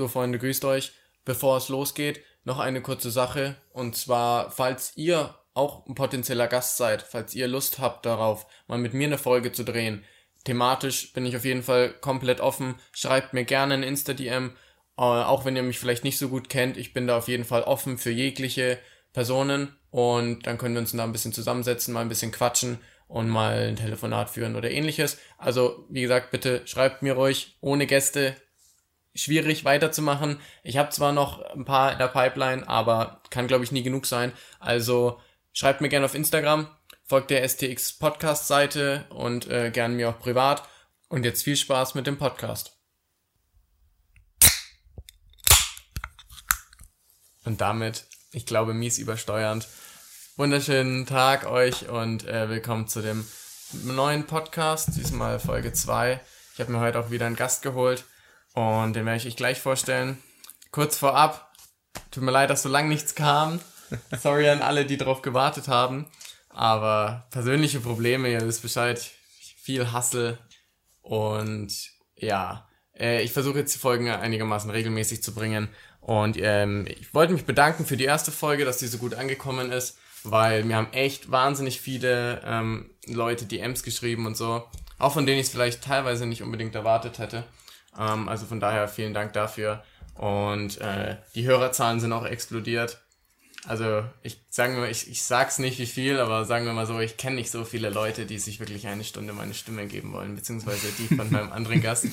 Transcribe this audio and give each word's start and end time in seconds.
So, 0.00 0.08
Freunde, 0.08 0.38
grüßt 0.38 0.64
euch. 0.64 0.92
Bevor 1.26 1.58
es 1.58 1.68
losgeht, 1.68 2.22
noch 2.44 2.58
eine 2.58 2.80
kurze 2.80 3.10
Sache. 3.10 3.56
Und 3.74 3.96
zwar, 3.96 4.50
falls 4.50 4.96
ihr 4.96 5.34
auch 5.52 5.84
ein 5.84 5.94
potenzieller 5.94 6.46
Gast 6.46 6.78
seid, 6.78 7.02
falls 7.02 7.34
ihr 7.34 7.46
Lust 7.48 7.80
habt 7.80 8.06
darauf, 8.06 8.46
mal 8.66 8.78
mit 8.78 8.94
mir 8.94 9.08
eine 9.08 9.18
Folge 9.18 9.52
zu 9.52 9.62
drehen, 9.62 10.02
thematisch 10.44 11.12
bin 11.12 11.26
ich 11.26 11.36
auf 11.36 11.44
jeden 11.44 11.62
Fall 11.62 11.90
komplett 11.90 12.40
offen. 12.40 12.76
Schreibt 12.92 13.34
mir 13.34 13.44
gerne 13.44 13.74
ein 13.74 13.82
Insta-DM, 13.82 14.52
äh, 14.96 15.02
auch 15.02 15.44
wenn 15.44 15.54
ihr 15.54 15.62
mich 15.62 15.78
vielleicht 15.78 16.04
nicht 16.04 16.16
so 16.16 16.30
gut 16.30 16.48
kennt. 16.48 16.78
Ich 16.78 16.94
bin 16.94 17.06
da 17.06 17.18
auf 17.18 17.28
jeden 17.28 17.44
Fall 17.44 17.64
offen 17.64 17.98
für 17.98 18.10
jegliche 18.10 18.78
Personen 19.12 19.76
und 19.90 20.46
dann 20.46 20.56
können 20.56 20.76
wir 20.76 20.80
uns 20.80 20.92
da 20.92 21.04
ein 21.04 21.12
bisschen 21.12 21.34
zusammensetzen, 21.34 21.92
mal 21.92 22.00
ein 22.00 22.08
bisschen 22.08 22.32
quatschen 22.32 22.78
und 23.06 23.28
mal 23.28 23.68
ein 23.68 23.76
Telefonat 23.76 24.30
führen 24.30 24.56
oder 24.56 24.70
ähnliches. 24.70 25.18
Also, 25.36 25.84
wie 25.90 26.00
gesagt, 26.00 26.30
bitte 26.30 26.62
schreibt 26.64 27.02
mir 27.02 27.16
ruhig 27.16 27.58
ohne 27.60 27.86
Gäste. 27.86 28.34
Schwierig 29.14 29.64
weiterzumachen. 29.64 30.40
Ich 30.62 30.76
habe 30.76 30.90
zwar 30.90 31.12
noch 31.12 31.42
ein 31.42 31.64
paar 31.64 31.92
in 31.92 31.98
der 31.98 32.06
Pipeline, 32.06 32.68
aber 32.68 33.22
kann, 33.30 33.48
glaube 33.48 33.64
ich, 33.64 33.72
nie 33.72 33.82
genug 33.82 34.06
sein. 34.06 34.32
Also 34.60 35.20
schreibt 35.52 35.80
mir 35.80 35.88
gerne 35.88 36.06
auf 36.06 36.14
Instagram, 36.14 36.68
folgt 37.04 37.30
der 37.30 37.46
STX 37.46 37.94
Podcast 37.94 38.46
Seite 38.46 39.06
und 39.10 39.48
äh, 39.48 39.72
gerne 39.72 39.96
mir 39.96 40.10
auch 40.10 40.20
privat. 40.20 40.62
Und 41.08 41.24
jetzt 41.24 41.42
viel 41.42 41.56
Spaß 41.56 41.96
mit 41.96 42.06
dem 42.06 42.18
Podcast. 42.18 42.78
Und 47.44 47.60
damit, 47.60 48.06
ich 48.30 48.46
glaube, 48.46 48.74
mies 48.74 48.98
übersteuernd. 48.98 49.66
Wunderschönen 50.36 51.04
Tag 51.04 51.46
euch 51.46 51.88
und 51.88 52.28
äh, 52.28 52.48
willkommen 52.48 52.86
zu 52.86 53.02
dem 53.02 53.26
neuen 53.72 54.28
Podcast, 54.28 54.90
diesmal 54.94 55.40
Folge 55.40 55.72
2. 55.72 56.20
Ich 56.54 56.60
habe 56.60 56.70
mir 56.70 56.78
heute 56.78 57.00
auch 57.00 57.10
wieder 57.10 57.26
einen 57.26 57.34
Gast 57.34 57.62
geholt 57.62 58.04
und 58.54 58.94
den 58.94 59.06
werde 59.06 59.18
ich 59.18 59.26
euch 59.26 59.36
gleich 59.36 59.60
vorstellen. 59.60 60.18
Kurz 60.70 60.98
vorab, 60.98 61.52
tut 62.10 62.22
mir 62.22 62.30
leid, 62.30 62.50
dass 62.50 62.62
so 62.62 62.68
lange 62.68 62.88
nichts 62.88 63.14
kam. 63.14 63.60
Sorry 64.20 64.48
an 64.48 64.62
alle, 64.62 64.86
die 64.86 64.96
drauf 64.96 65.22
gewartet 65.22 65.68
haben. 65.68 66.06
Aber 66.48 67.26
persönliche 67.30 67.80
Probleme, 67.80 68.30
ihr 68.30 68.46
wisst 68.46 68.62
Bescheid, 68.62 69.00
viel 69.62 69.92
Hassel 69.92 70.38
und 71.02 71.72
ja, 72.16 72.68
äh, 72.98 73.22
ich 73.22 73.32
versuche 73.32 73.58
jetzt 73.58 73.74
die 73.74 73.78
Folgen 73.78 74.08
einigermaßen 74.08 74.70
regelmäßig 74.70 75.22
zu 75.22 75.34
bringen. 75.34 75.68
Und 76.00 76.36
ähm, 76.40 76.86
ich 76.88 77.14
wollte 77.14 77.32
mich 77.32 77.44
bedanken 77.44 77.84
für 77.84 77.96
die 77.96 78.04
erste 78.04 78.32
Folge, 78.32 78.64
dass 78.64 78.78
die 78.78 78.86
so 78.86 78.98
gut 78.98 79.14
angekommen 79.14 79.70
ist, 79.70 79.98
weil 80.24 80.64
mir 80.64 80.76
haben 80.76 80.92
echt 80.92 81.30
wahnsinnig 81.30 81.80
viele 81.80 82.40
ähm, 82.44 82.90
Leute 83.06 83.44
DMs 83.46 83.82
geschrieben 83.82 84.26
und 84.26 84.36
so, 84.36 84.64
auch 84.98 85.12
von 85.12 85.26
denen 85.26 85.38
ich 85.38 85.46
es 85.46 85.52
vielleicht 85.52 85.84
teilweise 85.84 86.26
nicht 86.26 86.42
unbedingt 86.42 86.74
erwartet 86.74 87.18
hätte. 87.18 87.44
Ähm, 87.98 88.28
also 88.28 88.46
von 88.46 88.60
daher 88.60 88.88
vielen 88.88 89.14
Dank 89.14 89.32
dafür. 89.32 89.82
Und 90.14 90.78
äh, 90.80 91.16
die 91.34 91.44
Hörerzahlen 91.44 92.00
sind 92.00 92.12
auch 92.12 92.26
explodiert. 92.26 93.00
Also 93.66 94.04
ich 94.22 94.40
sagen 94.48 94.76
wir, 94.76 94.88
ich, 94.88 95.10
ich 95.10 95.22
sag's 95.22 95.58
nicht 95.58 95.78
wie 95.78 95.86
viel, 95.86 96.18
aber 96.18 96.44
sagen 96.44 96.64
wir 96.64 96.72
mal 96.72 96.86
so, 96.86 96.98
ich 96.98 97.16
kenne 97.16 97.36
nicht 97.36 97.50
so 97.50 97.64
viele 97.64 97.90
Leute, 97.90 98.24
die 98.24 98.38
sich 98.38 98.58
wirklich 98.58 98.86
eine 98.86 99.04
Stunde 99.04 99.32
meine 99.32 99.54
Stimme 99.54 99.86
geben 99.86 100.12
wollen, 100.12 100.34
beziehungsweise 100.34 100.88
die 100.98 101.14
von 101.14 101.30
meinem 101.30 101.52
anderen 101.52 101.82
Gast. 101.82 102.06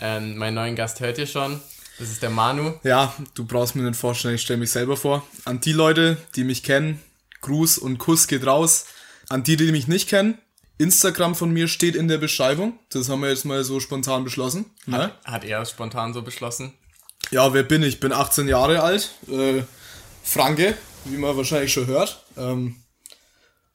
Ähm, 0.00 0.36
meinen 0.36 0.54
neuen 0.54 0.76
Gast 0.76 1.00
hört 1.00 1.18
ihr 1.18 1.26
schon. 1.26 1.60
Das 1.98 2.10
ist 2.10 2.22
der 2.22 2.30
Manu. 2.30 2.74
Ja, 2.82 3.14
du 3.34 3.46
brauchst 3.46 3.74
mir 3.74 3.82
nicht 3.82 3.98
vorstellen, 3.98 4.34
ich 4.34 4.42
stelle 4.42 4.58
mich 4.58 4.70
selber 4.70 4.96
vor. 4.96 5.26
An 5.44 5.60
die 5.60 5.72
Leute, 5.72 6.18
die 6.34 6.44
mich 6.44 6.62
kennen, 6.62 7.00
Gruß 7.40 7.78
und 7.78 7.98
Kuss 7.98 8.26
geht 8.26 8.44
raus. 8.44 8.86
An 9.28 9.44
die, 9.44 9.56
die 9.56 9.72
mich 9.72 9.88
nicht 9.88 10.08
kennen, 10.08 10.38
Instagram 10.78 11.34
von 11.34 11.50
mir 11.50 11.68
steht 11.68 11.96
in 11.96 12.08
der 12.08 12.18
Beschreibung. 12.18 12.78
Das 12.90 13.08
haben 13.08 13.20
wir 13.20 13.30
jetzt 13.30 13.44
mal 13.44 13.64
so 13.64 13.80
spontan 13.80 14.24
beschlossen. 14.24 14.66
Ne? 14.86 14.98
Hat, 14.98 15.24
hat 15.24 15.44
er 15.44 15.64
spontan 15.64 16.12
so 16.12 16.22
beschlossen? 16.22 16.74
Ja, 17.30 17.52
wer 17.54 17.62
bin 17.62 17.82
ich? 17.82 17.98
Bin 17.98 18.12
18 18.12 18.46
Jahre 18.46 18.82
alt. 18.82 19.12
Äh, 19.28 19.62
Franke, 20.22 20.76
wie 21.04 21.16
man 21.16 21.36
wahrscheinlich 21.36 21.72
schon 21.72 21.86
hört. 21.86 22.24
Ähm, 22.36 22.76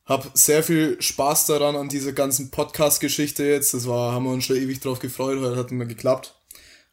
hab 0.05 0.31
sehr 0.37 0.63
viel 0.63 1.01
Spaß 1.01 1.47
daran 1.47 1.75
an 1.75 1.89
dieser 1.89 2.11
ganzen 2.11 2.51
Podcast-Geschichte 2.51 3.43
jetzt. 3.43 3.73
Das 3.73 3.87
war, 3.87 4.13
haben 4.13 4.25
wir 4.25 4.31
uns 4.31 4.45
schon 4.45 4.57
ewig 4.57 4.79
drauf 4.79 4.99
gefreut, 4.99 5.41
weil 5.41 5.51
das 5.51 5.59
hat 5.59 5.71
immer 5.71 5.85
geklappt. 5.85 6.35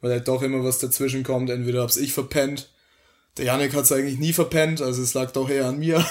Weil 0.00 0.12
halt 0.12 0.28
doch 0.28 0.42
immer 0.42 0.64
was 0.64 0.78
dazwischen 0.78 1.22
kommt. 1.22 1.50
Entweder 1.50 1.82
hab's 1.82 1.96
ich 1.96 2.12
verpennt. 2.12 2.70
Der 3.36 3.46
Janik 3.46 3.74
hat's 3.74 3.92
eigentlich 3.92 4.18
nie 4.18 4.32
verpennt, 4.32 4.82
also 4.82 5.00
es 5.00 5.14
lag 5.14 5.30
doch 5.30 5.48
eher 5.48 5.66
an 5.66 5.78
mir. 5.78 6.04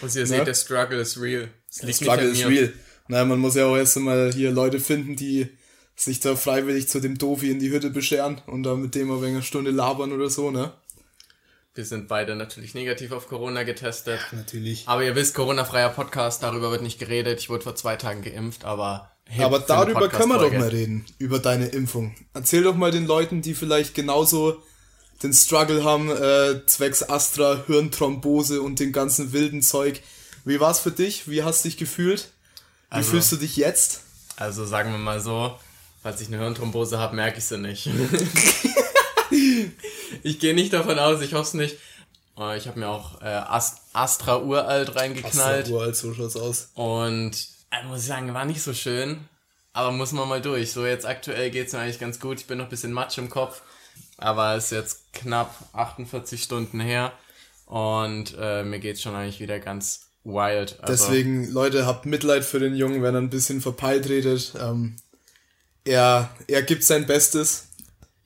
Was 0.00 0.14
ihr 0.16 0.26
seht, 0.26 0.46
der 0.46 0.54
Struggle 0.54 1.00
ist 1.00 1.20
real. 1.20 1.48
Es 1.68 1.78
Der 1.78 1.92
Struggle 1.92 2.28
ist 2.28 2.46
real. 2.46 2.72
Naja, 3.08 3.24
man 3.24 3.38
muss 3.38 3.54
ja 3.54 3.66
auch 3.66 3.76
erst 3.76 3.96
einmal 3.96 4.32
hier 4.32 4.50
Leute 4.50 4.80
finden, 4.80 5.16
die 5.16 5.48
sich 5.96 6.20
da 6.20 6.36
freiwillig 6.36 6.88
zu 6.88 7.00
dem 7.00 7.18
Dofi 7.18 7.50
in 7.50 7.60
die 7.60 7.70
Hütte 7.70 7.90
bescheren 7.90 8.40
und 8.46 8.62
dann 8.62 8.80
mit 8.80 8.94
dem 8.94 9.08
wenig 9.08 9.34
eine 9.34 9.42
Stunde 9.42 9.70
labern 9.70 10.12
oder 10.12 10.30
so, 10.30 10.50
ne? 10.50 10.72
Wir 11.76 11.84
sind 11.84 12.06
beide 12.06 12.36
natürlich 12.36 12.74
negativ 12.74 13.10
auf 13.10 13.28
Corona 13.28 13.64
getestet. 13.64 14.20
Natürlich. 14.30 14.84
Aber 14.86 15.04
ihr 15.04 15.16
wisst, 15.16 15.34
Corona-freier 15.34 15.88
Podcast, 15.88 16.42
darüber 16.44 16.70
wird 16.70 16.82
nicht 16.82 17.00
geredet. 17.00 17.40
Ich 17.40 17.50
wurde 17.50 17.64
vor 17.64 17.74
zwei 17.74 17.96
Tagen 17.96 18.22
geimpft, 18.22 18.64
aber. 18.64 19.10
Aber 19.38 19.58
darüber 19.58 20.08
können 20.08 20.28
wir 20.28 20.38
doch 20.38 20.52
mal 20.52 20.68
reden, 20.68 21.04
über 21.18 21.40
deine 21.40 21.66
Impfung. 21.66 22.14
Erzähl 22.32 22.62
doch 22.62 22.76
mal 22.76 22.92
den 22.92 23.06
Leuten, 23.06 23.42
die 23.42 23.54
vielleicht 23.54 23.94
genauso 23.94 24.62
den 25.22 25.32
Struggle 25.32 25.82
haben, 25.82 26.10
äh, 26.10 26.64
zwecks 26.66 27.02
Astra, 27.02 27.64
Hirnthrombose 27.66 28.62
und 28.62 28.78
dem 28.78 28.92
ganzen 28.92 29.32
wilden 29.32 29.62
Zeug. 29.62 30.00
Wie 30.44 30.60
war's 30.60 30.78
für 30.78 30.90
dich? 30.92 31.28
Wie 31.28 31.42
hast 31.42 31.64
du 31.64 31.68
dich 31.68 31.78
gefühlt? 31.78 32.33
Wie 32.94 32.98
Also- 32.98 33.10
fühlst 33.12 33.32
du 33.32 33.36
dich 33.36 33.56
jetzt? 33.56 34.00
Also 34.36 34.64
sagen 34.66 34.90
wir 34.90 34.98
mal 34.98 35.20
so, 35.20 35.56
falls 36.02 36.20
ich 36.20 36.28
eine 36.28 36.38
Hirnthrombose 36.38 36.98
habe, 36.98 37.14
merke 37.14 37.38
ich 37.38 37.44
sie 37.44 37.58
nicht. 37.58 37.88
ich 40.22 40.38
gehe 40.38 40.54
nicht 40.54 40.72
davon 40.72 40.98
aus, 40.98 41.20
ich 41.20 41.34
hoffe 41.34 41.42
es 41.48 41.54
nicht. 41.54 41.76
Äh, 42.38 42.56
Ich 42.58 42.66
habe 42.66 42.78
mir 42.80 42.88
auch 42.88 43.20
äh, 43.22 43.26
Ast 43.26 43.78
Astra 43.92 44.38
uralt 44.38 44.96
reingeknallt. 44.96 45.68
uralt, 45.68 45.96
so 45.96 46.12
schaut's 46.14 46.36
aus. 46.36 46.70
Und 46.74 47.32
äh, 47.70 47.84
muss 47.86 48.00
ich 48.00 48.06
sagen, 48.06 48.34
war 48.34 48.44
nicht 48.44 48.62
so 48.62 48.74
schön. 48.74 49.28
Aber 49.72 49.90
muss 49.92 50.12
man 50.12 50.28
mal 50.28 50.40
durch. 50.40 50.72
So 50.72 50.86
jetzt 50.86 51.06
aktuell 51.06 51.50
geht's 51.50 51.72
mir 51.72 51.80
eigentlich 51.80 51.98
ganz 51.98 52.20
gut. 52.20 52.40
Ich 52.40 52.46
bin 52.46 52.58
noch 52.58 52.66
ein 52.66 52.70
bisschen 52.70 52.92
matsch 52.92 53.18
im 53.18 53.28
Kopf. 53.28 53.62
Aber 54.18 54.54
es 54.54 54.66
ist 54.66 54.70
jetzt 54.70 55.12
knapp 55.12 55.54
48 55.72 56.42
Stunden 56.42 56.80
her. 56.80 57.12
Und 57.66 58.34
äh, 58.38 58.62
mir 58.62 58.78
geht's 58.78 59.02
schon 59.02 59.14
eigentlich 59.14 59.40
wieder 59.40 59.58
ganz 59.58 60.08
wild. 60.24 60.78
Also, 60.80 61.06
Deswegen, 61.08 61.50
Leute, 61.52 61.86
habt 61.86 62.06
Mitleid 62.06 62.44
für 62.44 62.58
den 62.58 62.74
Jungen, 62.74 63.02
wenn 63.02 63.14
er 63.14 63.20
ein 63.20 63.30
bisschen 63.30 63.60
verpeilt 63.60 64.08
redet. 64.08 64.54
Ähm, 64.60 64.96
er, 65.84 66.30
er 66.48 66.62
gibt 66.62 66.84
sein 66.84 67.06
Bestes. 67.06 67.68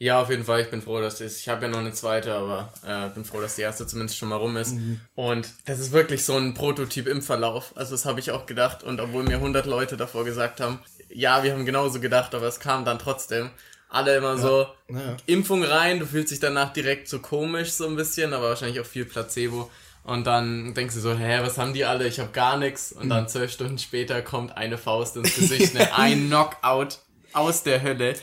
Ja, 0.01 0.23
auf 0.23 0.31
jeden 0.31 0.45
Fall. 0.45 0.61
Ich 0.61 0.71
bin 0.71 0.81
froh, 0.81 1.01
dass 1.01 1.19
das. 1.19 1.39
Ich 1.39 1.49
habe 1.49 1.63
ja 1.67 1.69
noch 1.73 1.81
eine 1.81 1.93
zweite, 1.93 2.33
aber 2.35 2.73
äh, 2.87 3.09
bin 3.09 3.25
froh, 3.25 3.41
dass 3.41 3.57
die 3.57 3.63
erste 3.63 3.85
zumindest 3.85 4.17
schon 4.17 4.29
mal 4.29 4.37
rum 4.37 4.57
ist. 4.57 4.75
Und 5.17 5.49
das 5.65 5.81
ist 5.81 5.91
wirklich 5.91 6.25
so 6.25 6.37
ein 6.37 6.55
Prototyp 6.55 7.09
im 7.09 7.21
Verlauf. 7.21 7.73
Also 7.75 7.93
das 7.93 8.05
habe 8.05 8.21
ich 8.21 8.31
auch 8.31 8.47
gedacht. 8.47 8.85
Und 8.85 9.01
obwohl 9.01 9.25
mir 9.25 9.37
100 9.37 9.67
Leute 9.67 9.97
davor 9.97 10.25
gesagt 10.25 10.61
haben, 10.61 10.79
ja, 11.09 11.43
wir 11.43 11.53
haben 11.53 11.67
genauso 11.67 11.99
gedacht, 11.99 12.33
aber 12.37 12.47
es 12.47 12.61
kam 12.61 12.85
dann 12.85 13.01
trotzdem. 13.01 13.51
Alle 13.89 14.17
immer 14.17 14.37
so, 14.39 14.67
Ja. 14.89 15.17
Impfung 15.27 15.65
rein, 15.65 15.99
du 15.99 16.07
fühlst 16.07 16.31
dich 16.31 16.41
danach 16.41 16.73
direkt 16.75 17.09
so 17.09 17.19
komisch 17.21 17.73
so 17.73 17.87
ein 17.89 17.97
bisschen, 17.97 18.35
aber 18.35 18.51
wahrscheinlich 18.51 18.79
auch 18.81 18.87
viel 18.87 19.07
Placebo. 19.07 19.69
Und 20.05 20.27
dann 20.27 20.73
denkst 20.75 20.95
du 20.95 21.01
so, 21.01 21.15
hä, 21.15 21.41
was 21.43 21.59
haben 21.59 21.75
die 21.75 21.85
alle? 21.85 22.09
Ich 22.09 22.19
habe 22.19 22.31
gar 22.33 22.57
nichts. 22.57 22.93
Und 22.93 23.11
dann 23.11 23.29
zwölf 23.29 23.53
Stunden 23.53 23.79
später 23.79 24.23
kommt 24.23 24.57
eine 24.57 24.79
Faust 24.79 25.17
ins 25.17 25.35
Gesicht, 25.35 25.75
ne? 25.75 25.95
ein 25.97 26.29
Knockout 26.29 26.99
aus 27.33 27.63
der 27.63 27.83
Hölle. 27.83 28.15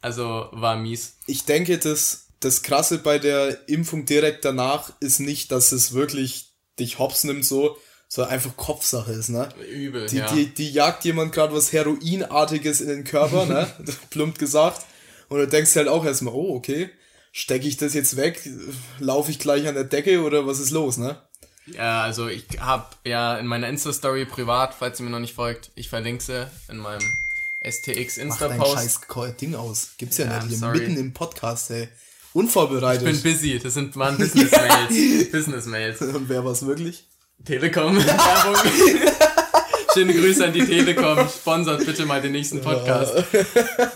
Also 0.00 0.48
war 0.52 0.76
mies. 0.76 1.16
Ich 1.26 1.44
denke, 1.44 1.78
das, 1.78 2.28
das 2.40 2.62
Krasse 2.62 2.98
bei 2.98 3.18
der 3.18 3.68
Impfung 3.68 4.04
direkt 4.04 4.44
danach 4.44 4.92
ist 5.00 5.20
nicht, 5.20 5.52
dass 5.52 5.72
es 5.72 5.92
wirklich 5.92 6.52
dich 6.78 6.98
hops 6.98 7.24
nimmt 7.24 7.44
so, 7.44 7.76
sondern 8.08 8.34
einfach 8.34 8.56
Kopfsache 8.56 9.12
ist, 9.12 9.28
ne? 9.28 9.48
Übel, 9.70 10.06
Die, 10.06 10.16
ja. 10.16 10.32
die, 10.32 10.46
die 10.46 10.70
jagt 10.70 11.04
jemand 11.04 11.32
gerade 11.32 11.54
was 11.54 11.72
Heroinartiges 11.72 12.80
in 12.80 12.88
den 12.88 13.04
Körper, 13.04 13.46
ne? 13.46 13.70
Plump 14.10 14.38
gesagt. 14.38 14.86
Und 15.28 15.38
du 15.38 15.46
denkst 15.46 15.76
halt 15.76 15.88
auch 15.88 16.04
erstmal, 16.04 16.34
oh, 16.34 16.56
okay, 16.56 16.90
stecke 17.32 17.66
ich 17.68 17.76
das 17.76 17.94
jetzt 17.94 18.16
weg? 18.16 18.40
Laufe 18.98 19.30
ich 19.30 19.38
gleich 19.38 19.66
an 19.68 19.74
der 19.74 19.84
Decke 19.84 20.22
oder 20.22 20.46
was 20.46 20.58
ist 20.60 20.70
los, 20.70 20.96
ne? 20.96 21.16
ja, 21.66 22.02
also 22.02 22.28
ich 22.28 22.44
habe 22.60 22.86
ja 23.04 23.36
in 23.36 23.46
meiner 23.46 23.68
Insta-Story 23.68 24.24
privat, 24.24 24.74
falls 24.74 25.00
ihr 25.00 25.04
mir 25.04 25.10
noch 25.10 25.18
nicht 25.20 25.34
folgt, 25.34 25.70
ich 25.74 25.88
verlinke 25.90 26.22
sie 26.24 26.46
in 26.70 26.78
meinem 26.78 27.02
STX 27.62 28.16
Mach 28.24 28.38
dein 28.38 28.52
Insta-Post. 28.52 28.72
scheiß 29.08 29.36
Ding 29.36 29.54
aus. 29.54 29.90
Gibt's 29.98 30.16
ja, 30.18 30.26
Ja, 30.26 30.38
nicht 30.38 30.48
hier 30.48 30.58
sorry. 30.58 30.78
mitten 30.78 30.96
im 30.96 31.12
Podcast, 31.12 31.70
ey. 31.70 31.88
Unvorbereitet. 32.32 33.06
Ich 33.08 33.22
bin 33.22 33.32
busy, 33.32 33.58
das 33.58 33.74
sind 33.74 33.96
waren 33.96 34.16
Business-Mails. 34.18 35.30
Business-Mails. 35.30 36.00
Und 36.02 36.28
wer 36.28 36.44
war's 36.44 36.64
wirklich? 36.64 37.04
Telekom. 37.44 37.96
Werbung. 38.06 38.72
Schöne 39.94 40.14
Grüße 40.14 40.44
an 40.44 40.52
die 40.52 40.64
Telekom. 40.64 41.28
Sponsert 41.28 41.84
bitte 41.84 42.06
mal 42.06 42.20
den 42.22 42.32
nächsten 42.32 42.60
Podcast. 42.60 43.14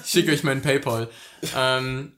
Ich 0.04 0.10
schicke 0.10 0.32
euch 0.32 0.42
meinen 0.42 0.62
Paypal. 0.62 1.08
Ähm, 1.56 2.12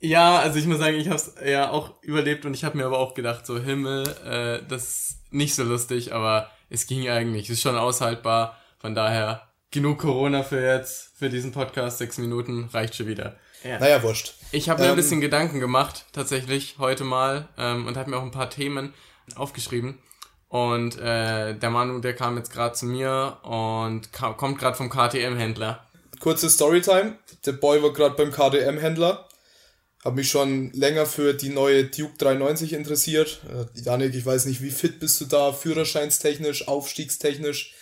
ja, 0.00 0.38
also 0.38 0.58
ich 0.58 0.66
muss 0.66 0.78
sagen, 0.78 0.96
ich 0.96 1.08
habe 1.08 1.16
es 1.16 1.34
ja 1.46 1.70
auch 1.70 2.02
überlebt 2.02 2.44
und 2.46 2.54
ich 2.54 2.64
habe 2.64 2.76
mir 2.76 2.86
aber 2.86 2.98
auch 2.98 3.14
gedacht, 3.14 3.46
so 3.46 3.58
Himmel, 3.58 4.04
äh, 4.24 4.66
das 4.66 4.82
ist 4.82 5.18
nicht 5.30 5.54
so 5.54 5.62
lustig, 5.62 6.12
aber 6.12 6.50
es 6.70 6.86
ging 6.86 7.08
eigentlich. 7.08 7.44
Es 7.44 7.56
ist 7.56 7.62
schon 7.62 7.76
aushaltbar. 7.76 8.56
Von 8.78 8.94
daher 8.94 9.48
genug 9.70 9.98
Corona 9.98 10.42
für 10.42 10.64
jetzt, 10.64 11.12
für 11.18 11.28
diesen 11.28 11.52
Podcast. 11.52 11.98
Sechs 11.98 12.18
Minuten 12.18 12.70
reicht 12.72 12.94
schon 12.94 13.06
wieder. 13.06 13.36
Ja. 13.62 13.78
Naja, 13.78 14.02
wurscht. 14.02 14.34
Ich 14.52 14.68
habe 14.70 14.80
mir 14.80 14.86
ähm, 14.86 14.92
ein 14.92 14.96
bisschen 14.96 15.20
Gedanken 15.20 15.60
gemacht, 15.60 16.06
tatsächlich, 16.12 16.76
heute 16.78 17.04
mal, 17.04 17.48
ähm, 17.58 17.86
und 17.86 17.96
habe 17.96 18.10
mir 18.10 18.16
auch 18.16 18.22
ein 18.22 18.30
paar 18.30 18.48
Themen 18.48 18.94
aufgeschrieben. 19.36 19.98
Und 20.48 20.98
äh, 20.98 21.54
der 21.54 21.70
Manu, 21.70 22.00
der 22.00 22.14
kam 22.14 22.36
jetzt 22.36 22.52
gerade 22.52 22.74
zu 22.74 22.86
mir 22.86 23.38
und 23.42 24.12
kam, 24.12 24.36
kommt 24.36 24.58
gerade 24.58 24.76
vom 24.76 24.88
KTM-Händler. 24.90 25.84
Kurze 26.18 26.50
Storytime. 26.50 27.18
Der 27.46 27.52
Boy 27.52 27.82
war 27.82 27.92
gerade 27.92 28.16
beim 28.16 28.32
KTM-Händler. 28.32 29.28
Hab 30.04 30.14
mich 30.14 30.30
schon 30.30 30.72
länger 30.72 31.04
für 31.04 31.34
die 31.34 31.50
neue 31.50 31.84
Duke 31.84 32.16
390 32.16 32.72
interessiert. 32.72 33.40
Äh, 33.48 33.80
Janik, 33.80 34.14
ich 34.14 34.24
weiß 34.24 34.46
nicht, 34.46 34.62
wie 34.62 34.70
fit 34.70 34.98
bist 34.98 35.20
du 35.20 35.26
da, 35.26 35.52
führerscheinstechnisch, 35.52 36.68
aufstiegstechnisch. 36.68 37.74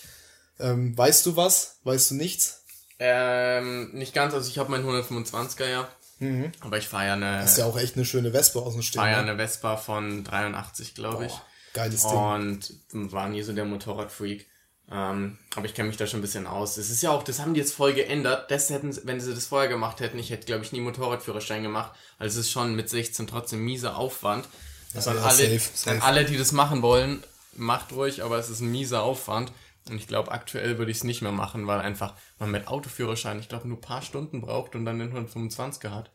Ähm, 0.58 0.98
weißt 0.98 1.24
du 1.26 1.36
was? 1.36 1.76
Weißt 1.84 2.10
du 2.10 2.16
nichts? 2.16 2.64
Ähm, 2.98 3.92
nicht 3.92 4.14
ganz, 4.14 4.34
also 4.34 4.48
ich 4.50 4.58
habe 4.58 4.70
meinen 4.70 4.84
125er 4.84 5.68
ja. 5.68 5.88
Mhm. 6.18 6.50
Aber 6.60 6.78
ich 6.78 6.88
fahre 6.88 7.06
ja 7.06 7.12
eine. 7.12 7.38
Das 7.38 7.52
ist 7.52 7.58
ja 7.58 7.66
auch 7.66 7.78
echt 7.78 7.94
eine 7.94 8.04
schöne 8.04 8.32
Vespa 8.32 8.58
aus 8.58 8.72
dem 8.72 8.82
Stehen. 8.82 9.00
Fahre 9.00 9.12
ja 9.12 9.22
ne? 9.22 9.30
eine 9.30 9.38
Vespa 9.38 9.76
von 9.76 10.24
83, 10.24 10.94
glaube 10.94 11.26
ich. 11.26 11.32
Geiles 11.74 12.02
Ding. 12.02 12.12
Und 12.12 13.12
war 13.12 13.28
nie 13.28 13.42
so 13.42 13.52
der 13.52 13.64
Motorradfreak. 13.64 14.46
Ähm, 14.90 15.36
aber 15.54 15.66
ich 15.66 15.74
kenne 15.74 15.88
mich 15.88 15.98
da 15.98 16.06
schon 16.06 16.20
ein 16.20 16.22
bisschen 16.22 16.46
aus. 16.46 16.78
Es 16.78 16.88
ist 16.88 17.02
ja 17.02 17.10
auch, 17.10 17.22
das 17.22 17.40
haben 17.40 17.52
die 17.52 17.60
jetzt 17.60 17.74
voll 17.74 17.92
geändert. 17.92 18.50
Das 18.50 18.70
hätten, 18.70 18.96
wenn 19.04 19.20
sie 19.20 19.34
das 19.34 19.46
vorher 19.46 19.68
gemacht 19.68 20.00
hätten, 20.00 20.18
ich 20.18 20.30
hätte, 20.30 20.46
glaube 20.46 20.64
ich, 20.64 20.72
nie 20.72 20.80
Motorradführerschein 20.80 21.62
gemacht. 21.62 21.92
Also 22.18 22.40
es 22.40 22.46
ist 22.46 22.52
schon 22.52 22.74
mit 22.74 22.88
16 22.88 23.26
trotzdem 23.26 23.64
mieser 23.64 23.96
Aufwand. 23.96 24.48
Das 24.94 25.04
ja, 25.04 25.14
ja, 25.14 25.22
alle, 25.22 25.36
safe, 25.36 25.70
safe. 25.74 26.02
alle, 26.02 26.24
die 26.24 26.38
das 26.38 26.52
machen 26.52 26.80
wollen, 26.80 27.22
macht 27.54 27.92
ruhig, 27.92 28.22
aber 28.22 28.38
es 28.38 28.48
ist 28.48 28.60
ein 28.60 28.70
mieser 28.70 29.02
Aufwand. 29.02 29.52
Und 29.90 29.96
ich 29.96 30.06
glaube, 30.06 30.32
aktuell 30.32 30.78
würde 30.78 30.90
ich 30.90 30.98
es 30.98 31.04
nicht 31.04 31.20
mehr 31.20 31.32
machen, 31.32 31.66
weil 31.66 31.80
einfach 31.80 32.14
man 32.38 32.50
mit 32.50 32.68
Autoführerschein, 32.68 33.40
ich 33.40 33.48
glaube, 33.48 33.68
nur 33.68 33.78
ein 33.78 33.82
paar 33.82 34.02
Stunden 34.02 34.40
braucht 34.40 34.74
und 34.74 34.86
dann 34.86 34.98
den 34.98 35.12
125er 35.12 35.90
hat. 35.90 36.10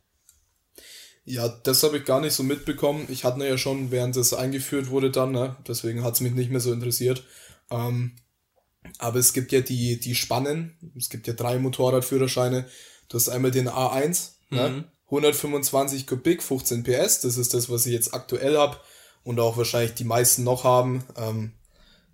Ja, 1.25 1.47
das 1.47 1.83
habe 1.83 1.97
ich 1.97 2.05
gar 2.05 2.21
nicht 2.21 2.33
so 2.33 2.43
mitbekommen. 2.43 3.05
Ich 3.09 3.23
hatte 3.23 3.47
ja 3.47 3.57
schon, 3.57 3.91
während 3.91 4.15
das 4.15 4.33
eingeführt 4.33 4.89
wurde 4.89 5.09
dann, 5.09 5.31
ne? 5.31 5.55
deswegen 5.67 6.03
hat 6.03 6.15
es 6.15 6.21
mich 6.21 6.33
nicht 6.33 6.51
mehr 6.51 6.59
so 6.59 6.73
interessiert. 6.73 7.23
Ähm, 7.69 8.15
aber 8.99 9.19
es 9.19 9.33
gibt 9.33 9.51
ja 9.51 9.61
die, 9.61 9.99
die 9.99 10.15
Spannen, 10.15 10.75
es 10.97 11.09
gibt 11.09 11.27
ja 11.27 11.33
drei 11.33 11.57
Motorradführerscheine. 11.59 12.65
Du 13.09 13.17
hast 13.17 13.29
einmal 13.29 13.51
den 13.51 13.69
A1, 13.69 14.31
ne? 14.49 14.69
mhm. 14.69 14.75
ne? 14.77 14.83
125 15.05 16.07
Kubik, 16.07 16.41
15 16.41 16.83
PS, 16.83 17.21
das 17.21 17.37
ist 17.37 17.53
das, 17.53 17.69
was 17.69 17.85
ich 17.85 17.93
jetzt 17.93 18.13
aktuell 18.13 18.57
habe 18.57 18.77
und 19.23 19.39
auch 19.39 19.57
wahrscheinlich 19.57 19.93
die 19.93 20.05
meisten 20.05 20.43
noch 20.43 20.63
haben. 20.63 21.03
Ähm, 21.17 21.53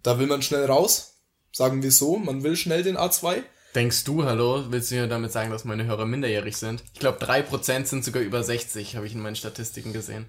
da 0.03 0.19
will 0.19 0.27
man 0.27 0.41
schnell 0.41 0.65
raus, 0.65 1.15
sagen 1.51 1.81
wir 1.81 1.91
so, 1.91 2.17
man 2.17 2.43
will 2.43 2.55
schnell 2.55 2.83
den 2.83 2.97
A2. 2.97 3.43
Denkst 3.75 4.03
du, 4.03 4.23
hallo, 4.23 4.65
willst 4.69 4.91
du 4.91 4.95
mir 4.95 5.07
damit 5.07 5.31
sagen, 5.31 5.51
dass 5.51 5.63
meine 5.63 5.85
Hörer 5.85 6.05
minderjährig 6.05 6.57
sind? 6.57 6.83
Ich 6.93 6.99
glaube, 6.99 7.23
3% 7.23 7.85
sind 7.85 8.03
sogar 8.03 8.23
über 8.23 8.43
60, 8.43 8.95
habe 8.95 9.05
ich 9.05 9.13
in 9.13 9.21
meinen 9.21 9.35
Statistiken 9.35 9.93
gesehen. 9.93 10.27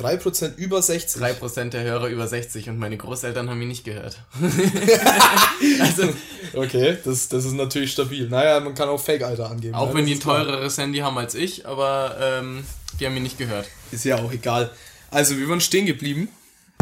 3% 0.00 0.56
über 0.56 0.80
60? 0.80 1.22
3% 1.22 1.70
der 1.70 1.82
Hörer 1.82 2.08
über 2.08 2.26
60 2.26 2.68
und 2.68 2.78
meine 2.78 2.96
Großeltern 2.96 3.48
haben 3.50 3.58
mich 3.58 3.68
nicht 3.68 3.84
gehört. 3.84 4.22
also, 5.80 6.12
okay, 6.54 6.96
das, 7.04 7.28
das 7.28 7.44
ist 7.44 7.52
natürlich 7.52 7.92
stabil. 7.92 8.28
Naja, 8.28 8.60
man 8.60 8.74
kann 8.74 8.88
auch 8.88 9.00
Fake-Alter 9.00 9.50
angeben. 9.50 9.74
Auch 9.74 9.88
ne? 9.88 9.94
wenn 9.94 10.06
die 10.06 10.14
ein 10.14 10.20
teureres 10.20 10.78
Handy 10.78 10.98
haben 10.98 11.18
als 11.18 11.34
ich, 11.34 11.66
aber 11.66 12.16
ähm, 12.20 12.64
die 12.98 13.06
haben 13.06 13.14
mich 13.14 13.22
nicht 13.22 13.38
gehört. 13.38 13.66
Ist 13.92 14.04
ja 14.04 14.16
auch 14.16 14.32
egal. 14.32 14.70
Also, 15.10 15.36
wir 15.36 15.48
waren 15.48 15.60
stehen 15.60 15.86
geblieben 15.86 16.28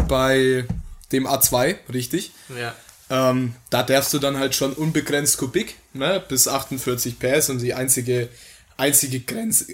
bei 0.07 0.65
dem 1.11 1.27
A2, 1.27 1.75
richtig? 1.91 2.31
Ja. 2.57 2.73
Ähm, 3.09 3.55
da 3.69 3.83
darfst 3.83 4.13
du 4.13 4.19
dann 4.19 4.37
halt 4.37 4.55
schon 4.55 4.73
unbegrenzt 4.73 5.37
Kubik, 5.37 5.75
ne, 5.93 6.23
bis 6.27 6.47
48 6.47 7.17
PS 7.17 7.49
und 7.49 7.59
die 7.59 7.73
einzige, 7.73 8.29
einzige 8.77 9.19
Grenze. 9.19 9.65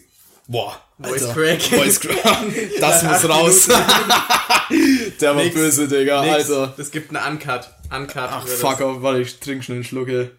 Boah, 0.48 0.80
Voice 1.00 1.34
Crack. 1.34 1.62
Voice 1.62 2.00
Crack. 2.00 2.20
Das 2.80 3.04
muss 3.04 3.30
raus. 3.30 3.68
Der 5.20 5.36
war 5.36 5.44
nix, 5.44 5.56
böse, 5.56 5.88
Digga, 5.88 6.22
nix. 6.22 6.50
Alter. 6.50 6.76
Es 6.78 6.92
gibt 6.92 7.16
einen 7.16 7.34
Uncut. 7.34 7.70
Uncut. 7.92 8.18
Ach, 8.18 8.48
fuck, 8.48 8.82
auf, 8.82 9.02
warte, 9.02 9.22
ich 9.22 9.40
trink 9.40 9.64
schnell 9.64 9.78
einen 9.78 9.84
Schlucke. 9.84 10.38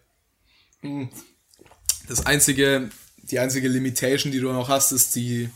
Hm. 0.80 1.08
Das 2.08 2.26
einzige, 2.26 2.90
die 3.22 3.38
einzige 3.38 3.68
Limitation, 3.68 4.32
die 4.32 4.40
du 4.40 4.52
noch 4.52 4.68
hast, 4.68 4.92
ist 4.92 5.16
die 5.16 5.50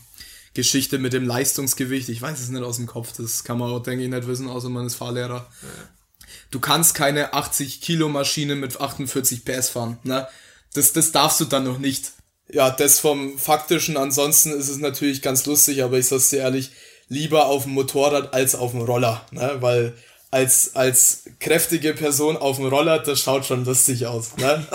Geschichte 0.53 0.99
mit 0.99 1.13
dem 1.13 1.25
Leistungsgewicht. 1.25 2.09
Ich 2.09 2.21
weiß 2.21 2.39
es 2.39 2.49
nicht 2.49 2.63
aus 2.63 2.77
dem 2.77 2.87
Kopf, 2.87 3.13
das 3.17 3.43
kann 3.43 3.57
man 3.57 3.71
auch, 3.71 3.81
denke 3.81 4.03
ich, 4.03 4.09
nicht 4.09 4.27
wissen, 4.27 4.49
außer 4.49 4.69
man 4.69 4.85
ist 4.85 4.95
Fahrlehrer. 4.95 5.49
Ja 5.61 5.69
du 6.51 6.59
kannst 6.59 6.93
keine 6.93 7.33
80 7.33 7.81
Kilo 7.81 8.09
Maschine 8.09 8.55
mit 8.55 8.79
48 8.79 9.43
PS 9.43 9.69
fahren. 9.69 9.97
Ne? 10.03 10.27
Das, 10.73 10.93
das 10.93 11.11
darfst 11.11 11.39
du 11.39 11.45
dann 11.45 11.63
noch 11.63 11.79
nicht. 11.79 12.11
Ja, 12.53 12.69
das 12.69 12.99
vom 12.99 13.37
faktischen. 13.37 13.97
Ansonsten 13.97 14.51
ist 14.51 14.69
es 14.69 14.77
natürlich 14.77 15.21
ganz 15.21 15.45
lustig, 15.45 15.83
aber 15.83 15.97
ich 15.97 16.07
sag's 16.07 16.29
dir 16.29 16.39
ehrlich, 16.39 16.71
lieber 17.07 17.47
auf 17.47 17.63
dem 17.63 17.73
Motorrad 17.73 18.33
als 18.33 18.55
auf 18.55 18.71
dem 18.71 18.81
Roller, 18.81 19.25
ne? 19.31 19.57
Weil 19.59 19.93
als, 20.31 20.75
als 20.75 21.23
kräftige 21.39 21.93
Person 21.93 22.37
auf 22.37 22.57
dem 22.57 22.67
Roller, 22.67 22.99
das 22.99 23.19
schaut 23.19 23.45
schon 23.45 23.65
lustig 23.65 24.05
aus, 24.05 24.37
ne? 24.37 24.65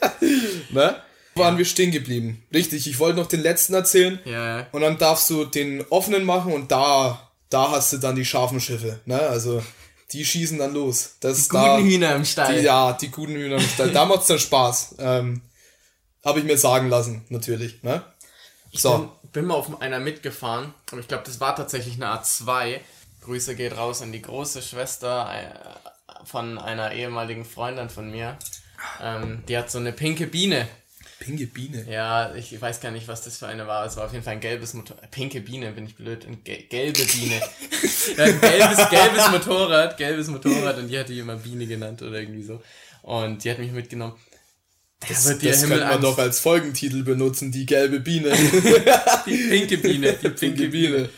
ne? 0.70 0.96
Waren 1.34 1.58
wir 1.58 1.64
stehen 1.64 1.90
geblieben? 1.90 2.42
Richtig, 2.52 2.86
ich 2.86 2.98
wollte 2.98 3.18
noch 3.18 3.26
den 3.26 3.40
letzten 3.40 3.74
erzählen. 3.74 4.18
Ja. 4.24 4.66
Und 4.72 4.82
dann 4.82 4.98
darfst 4.98 5.30
du 5.30 5.44
den 5.44 5.84
offenen 5.88 6.24
machen 6.24 6.52
und 6.52 6.70
da, 6.70 7.30
da 7.50 7.70
hast 7.70 7.92
du 7.92 7.98
dann 7.98 8.16
die 8.16 8.24
scharfen 8.24 8.60
Schiffe, 8.60 9.00
ne? 9.06 9.18
Also, 9.18 9.62
die 10.12 10.24
schießen 10.24 10.58
dann 10.58 10.74
los. 10.74 11.16
Das 11.20 11.44
die 11.44 11.48
guten 11.48 11.64
da, 11.64 11.78
Hühner 11.78 12.16
im 12.16 12.24
Stall. 12.24 12.58
Die, 12.58 12.64
ja, 12.64 12.92
die 12.92 13.10
guten 13.10 13.34
Hühner 13.34 13.56
im 13.56 13.62
Stall. 13.62 13.90
Da 13.90 14.04
macht's 14.04 14.26
dann 14.26 14.38
Spaß. 14.38 14.96
Ähm, 14.98 15.40
Habe 16.24 16.38
ich 16.38 16.44
mir 16.44 16.56
sagen 16.56 16.88
lassen, 16.88 17.24
natürlich. 17.28 17.82
Ne? 17.82 18.02
So. 18.72 19.10
Ich 19.22 19.30
bin, 19.30 19.32
bin 19.32 19.44
mal 19.46 19.54
auf 19.54 19.80
einer 19.80 20.00
mitgefahren, 20.00 20.72
aber 20.90 21.00
ich 21.00 21.08
glaube, 21.08 21.24
das 21.26 21.40
war 21.40 21.56
tatsächlich 21.56 21.96
eine 21.96 22.06
A2. 22.06 22.80
Grüße 23.22 23.54
geht 23.54 23.76
raus 23.76 24.02
an 24.02 24.12
die 24.12 24.22
große 24.22 24.62
Schwester 24.62 25.30
äh, 25.32 26.26
von 26.26 26.58
einer 26.58 26.92
ehemaligen 26.92 27.44
Freundin 27.44 27.88
von 27.88 28.10
mir. 28.10 28.36
Ähm, 29.00 29.42
die 29.48 29.56
hat 29.56 29.70
so 29.70 29.78
eine 29.78 29.92
pinke 29.92 30.26
Biene. 30.26 30.68
Pinke 31.20 31.46
Biene. 31.46 31.84
Ja, 31.88 32.34
ich 32.34 32.60
weiß 32.60 32.80
gar 32.80 32.90
nicht, 32.90 33.06
was 33.06 33.22
das 33.22 33.38
für 33.38 33.46
eine 33.46 33.68
war. 33.68 33.86
Es 33.86 33.96
war 33.96 34.06
auf 34.06 34.12
jeden 34.12 34.24
Fall 34.24 34.34
ein 34.34 34.40
gelbes 34.40 34.74
Motorrad. 34.74 35.08
Pinke 35.12 35.40
Biene, 35.40 35.70
bin 35.70 35.86
ich 35.86 35.94
blöd. 35.94 36.26
Ein 36.26 36.42
Ge 36.42 36.62
gelbe 36.62 37.04
Biene. 37.04 37.40
ein 38.18 38.40
gelbes, 38.40 38.90
gelbes 38.90 39.30
Motorrad, 39.30 39.96
gelbes 39.96 40.26
Motorrad 40.28 40.78
und 40.78 40.88
die 40.88 40.98
hat 40.98 41.08
die 41.08 41.20
immer 41.20 41.36
Biene 41.36 41.66
genannt 41.66 42.02
oder 42.02 42.18
irgendwie 42.18 42.42
so. 42.42 42.60
Und 43.02 43.44
die 43.44 43.50
hat 43.50 43.58
mich 43.58 43.70
mitgenommen. 43.70 44.14
Das, 45.08 45.24
das, 45.24 45.38
das 45.38 45.66
könnte 45.66 45.84
man 45.84 46.00
doch 46.00 46.18
als 46.18 46.40
Folgentitel 46.40 47.02
benutzen, 47.02 47.50
die 47.50 47.66
gelbe 47.66 48.00
Biene. 48.00 48.30
die 49.26 49.36
pinke 49.36 49.78
Biene, 49.78 50.12
die 50.14 50.28
pinke 50.28 50.68
Biene. 50.68 51.08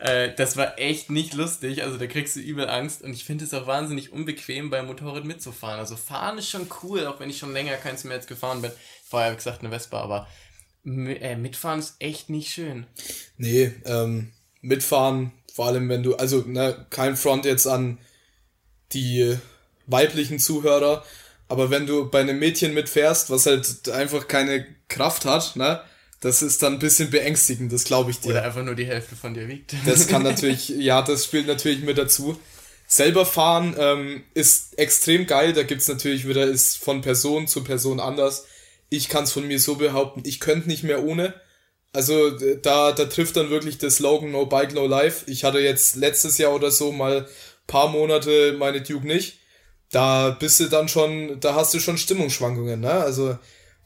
Äh, 0.00 0.34
das 0.34 0.56
war 0.56 0.78
echt 0.78 1.10
nicht 1.10 1.34
lustig. 1.34 1.82
Also 1.82 1.98
da 1.98 2.06
kriegst 2.06 2.36
du 2.36 2.40
übel 2.40 2.68
Angst. 2.68 3.02
Und 3.02 3.12
ich 3.12 3.24
finde 3.24 3.44
es 3.44 3.54
auch 3.54 3.66
wahnsinnig 3.66 4.12
unbequem, 4.12 4.70
beim 4.70 4.86
Motorrad 4.86 5.24
mitzufahren. 5.24 5.78
Also 5.78 5.96
fahren 5.96 6.38
ist 6.38 6.48
schon 6.48 6.68
cool, 6.82 7.06
auch 7.06 7.20
wenn 7.20 7.30
ich 7.30 7.38
schon 7.38 7.52
länger 7.52 7.76
keins 7.76 8.04
mehr 8.04 8.16
jetzt 8.16 8.28
gefahren 8.28 8.62
bin. 8.62 8.72
Ja, 9.12 9.30
wie 9.30 9.36
gesagt, 9.36 9.60
eine 9.60 9.70
Vespa, 9.70 10.00
aber 10.00 10.28
äh, 10.84 11.36
mitfahren 11.36 11.80
ist 11.80 11.96
echt 11.98 12.30
nicht 12.30 12.50
schön. 12.50 12.86
Nee, 13.36 13.72
ähm, 13.84 14.32
mitfahren, 14.62 15.32
vor 15.52 15.66
allem 15.66 15.88
wenn 15.88 16.02
du, 16.02 16.16
also 16.16 16.42
ne, 16.46 16.86
kein 16.90 17.16
Front 17.16 17.44
jetzt 17.44 17.66
an 17.66 17.98
die 18.92 19.36
weiblichen 19.86 20.38
Zuhörer, 20.38 21.04
aber 21.50 21.68
wenn 21.68 21.84
du 21.84 22.08
bei 22.08 22.20
einem 22.20 22.38
Mädchen 22.38 22.74
mitfährst, 22.74 23.28
was 23.28 23.44
halt 23.44 23.88
einfach 23.88 24.28
keine 24.28 24.64
Kraft 24.88 25.24
hat, 25.24 25.56
ne, 25.56 25.80
das 26.20 26.42
ist 26.42 26.62
dann 26.62 26.74
ein 26.74 26.78
bisschen 26.78 27.10
beängstigend, 27.10 27.72
das 27.72 27.82
glaube 27.82 28.12
ich 28.12 28.20
dir. 28.20 28.30
Oder 28.30 28.44
einfach 28.44 28.62
nur 28.62 28.76
die 28.76 28.86
Hälfte 28.86 29.16
von 29.16 29.34
dir 29.34 29.48
wiegt. 29.48 29.74
Das 29.84 30.06
kann 30.06 30.22
natürlich, 30.24 30.68
ja, 30.68 31.02
das 31.02 31.24
spielt 31.24 31.48
natürlich 31.48 31.82
mit 31.82 31.98
dazu. 31.98 32.38
Selber 32.86 33.26
fahren 33.26 33.74
ähm, 33.76 34.22
ist 34.32 34.78
extrem 34.78 35.26
geil, 35.26 35.52
da 35.52 35.64
gibt's 35.64 35.88
natürlich 35.88 36.28
wieder, 36.28 36.44
ist 36.44 36.78
von 36.78 37.00
Person 37.00 37.48
zu 37.48 37.64
Person 37.64 37.98
anders. 37.98 38.46
Ich 38.88 39.08
kann 39.08 39.24
es 39.24 39.32
von 39.32 39.48
mir 39.48 39.58
so 39.58 39.74
behaupten, 39.74 40.22
ich 40.24 40.38
könnte 40.38 40.68
nicht 40.68 40.84
mehr 40.84 41.02
ohne. 41.02 41.34
Also 41.92 42.30
da, 42.30 42.92
da 42.92 43.04
trifft 43.06 43.36
dann 43.36 43.50
wirklich 43.50 43.78
das 43.78 43.96
Slogan 43.96 44.30
No 44.30 44.46
Bike, 44.46 44.72
No 44.72 44.86
Life. 44.86 45.28
Ich 45.28 45.42
hatte 45.42 45.58
jetzt 45.58 45.96
letztes 45.96 46.38
Jahr 46.38 46.54
oder 46.54 46.70
so 46.70 46.92
mal 46.92 47.28
paar 47.66 47.88
Monate 47.88 48.54
meine 48.56 48.82
Duke 48.82 49.04
nicht. 49.04 49.39
Da 49.92 50.30
bist 50.30 50.60
du 50.60 50.68
dann 50.68 50.88
schon, 50.88 51.40
da 51.40 51.54
hast 51.54 51.74
du 51.74 51.80
schon 51.80 51.98
Stimmungsschwankungen, 51.98 52.80
ne? 52.80 52.92
Also 52.92 53.36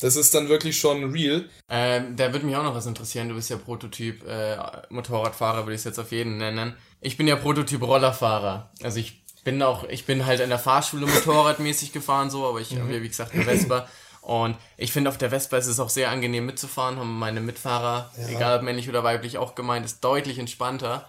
das 0.00 0.16
ist 0.16 0.34
dann 0.34 0.48
wirklich 0.48 0.78
schon 0.78 1.12
real. 1.12 1.48
Ähm, 1.68 2.16
da 2.16 2.32
würde 2.32 2.44
mich 2.44 2.56
auch 2.56 2.62
noch 2.62 2.74
was 2.74 2.86
interessieren. 2.86 3.28
Du 3.28 3.36
bist 3.36 3.48
ja 3.48 3.56
Prototyp 3.56 4.26
äh, 4.26 4.56
Motorradfahrer, 4.90 5.64
würde 5.64 5.74
ich 5.74 5.80
es 5.80 5.84
jetzt 5.84 5.98
auf 5.98 6.12
jeden 6.12 6.36
nennen. 6.36 6.74
Ich 7.00 7.16
bin 7.16 7.26
ja 7.26 7.36
Prototyp 7.36 7.82
Rollerfahrer. 7.82 8.70
Also 8.82 8.98
ich 8.98 9.22
bin 9.44 9.62
auch, 9.62 9.84
ich 9.84 10.04
bin 10.04 10.26
halt 10.26 10.40
in 10.40 10.48
der 10.48 10.58
Fahrschule 10.58 11.06
motorradmäßig 11.06 11.92
gefahren 11.92 12.30
so, 12.30 12.46
aber 12.46 12.60
ich 12.60 12.72
mhm. 12.72 12.80
habe 12.80 12.94
ja 12.94 13.02
wie 13.02 13.08
gesagt 13.08 13.32
eine 13.32 13.44
Vespa. 13.44 13.88
Und 14.20 14.56
ich 14.78 14.90
finde, 14.90 15.10
auf 15.10 15.18
der 15.18 15.30
Vespa 15.30 15.58
ist 15.58 15.66
es 15.66 15.78
auch 15.78 15.90
sehr 15.90 16.10
angenehm 16.10 16.46
mitzufahren. 16.46 16.98
Haben 16.98 17.18
meine 17.18 17.42
Mitfahrer, 17.42 18.10
ja. 18.16 18.28
egal 18.28 18.58
ob 18.58 18.62
männlich 18.62 18.88
oder 18.88 19.04
weiblich, 19.04 19.36
auch 19.36 19.54
gemeint, 19.54 19.84
ist 19.84 20.02
deutlich 20.02 20.38
entspannter. 20.38 21.06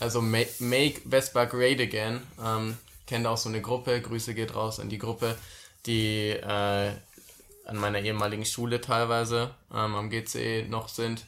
Also 0.00 0.20
Make 0.20 1.00
Vespa 1.08 1.44
Great 1.44 1.80
Again. 1.80 2.20
Ähm, 2.44 2.76
kennt 3.08 3.26
auch 3.26 3.38
so 3.38 3.48
eine 3.48 3.60
Gruppe. 3.60 4.00
Grüße 4.00 4.34
geht 4.34 4.54
raus 4.54 4.78
an 4.78 4.88
die 4.88 4.98
Gruppe, 4.98 5.36
die 5.86 6.30
äh, 6.30 6.92
an 7.64 7.76
meiner 7.76 8.00
ehemaligen 8.00 8.44
Schule 8.44 8.80
teilweise 8.80 9.50
ähm, 9.72 9.94
am 9.94 10.10
GCE 10.10 10.66
noch 10.68 10.88
sind. 10.88 11.26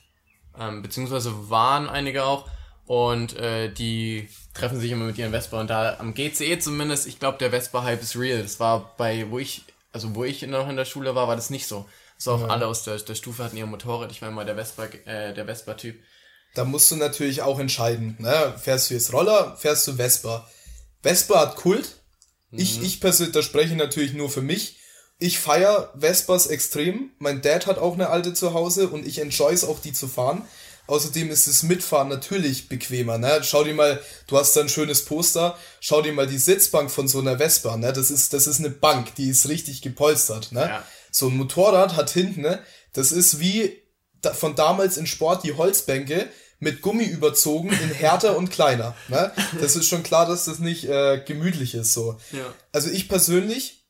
ähm, 0.59 0.83
beziehungsweise 0.83 1.51
waren 1.51 1.89
einige 1.89 2.25
auch. 2.25 2.49
Und 2.87 3.37
äh, 3.37 3.73
die 3.73 4.29
treffen 4.53 4.81
sich 4.81 4.91
immer 4.91 5.05
mit 5.05 5.17
ihren 5.17 5.31
Vespa. 5.31 5.61
Und 5.61 5.71
da 5.71 5.97
am 5.99 6.13
GCE 6.15 6.59
zumindest, 6.59 7.07
ich 7.07 7.19
glaube, 7.19 7.39
der 7.39 7.51
Vespa-Hype 7.51 8.03
ist 8.03 8.17
real. 8.17 8.43
Das 8.43 8.59
war 8.59 8.95
bei, 8.97 9.31
wo 9.31 9.39
ich, 9.39 9.65
also 9.93 10.15
wo 10.15 10.25
ich 10.25 10.43
noch 10.43 10.69
in 10.69 10.77
der 10.77 10.85
Schule 10.85 11.15
war, 11.15 11.29
war 11.29 11.37
das 11.37 11.51
nicht 11.51 11.67
so. 11.67 11.87
So 12.19 12.33
auch 12.33 12.41
ja. 12.41 12.47
alle 12.49 12.67
aus 12.67 12.83
der, 12.83 12.99
der 12.99 13.15
Stufe 13.15 13.45
hatten 13.45 13.57
ihr 13.57 13.67
Motorrad. 13.67 14.11
Ich 14.11 14.21
war 14.23 14.29
immer 14.29 14.45
der 14.45 14.57
Vespa, 14.57 14.87
äh, 15.07 15.33
der 15.33 15.47
Vespa-Typ. 15.47 15.99
Da 16.55 16.65
musst 16.65 16.91
du 16.91 16.97
natürlich 16.97 17.43
auch 17.43 17.61
entscheiden. 17.61 18.17
Ne? 18.19 18.55
Fährst 18.59 18.91
du 18.91 18.95
jetzt 18.95 19.13
Roller, 19.13 19.57
fährst 19.57 19.87
du 19.87 19.95
Vespa? 19.95 20.49
Vespa 21.03 21.41
hat 21.41 21.57
Kult. 21.57 21.97
Mhm. 22.51 22.59
Ich, 22.59 22.83
ich 22.83 23.01
persönlich, 23.01 23.35
da 23.35 23.43
spreche 23.43 23.73
ich 23.73 23.79
natürlich 23.79 24.13
nur 24.13 24.31
für 24.31 24.43
mich. 24.43 24.79
Ich 25.19 25.39
feier 25.39 25.93
Vespas 25.99 26.47
extrem. 26.47 27.11
Mein 27.19 27.43
Dad 27.43 27.67
hat 27.67 27.79
auch 27.79 27.95
eine 27.95 28.09
alte 28.09 28.33
zu 28.33 28.55
Hause 28.55 28.89
und 28.89 29.07
ich 29.07 29.19
enjoy 29.19 29.53
es 29.53 29.65
auch, 29.65 29.81
die 29.81 29.93
zu 29.93 30.09
fahren. 30.09 30.47
Außerdem 30.87 31.31
ist 31.31 31.47
das 31.47 31.63
Mitfahren 31.63 32.09
natürlich 32.09 32.69
bequemer. 32.69 33.17
Ne? 33.17 33.41
Schau 33.45 33.63
dir 33.63 33.75
mal, 33.75 34.03
du 34.27 34.37
hast 34.37 34.57
da 34.57 34.63
ein 34.63 34.69
schönes 34.69 35.05
Poster, 35.05 35.57
schau 35.79 36.03
dir 36.03 36.13
mal 36.13 36.27
die 36.27 36.39
Sitzbank 36.39 36.91
von 36.91 37.07
so 37.07 37.21
einer 37.21 37.39
Vespa. 37.39 37.77
Ne? 37.77 37.93
Das, 37.93 38.11
ist, 38.11 38.33
das 38.33 38.49
ist 38.49 38.59
eine 38.59 38.71
Bank, 38.71 39.15
die 39.15 39.29
ist 39.29 39.49
richtig 39.49 39.83
gepolstert. 39.83 40.51
Ne? 40.51 40.63
Ja. 40.63 40.85
So 41.13 41.29
ein 41.29 41.37
Motorrad 41.37 41.95
hat 41.95 42.11
hinten, 42.11 42.41
ne? 42.41 42.61
das 42.93 43.13
ist 43.13 43.39
wie 43.39 43.83
von 44.35 44.57
damals 44.57 44.97
in 44.97 45.07
Sport 45.07 45.45
die 45.45 45.53
Holzbänke 45.53 46.29
mit 46.61 46.83
Gummi 46.83 47.05
überzogen 47.05 47.71
in 47.71 47.91
härter 47.91 48.37
und 48.37 48.51
kleiner. 48.51 48.95
Ne? 49.09 49.33
Das 49.61 49.77
ist 49.77 49.89
schon 49.89 50.03
klar, 50.03 50.27
dass 50.27 50.45
das 50.45 50.59
nicht 50.59 50.85
äh, 50.85 51.21
gemütlich 51.27 51.75
ist. 51.75 51.93
So. 51.93 52.19
Ja. 52.33 52.45
Also 52.71 52.91
ich 52.91 53.09
persönlich 53.09 53.85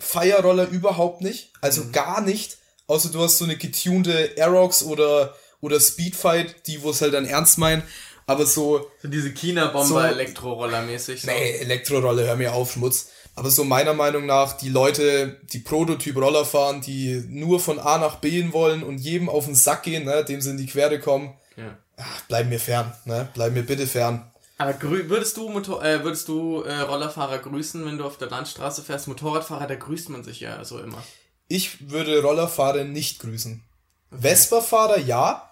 feier 0.00 0.40
Roller 0.40 0.68
überhaupt 0.68 1.20
nicht. 1.20 1.52
Also 1.60 1.84
mhm. 1.84 1.92
gar 1.92 2.20
nicht. 2.22 2.58
Außer 2.86 3.10
du 3.10 3.22
hast 3.22 3.38
so 3.38 3.44
eine 3.44 3.56
getunte 3.56 4.32
Aerox 4.36 4.82
oder 4.82 5.34
oder 5.60 5.80
Speedfight, 5.80 6.66
die 6.66 6.82
wo 6.82 6.90
es 6.90 7.00
halt 7.00 7.14
dann 7.14 7.24
ernst 7.24 7.58
meinen. 7.58 7.82
Aber 8.26 8.46
so. 8.46 8.86
So 9.02 9.08
diese 9.08 9.32
China-Bomber 9.32 9.84
so, 9.84 9.98
Elektroroller-mäßig. 9.98 11.22
So. 11.22 11.30
Nee, 11.30 11.58
Elektroroller, 11.58 12.24
hör 12.24 12.36
mir 12.36 12.52
auf, 12.52 12.72
Schmutz. 12.72 13.08
Aber 13.34 13.50
so 13.50 13.64
meiner 13.64 13.94
Meinung 13.94 14.26
nach, 14.26 14.56
die 14.56 14.68
Leute, 14.68 15.40
die 15.52 15.58
Prototyp-Roller 15.58 16.44
fahren, 16.44 16.80
die 16.80 17.24
nur 17.28 17.60
von 17.60 17.78
A 17.78 17.98
nach 17.98 18.16
B 18.16 18.52
wollen 18.52 18.82
und 18.82 18.98
jedem 18.98 19.28
auf 19.28 19.46
den 19.46 19.54
Sack 19.54 19.82
gehen, 19.82 20.04
ne, 20.04 20.24
dem 20.24 20.40
sie 20.40 20.50
in 20.50 20.56
die 20.56 20.66
Quere 20.66 21.00
kommen, 21.00 21.34
ja. 21.56 21.76
Ach, 21.96 22.22
bleib 22.28 22.48
mir 22.48 22.60
fern, 22.60 22.92
ne? 23.04 23.28
Bleib 23.34 23.52
mir 23.52 23.62
bitte 23.62 23.86
fern. 23.86 24.30
Aber 24.56 24.74
würdest 24.80 25.36
du 25.36 25.48
Motor 25.48 25.84
äh, 25.84 26.04
würdest 26.04 26.28
du 26.28 26.62
äh, 26.62 26.80
Rollerfahrer 26.80 27.38
grüßen, 27.38 27.84
wenn 27.84 27.98
du 27.98 28.04
auf 28.04 28.18
der 28.18 28.30
Landstraße 28.30 28.82
fährst? 28.82 29.08
Motorradfahrer, 29.08 29.66
da 29.66 29.74
grüßt 29.74 30.10
man 30.10 30.22
sich 30.22 30.40
ja 30.40 30.64
so 30.64 30.78
immer. 30.78 31.02
Ich 31.48 31.90
würde 31.90 32.22
Rollerfahrer 32.22 32.84
nicht 32.84 33.18
grüßen. 33.18 33.62
Okay. 34.10 34.20
Vespa-Fahrer 34.22 34.98
ja, 34.98 35.50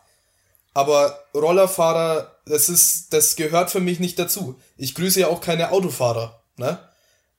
aber 0.73 1.19
Rollerfahrer, 1.35 2.37
das 2.47 2.69
ist, 2.69 3.13
das 3.13 3.37
gehört 3.37 3.71
für 3.71 3.81
mich 3.81 3.99
nicht 3.99 4.19
dazu. 4.19 4.61
Ich 4.77 4.95
grüße 4.95 5.21
ja 5.21 5.27
auch 5.27 5.41
keine 5.41 5.73
Autofahrer, 5.73 6.41
ne? 6.57 6.79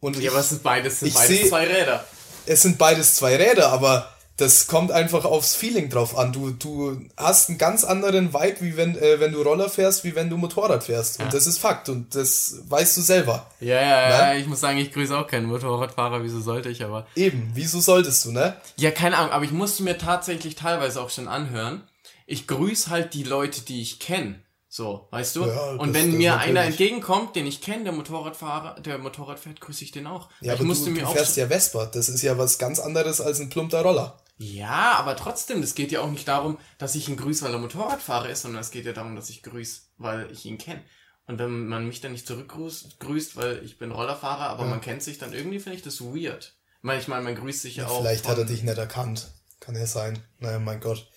Und 0.02 0.18
ja, 0.18 0.24
ich, 0.24 0.30
aber 0.30 0.40
es 0.40 0.50
sind 0.50 0.64
beides, 0.64 1.00
sind 1.00 1.14
beides 1.14 1.28
seh, 1.28 1.48
zwei 1.48 1.66
Räder. 1.66 2.06
Es 2.46 2.62
sind 2.62 2.78
beides 2.78 3.16
zwei 3.16 3.38
Räder, 3.38 3.72
aber 3.72 4.13
das 4.38 4.66
kommt 4.66 4.92
einfach 4.92 5.26
aufs 5.26 5.56
Feeling 5.56 5.90
drauf 5.90 6.18
an. 6.18 6.34
Du, 6.34 6.50
du 6.52 7.00
hast 7.18 7.50
einen 7.50 7.60
ganz 7.60 7.84
anderen 7.84 8.34
Vibe, 8.34 8.62
wie 8.62 8.78
wenn, 8.78 8.98
äh, 8.98 9.20
wenn 9.20 9.32
du 9.32 9.42
Roller 9.44 9.70
fährst, 9.70 10.04
wie 10.04 10.16
wenn 10.16 10.30
du 10.30 10.38
Motorrad 10.38 10.84
fährst. 10.84 11.20
Und 11.20 11.26
ja. 11.26 11.32
das 11.32 11.46
ist 11.46 11.60
Fakt 11.60 11.88
und 11.90 12.16
das 12.16 12.62
weißt 12.68 12.98
du 12.98 13.02
selber. 13.02 13.48
Ja, 13.60 13.80
ja, 13.80 13.82
ne? 13.82 14.14
ja, 14.14 14.36
ich 14.36 14.48
muss 14.48 14.60
sagen, 14.60 14.80
ich 14.80 14.92
grüße 14.92 15.16
auch 15.16 15.28
keinen 15.28 15.46
Motorradfahrer, 15.46 16.24
wieso 16.24 16.42
sollte 16.42 16.70
ich 16.70 16.84
aber. 16.84 17.06
Eben, 17.16 17.52
wieso 17.54 17.80
solltest 17.80 18.26
du, 18.26 18.32
ne? 18.32 18.56
Ja, 18.76 18.90
keine 18.90 19.18
Ahnung, 19.18 19.32
aber 19.32 19.46
ich 19.46 19.52
musste 19.52 19.84
mir 19.84 20.00
tatsächlich 20.00 20.56
teilweise 20.56 21.00
auch 21.02 21.12
schon 21.12 21.28
anhören, 21.28 21.84
ich 22.26 22.48
grüße 22.48 22.90
halt 22.90 23.14
die 23.14 23.24
Leute, 23.24 23.62
die 23.62 23.82
ich 23.82 24.00
kenne. 24.00 24.40
So, 24.68 25.08
weißt 25.12 25.36
du? 25.36 25.46
Ja, 25.46 25.74
und 25.74 25.94
wenn 25.94 26.18
mir 26.18 26.40
einer 26.40 26.64
entgegenkommt, 26.64 27.36
den 27.36 27.46
ich 27.46 27.62
kenne, 27.62 27.84
der 27.84 27.94
Motorradfahrer, 27.94 28.80
der 28.80 28.98
Motorrad 28.98 29.40
fährt, 29.40 29.62
grüße 29.62 29.84
ich 29.84 29.92
den 29.92 30.08
auch. 30.08 30.30
Ja, 30.42 30.54
ich 30.54 30.60
aber 30.60 30.68
musste 30.68 30.86
du, 30.86 30.96
mir 30.96 31.04
du 31.04 31.12
fährst 31.12 31.38
ja 31.38 31.46
Vespa. 31.46 31.86
Das 31.86 32.10
ist 32.10 32.24
ja 32.24 32.40
was 32.40 32.58
ganz 32.58 32.80
anderes 32.80 33.22
als 33.22 33.40
ein 33.40 33.52
plumper 33.52 33.84
Roller. 33.84 34.18
Ja, 34.38 34.94
aber 34.94 35.16
trotzdem, 35.16 35.62
es 35.62 35.76
geht 35.76 35.92
ja 35.92 36.02
auch 36.02 36.10
nicht 36.10 36.28
darum, 36.28 36.58
dass 36.78 36.96
ich 36.96 37.08
ihn 37.08 37.18
grüße, 37.18 37.46
weil 37.46 37.54
er 37.54 37.60
Motorradfahrer 37.60 38.30
ist, 38.30 38.42
sondern 38.42 38.62
es 38.62 38.72
geht 38.72 38.86
ja 38.86 38.94
darum, 38.94 39.16
dass 39.16 39.30
ich 39.30 39.44
grüße, 39.44 39.82
weil 39.98 40.32
ich 40.32 40.46
ihn 40.46 40.58
kenne. 40.58 40.84
Und 41.26 41.40
wenn 41.40 41.68
man 41.68 41.88
mich 41.88 42.02
dann 42.02 42.12
nicht 42.12 42.28
zurückgrüßt, 42.28 43.00
grüßt, 43.00 43.38
weil 43.38 43.64
ich 43.64 43.78
bin 43.78 43.92
Rollerfahrer, 43.92 44.50
aber 44.50 44.64
ja. 44.64 44.70
man 44.70 44.82
kennt 44.82 45.04
sich 45.04 45.18
dann 45.18 45.34
irgendwie, 45.34 45.60
finde 45.60 45.78
ich 45.78 45.84
das 45.84 46.02
weird. 46.02 46.56
Ich 46.78 46.84
meine, 46.84 47.00
ich 47.00 47.08
meine, 47.08 47.24
man 47.24 47.36
grüßt 47.36 47.62
sich 47.62 47.78
ja, 47.78 47.88
auch. 47.88 48.02
Vielleicht 48.02 48.28
hat 48.28 48.38
er 48.38 48.46
dich 48.46 48.64
nicht 48.64 48.78
erkannt. 48.78 49.32
Kann 49.62 49.76
ja 49.76 49.86
sein. 49.86 50.20
Naja, 50.40 50.60
mein 50.60 50.82
Gott 50.82 51.10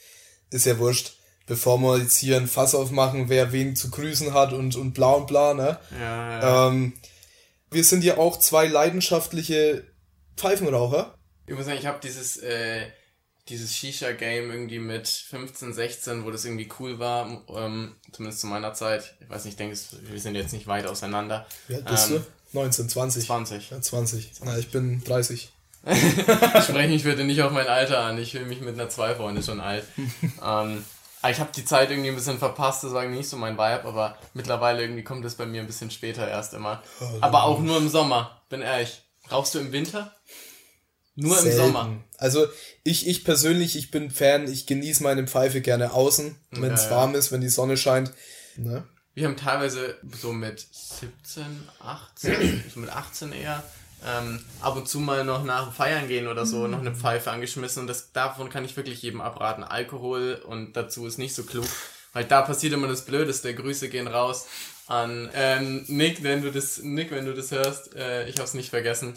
ist 0.50 0.66
ja 0.66 0.78
wurscht. 0.78 1.14
Bevor 1.46 1.78
wir 1.78 1.98
jetzt 1.98 2.18
hier 2.18 2.36
ein 2.36 2.48
Fass 2.48 2.74
aufmachen, 2.74 3.28
wer 3.28 3.52
wen 3.52 3.76
zu 3.76 3.90
grüßen 3.90 4.34
hat 4.34 4.52
und, 4.52 4.76
und 4.76 4.94
bla 4.94 5.12
und 5.12 5.26
bla, 5.26 5.54
ne? 5.54 5.78
Ja, 5.92 6.40
ja. 6.40 6.68
Ähm, 6.68 6.92
wir 7.70 7.84
sind 7.84 8.04
ja 8.04 8.16
auch 8.16 8.38
zwei 8.38 8.66
leidenschaftliche 8.66 9.84
Pfeifenraucher. 10.36 11.16
Ich 11.46 11.54
muss 11.54 11.66
sagen, 11.66 11.78
ich 11.78 11.86
habe 11.86 12.00
dieses, 12.02 12.36
äh, 12.38 12.86
dieses 13.48 13.74
Shisha-Game 13.76 14.50
irgendwie 14.50 14.78
mit 14.78 15.06
15, 15.06 15.72
16, 15.72 16.24
wo 16.24 16.30
das 16.30 16.44
irgendwie 16.44 16.68
cool 16.80 16.98
war, 16.98 17.42
ähm, 17.54 17.94
zumindest 18.12 18.40
zu 18.40 18.46
meiner 18.46 18.74
Zeit. 18.74 19.14
Ich 19.20 19.30
weiß 19.30 19.44
nicht, 19.44 19.52
ich 19.52 19.56
denke, 19.56 19.78
wir 20.10 20.20
sind 20.20 20.34
jetzt 20.34 20.52
nicht 20.52 20.66
weit 20.66 20.86
auseinander. 20.86 21.46
Wie 21.68 21.76
alt 21.76 21.84
bist 21.84 22.10
ähm, 22.10 22.24
du? 22.52 22.58
19, 22.58 22.88
20? 22.88 23.26
20. 23.26 23.70
Ja, 23.70 23.80
20. 23.80 24.34
20. 24.34 24.40
Na, 24.44 24.58
ich 24.58 24.70
bin 24.70 25.02
30. 25.04 25.52
ich 25.86 26.64
spreche 26.64 26.88
mich 26.88 27.04
bitte 27.04 27.24
nicht 27.24 27.42
auf 27.42 27.52
mein 27.52 27.68
Alter 27.68 28.00
an. 28.00 28.18
Ich 28.18 28.34
will 28.34 28.46
mich 28.46 28.60
mit 28.60 28.74
einer 28.74 28.88
2 28.88 29.14
Freunde 29.14 29.42
schon 29.42 29.60
alt. 29.60 29.84
ähm, 30.44 30.84
ich 31.30 31.40
habe 31.40 31.50
die 31.54 31.64
Zeit 31.64 31.90
irgendwie 31.90 32.10
ein 32.10 32.14
bisschen 32.14 32.38
verpasst, 32.38 32.84
das 32.84 32.92
war 32.92 33.02
irgendwie 33.02 33.18
nicht 33.18 33.28
so 33.28 33.36
mein 33.36 33.54
Vibe, 33.54 33.84
aber 33.84 34.16
mittlerweile 34.34 34.82
irgendwie 34.82 35.02
kommt 35.02 35.24
es 35.24 35.34
bei 35.34 35.46
mir 35.46 35.60
ein 35.60 35.66
bisschen 35.66 35.90
später 35.90 36.28
erst 36.28 36.54
immer. 36.54 36.82
Oh, 37.00 37.04
aber 37.20 37.44
auch 37.44 37.60
nur 37.60 37.78
im 37.78 37.88
Sommer, 37.88 38.40
bin 38.48 38.62
ehrlich. 38.62 39.02
Rauchst 39.30 39.54
du 39.54 39.58
im 39.58 39.72
Winter? 39.72 40.14
Nur 41.16 41.36
Selten. 41.36 41.58
im 41.58 41.66
Sommer. 41.66 42.04
Also 42.18 42.46
ich, 42.84 43.08
ich 43.08 43.24
persönlich, 43.24 43.76
ich 43.76 43.90
bin 43.90 44.10
Fan, 44.10 44.50
ich 44.50 44.66
genieße 44.66 45.02
meine 45.02 45.26
Pfeife 45.26 45.60
gerne 45.60 45.92
außen, 45.92 46.36
wenn 46.50 46.72
es 46.72 46.84
ja, 46.84 46.90
warm 46.90 47.14
ist, 47.14 47.32
wenn 47.32 47.40
die 47.40 47.48
Sonne 47.48 47.76
scheint. 47.76 48.12
Ne? 48.56 48.84
Wir 49.14 49.26
haben 49.26 49.36
teilweise 49.36 49.96
so 50.20 50.32
mit 50.32 50.60
17, 50.60 51.44
18, 51.80 52.64
so 52.74 52.80
mit 52.80 52.90
18 52.90 53.32
eher, 53.32 53.62
ähm, 54.06 54.44
ab 54.60 54.76
und 54.76 54.88
zu 54.88 55.00
mal 55.00 55.24
noch 55.24 55.42
nach 55.42 55.64
dem 55.64 55.72
Feiern 55.72 56.06
gehen 56.06 56.28
oder 56.28 56.44
so, 56.44 56.66
noch 56.66 56.80
eine 56.80 56.90
mhm. 56.90 56.96
Pfeife 56.96 57.30
angeschmissen 57.30 57.80
und 57.80 57.86
das, 57.86 58.12
davon 58.12 58.50
kann 58.50 58.66
ich 58.66 58.76
wirklich 58.76 59.00
jedem 59.00 59.22
abraten. 59.22 59.64
Alkohol 59.64 60.42
und 60.46 60.74
dazu 60.76 61.06
ist 61.06 61.18
nicht 61.18 61.34
so 61.34 61.44
klug, 61.44 61.64
weil 62.12 62.24
da 62.24 62.42
passiert 62.42 62.74
immer 62.74 62.88
das 62.88 63.06
Blödeste. 63.06 63.54
Grüße 63.54 63.88
gehen 63.88 64.06
raus 64.06 64.46
an 64.86 65.30
ähm, 65.34 65.84
Nick, 65.88 66.22
wenn 66.22 66.42
du 66.42 66.52
das, 66.52 66.82
Nick, 66.82 67.10
wenn 67.10 67.24
du 67.24 67.34
das 67.34 67.50
hörst. 67.50 67.96
Äh, 67.96 68.28
ich 68.28 68.38
hab's 68.38 68.52
nicht 68.52 68.68
vergessen. 68.68 69.14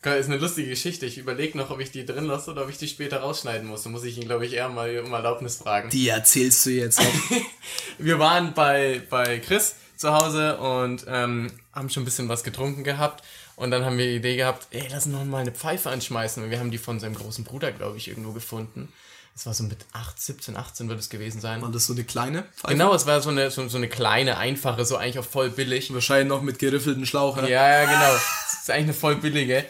Ist 0.00 0.26
eine 0.26 0.36
lustige 0.36 0.68
Geschichte. 0.70 1.06
Ich 1.06 1.18
überlege 1.18 1.58
noch, 1.58 1.70
ob 1.70 1.80
ich 1.80 1.90
die 1.90 2.06
drin 2.06 2.26
lasse 2.26 2.52
oder 2.52 2.62
ob 2.62 2.70
ich 2.70 2.78
die 2.78 2.86
später 2.86 3.18
rausschneiden 3.18 3.66
muss. 3.66 3.82
Da 3.82 3.90
muss 3.90 4.04
ich 4.04 4.16
ihn, 4.16 4.26
glaube 4.26 4.46
ich, 4.46 4.52
eher 4.52 4.68
mal 4.68 5.00
um 5.00 5.12
Erlaubnis 5.12 5.56
fragen. 5.56 5.90
Die 5.90 6.08
erzählst 6.08 6.64
du 6.66 6.70
jetzt 6.70 7.00
auch. 7.00 7.04
Wir 7.98 8.20
waren 8.20 8.54
bei, 8.54 9.02
bei 9.10 9.40
Chris 9.40 9.74
zu 9.96 10.12
Hause 10.12 10.56
und 10.58 11.04
ähm, 11.08 11.50
haben 11.72 11.90
schon 11.90 12.04
ein 12.04 12.06
bisschen 12.06 12.28
was 12.28 12.44
getrunken 12.44 12.84
gehabt. 12.84 13.24
Und 13.56 13.72
dann 13.72 13.84
haben 13.84 13.98
wir 13.98 14.06
die 14.06 14.16
Idee 14.16 14.36
gehabt, 14.36 14.68
ey, 14.70 14.86
lass 14.88 15.06
uns 15.06 15.16
noch 15.16 15.24
mal 15.24 15.38
eine 15.38 15.50
Pfeife 15.50 15.90
anschmeißen. 15.90 16.44
Und 16.44 16.50
wir 16.50 16.60
haben 16.60 16.70
die 16.70 16.78
von 16.78 17.00
seinem 17.00 17.16
großen 17.16 17.42
Bruder, 17.42 17.72
glaube 17.72 17.96
ich, 17.96 18.06
irgendwo 18.06 18.30
gefunden. 18.30 18.92
Das 19.34 19.46
war 19.46 19.54
so 19.54 19.64
mit 19.64 19.84
8, 19.92 20.20
17, 20.20 20.56
18 20.56 20.88
wird 20.88 21.00
es 21.00 21.10
gewesen 21.10 21.40
sein. 21.40 21.60
War 21.60 21.70
das 21.72 21.86
so 21.86 21.92
eine 21.92 22.04
kleine 22.04 22.44
Pfeife? 22.56 22.74
Genau, 22.74 22.94
es 22.94 23.06
war 23.06 23.20
so 23.20 23.30
eine, 23.30 23.50
so, 23.50 23.66
so 23.68 23.76
eine 23.76 23.88
kleine, 23.88 24.38
einfache, 24.38 24.84
so 24.84 24.96
eigentlich 24.96 25.18
auch 25.18 25.24
voll 25.24 25.50
billig. 25.50 25.92
Wahrscheinlich 25.92 26.28
noch 26.28 26.42
mit 26.42 26.60
geriffelten 26.60 27.04
Schlauch, 27.04 27.36
ja? 27.36 27.46
Ja, 27.48 27.68
ja, 27.68 27.84
genau. 27.84 28.12
Das 28.12 28.62
ist 28.62 28.70
eigentlich 28.70 28.84
eine 28.84 28.94
voll 28.94 29.16
billige. 29.16 29.64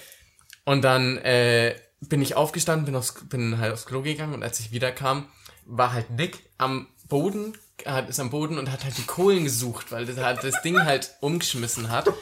Und 0.69 0.83
dann 0.83 1.17
äh, 1.17 1.77
bin 2.03 2.21
ich 2.21 2.37
aufgestanden, 2.37 2.85
bin, 2.85 2.95
aufs, 2.95 3.15
bin 3.31 3.57
halt 3.57 3.73
aufs 3.73 3.87
Klo 3.87 4.03
gegangen 4.03 4.35
und 4.35 4.43
als 4.43 4.61
ich 4.61 4.71
wiederkam, 4.71 5.27
war 5.65 5.95
halt 5.95 6.11
Nick 6.11 6.41
am 6.59 6.89
Boden, 7.09 7.57
hat, 7.87 8.11
ist 8.11 8.21
am 8.21 8.29
Boden 8.29 8.59
und 8.59 8.71
hat 8.71 8.85
halt 8.85 8.99
die 8.99 9.07
Kohlen 9.07 9.45
gesucht, 9.45 9.93
weil 9.93 10.05
das, 10.05 10.19
halt 10.19 10.45
das 10.45 10.61
Ding 10.61 10.79
halt 10.85 11.15
umgeschmissen 11.21 11.89
hat. 11.89 12.13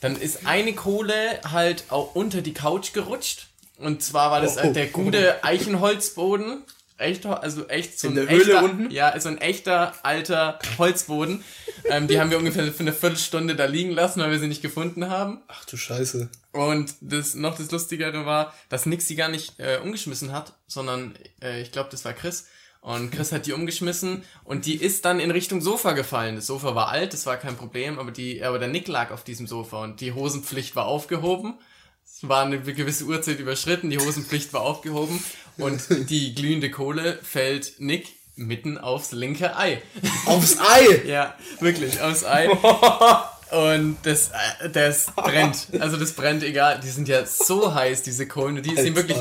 Dann 0.00 0.16
ist 0.16 0.46
eine 0.46 0.72
Kohle 0.72 1.38
halt 1.52 1.84
auch 1.90 2.14
unter 2.14 2.40
die 2.40 2.54
Couch 2.54 2.94
gerutscht. 2.94 3.48
Und 3.76 4.02
zwar 4.02 4.30
war 4.30 4.40
das 4.40 4.56
oh, 4.56 4.68
oh, 4.68 4.72
der 4.72 4.86
gute 4.86 5.44
Eichenholzboden. 5.44 6.62
Echt, 6.96 7.26
also 7.26 7.68
echt 7.68 8.00
so 8.00 8.08
In 8.08 8.18
ein 8.18 8.26
der 8.26 8.36
Höhle 8.36 8.62
unten? 8.62 8.90
Ja, 8.90 9.20
so 9.20 9.28
ein 9.28 9.36
echter 9.36 9.92
alter 10.02 10.58
Holzboden. 10.78 11.44
ähm, 11.90 12.08
die 12.08 12.18
haben 12.18 12.30
wir 12.30 12.38
ungefähr 12.38 12.72
für 12.72 12.80
eine 12.80 12.94
Viertelstunde 12.94 13.54
da 13.54 13.66
liegen 13.66 13.90
lassen, 13.90 14.20
weil 14.22 14.30
wir 14.30 14.38
sie 14.38 14.48
nicht 14.48 14.62
gefunden 14.62 15.10
haben. 15.10 15.42
Ach 15.48 15.66
du 15.66 15.76
Scheiße. 15.76 16.30
Und 16.56 16.94
das 17.00 17.34
noch 17.34 17.56
das 17.58 17.70
Lustigere 17.70 18.24
war, 18.24 18.54
dass 18.70 18.86
Nix 18.86 19.06
sie 19.06 19.14
gar 19.14 19.28
nicht 19.28 19.60
äh, 19.60 19.78
umgeschmissen 19.82 20.32
hat, 20.32 20.54
sondern 20.66 21.14
äh, 21.42 21.60
ich 21.60 21.70
glaube, 21.70 21.90
das 21.90 22.04
war 22.04 22.14
Chris. 22.14 22.46
Und 22.80 23.10
Chris 23.10 23.32
hat 23.32 23.46
die 23.46 23.52
umgeschmissen 23.52 24.22
und 24.44 24.64
die 24.64 24.76
ist 24.76 25.04
dann 25.04 25.18
in 25.18 25.32
Richtung 25.32 25.60
Sofa 25.60 25.92
gefallen. 25.92 26.36
Das 26.36 26.46
Sofa 26.46 26.74
war 26.74 26.88
alt, 26.88 27.12
das 27.12 27.26
war 27.26 27.36
kein 27.36 27.56
Problem, 27.56 27.98
aber 27.98 28.10
die, 28.10 28.42
aber 28.44 28.58
der 28.58 28.68
Nick 28.68 28.86
lag 28.86 29.10
auf 29.10 29.24
diesem 29.24 29.46
Sofa 29.46 29.82
und 29.82 30.00
die 30.00 30.12
Hosenpflicht 30.12 30.76
war 30.76 30.86
aufgehoben. 30.86 31.58
Es 32.04 32.26
war 32.28 32.44
eine 32.44 32.60
gewisse 32.60 33.04
Uhrzeit 33.04 33.40
überschritten, 33.40 33.90
die 33.90 33.98
Hosenpflicht 33.98 34.52
war 34.52 34.62
aufgehoben 34.62 35.22
und 35.58 35.82
die 36.08 36.34
glühende 36.34 36.70
Kohle 36.70 37.18
fällt 37.22 37.80
Nick 37.80 38.14
mitten 38.36 38.78
aufs 38.78 39.12
linke 39.12 39.56
Ei. 39.56 39.82
Aufs 40.26 40.56
Ei? 40.60 41.02
ja, 41.06 41.34
wirklich, 41.60 42.00
aufs 42.00 42.24
Ei. 42.24 42.48
Und 43.50 43.98
das, 44.02 44.30
äh, 44.60 44.70
das 44.70 45.06
brennt. 45.14 45.68
Also 45.78 45.96
das 45.96 46.12
brennt 46.12 46.42
egal. 46.42 46.80
Die 46.82 46.90
sind 46.90 47.08
ja 47.08 47.24
so 47.26 47.74
heiß, 47.74 48.02
diese 48.02 48.26
Kohlen. 48.26 48.62
Die 48.62 48.74
sind 48.74 48.96
wirklich 48.96 49.18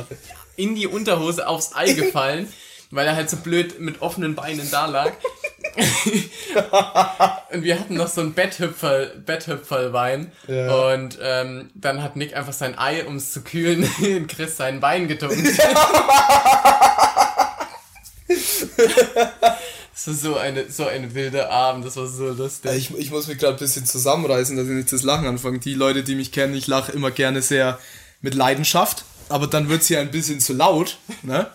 in 0.55 0.75
die 0.75 0.87
Unterhose 0.87 1.47
aufs 1.47 1.75
Ei 1.75 1.93
gefallen, 1.93 2.51
weil 2.91 3.05
er 3.07 3.15
halt 3.15 3.29
so 3.29 3.37
blöd 3.37 3.79
mit 3.79 4.01
offenen 4.01 4.35
Beinen 4.35 4.69
da 4.71 4.87
lag. 4.87 5.11
und 7.51 7.63
wir 7.63 7.79
hatten 7.79 7.95
noch 7.95 8.07
so 8.07 8.21
ein 8.21 8.33
Betthüpfer, 8.33 9.07
Betthüpferwein. 9.25 10.31
Ja. 10.47 10.93
Und 10.93 11.19
ähm, 11.21 11.69
dann 11.75 12.01
hat 12.01 12.15
Nick 12.15 12.35
einfach 12.35 12.53
sein 12.53 12.77
Ei, 12.77 13.05
um 13.05 13.17
es 13.17 13.31
zu 13.31 13.41
kühlen, 13.41 13.87
in 14.01 14.27
Chris 14.27 14.57
sein 14.57 14.79
Bein 14.79 15.07
getunkt. 15.07 15.35
Das 20.05 20.23
war 20.23 20.31
so 20.31 20.37
eine, 20.37 20.71
so 20.71 20.85
ein 20.85 21.15
wilder 21.15 21.49
Abend, 21.49 21.83
das 21.83 21.97
war 21.97 22.05
so 22.05 22.29
lustig. 22.29 22.71
Ich, 22.75 22.95
ich 22.95 23.11
muss 23.11 23.27
mich 23.27 23.39
gerade 23.39 23.53
ein 23.53 23.59
bisschen 23.59 23.85
zusammenreißen, 23.85 24.55
dass 24.55 24.67
ich 24.67 24.73
nicht 24.73 24.91
das 24.91 25.01
Lachen 25.01 25.25
anfange. 25.25 25.59
Die 25.59 25.73
Leute, 25.73 26.03
die 26.03 26.13
mich 26.13 26.31
kennen, 26.31 26.53
ich 26.53 26.67
lache 26.67 26.91
immer 26.91 27.09
gerne 27.09 27.41
sehr 27.41 27.79
mit 28.21 28.35
Leidenschaft, 28.35 29.03
aber 29.29 29.47
dann 29.47 29.67
wird 29.67 29.81
es 29.81 29.87
hier 29.87 29.99
ein 29.99 30.11
bisschen 30.11 30.39
zu 30.39 30.53
laut. 30.53 30.99
Ne? 31.23 31.49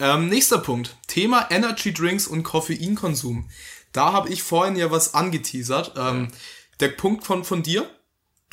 Ähm, 0.00 0.28
nächster 0.28 0.58
Punkt. 0.58 0.96
Thema 1.06 1.46
Energy 1.50 1.94
Drinks 1.94 2.26
und 2.26 2.42
Koffeinkonsum. 2.42 3.48
Da 3.92 4.12
habe 4.12 4.28
ich 4.28 4.42
vorhin 4.42 4.76
ja 4.76 4.90
was 4.90 5.14
angeteasert. 5.14 5.94
Ähm, 5.96 6.28
der 6.80 6.88
Punkt 6.88 7.24
von, 7.24 7.44
von 7.44 7.62
dir, 7.62 7.88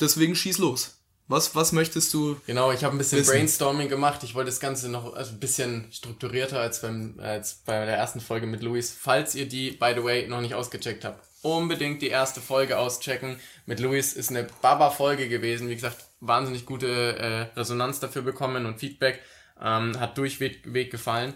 deswegen 0.00 0.34
schieß 0.34 0.58
los. 0.58 0.95
Was, 1.28 1.56
was 1.56 1.72
möchtest 1.72 2.14
du? 2.14 2.40
Genau, 2.46 2.70
ich 2.70 2.84
habe 2.84 2.94
ein 2.94 2.98
bisschen 2.98 3.18
wissen? 3.18 3.32
Brainstorming 3.32 3.88
gemacht. 3.88 4.22
Ich 4.22 4.34
wollte 4.34 4.50
das 4.50 4.60
Ganze 4.60 4.88
noch 4.88 5.14
also 5.14 5.32
ein 5.32 5.40
bisschen 5.40 5.90
strukturierter 5.90 6.60
als, 6.60 6.82
beim, 6.82 7.18
als 7.18 7.62
bei 7.64 7.84
der 7.84 7.96
ersten 7.96 8.20
Folge 8.20 8.46
mit 8.46 8.62
Luis. 8.62 8.96
Falls 8.96 9.34
ihr 9.34 9.48
die, 9.48 9.72
by 9.72 9.92
the 9.96 10.04
way, 10.04 10.28
noch 10.28 10.40
nicht 10.40 10.54
ausgecheckt 10.54 11.04
habt, 11.04 11.26
unbedingt 11.42 12.00
die 12.00 12.08
erste 12.08 12.40
Folge 12.40 12.78
auschecken. 12.78 13.40
Mit 13.66 13.80
Luis 13.80 14.12
ist 14.12 14.30
eine 14.30 14.46
Baba-Folge 14.62 15.28
gewesen. 15.28 15.68
Wie 15.68 15.74
gesagt, 15.74 16.04
wahnsinnig 16.20 16.64
gute 16.64 17.18
äh, 17.18 17.58
Resonanz 17.58 17.98
dafür 17.98 18.22
bekommen 18.22 18.64
und 18.64 18.78
Feedback. 18.78 19.20
Ähm, 19.60 19.98
hat 19.98 20.16
durchweg 20.18 20.72
Weg 20.72 20.92
gefallen. 20.92 21.34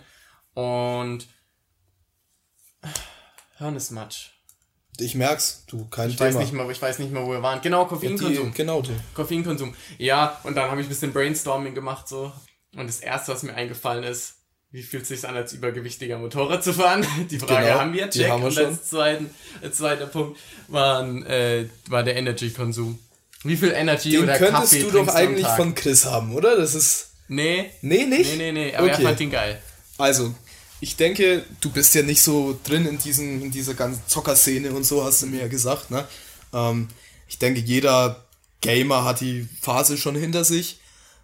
Und 0.54 1.26
Hirnesmatsch. 3.59 4.29
Ich 5.00 5.14
merk's, 5.14 5.64
du, 5.66 5.87
kein 5.87 6.11
ich 6.11 6.16
Thema. 6.16 6.30
Weiß 6.30 6.37
nicht 6.37 6.52
mal, 6.52 6.71
ich 6.71 6.80
weiß 6.80 6.99
nicht 6.99 7.12
mehr, 7.12 7.25
wo 7.25 7.30
wir 7.30 7.42
waren. 7.42 7.61
Genau, 7.61 7.87
Koffeinkonsum. 7.87 8.49
Ja, 8.49 8.52
genau, 8.54 8.83
die. 8.83 8.92
Koffeinkonsum. 9.14 9.75
Ja, 9.99 10.38
und 10.45 10.57
dann 10.57 10.71
habe 10.71 10.80
ich 10.80 10.87
ein 10.87 10.90
bisschen 10.90 11.12
Brainstorming 11.12 11.75
gemacht 11.75 12.09
so. 12.09 12.33
Und 12.76 12.87
das 12.87 13.00
erste, 13.00 13.33
was 13.33 13.42
mir 13.42 13.54
eingefallen 13.54 14.04
ist, 14.04 14.35
wie 14.73 14.83
fühlt 14.83 15.02
es 15.02 15.09
sich 15.09 15.26
an, 15.26 15.37
als 15.37 15.52
übergewichtiger 15.52 16.19
Motorrad 16.19 16.62
zu 16.62 16.73
fahren? 16.73 17.04
Die 17.30 17.38
Frage 17.38 17.66
genau, 17.66 17.80
haben 17.80 17.92
wir, 17.92 18.09
check. 18.09 18.28
Haben 18.28 18.42
wir 18.42 18.49
und 18.49 18.59
als, 18.59 18.88
zweiten, 18.88 19.30
als 19.62 19.76
zweiter 19.78 20.07
Punkt 20.07 20.38
waren, 20.69 21.26
äh, 21.26 21.66
war 21.88 22.04
der 22.04 22.16
Energy-Konsum. 22.16 22.99
Wie 23.42 23.57
viel 23.57 23.73
Energy 23.73 24.11
den 24.11 24.25
oder 24.25 24.38
Kaffee 24.38 24.52
könntest 24.52 24.83
du 24.83 24.90
doch 24.90 25.09
eigentlich 25.09 25.47
von 25.49 25.75
Chris 25.75 26.04
haben, 26.04 26.35
oder? 26.35 26.57
Das 26.57 26.75
ist... 26.75 27.11
Nee. 27.26 27.71
Nee, 27.80 28.04
nicht? 28.04 28.37
Nee, 28.37 28.52
nee, 28.52 28.52
nee, 28.52 28.75
aber 28.75 28.87
okay. 28.87 29.02
er 29.02 29.09
fand 29.09 29.21
ihn 29.21 29.30
geil. 29.30 29.62
Also, 29.99 30.35
ich 30.80 30.96
denke, 30.96 31.44
du 31.60 31.70
bist 31.70 31.94
ja 31.94 32.02
nicht 32.02 32.22
so 32.22 32.58
drin 32.64 32.87
in, 32.87 32.99
diesen, 32.99 33.42
in 33.42 33.50
dieser 33.50 33.75
ganzen 33.75 34.02
Zockerszene 34.06 34.72
und 34.72 34.84
so, 34.84 35.04
hast 35.04 35.22
du 35.22 35.26
mir 35.26 35.42
ja 35.42 35.49
gesagt. 35.49 35.90
Ne? 35.90 36.06
Ähm, 36.52 36.88
ich 37.28 37.38
denke, 37.38 37.60
jeder 37.60 38.25
Gamer 38.60 39.04
hat 39.04 39.20
die 39.20 39.49
Phase 39.60 39.96
schon 39.96 40.16
hinter 40.16 40.44
sich, 40.44 40.80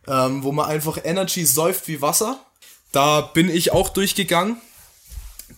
ähm, 0.07 0.43
wo 0.43 0.53
man 0.53 0.67
einfach 0.67 0.99
Energy 1.03 1.45
säuft 1.45 1.89
wie 1.89 2.03
Wasser. 2.03 2.41
Da 2.93 3.23
bin 3.23 3.49
ich 3.49 3.73
auch 3.73 3.89
durchgegangen. 3.89 4.59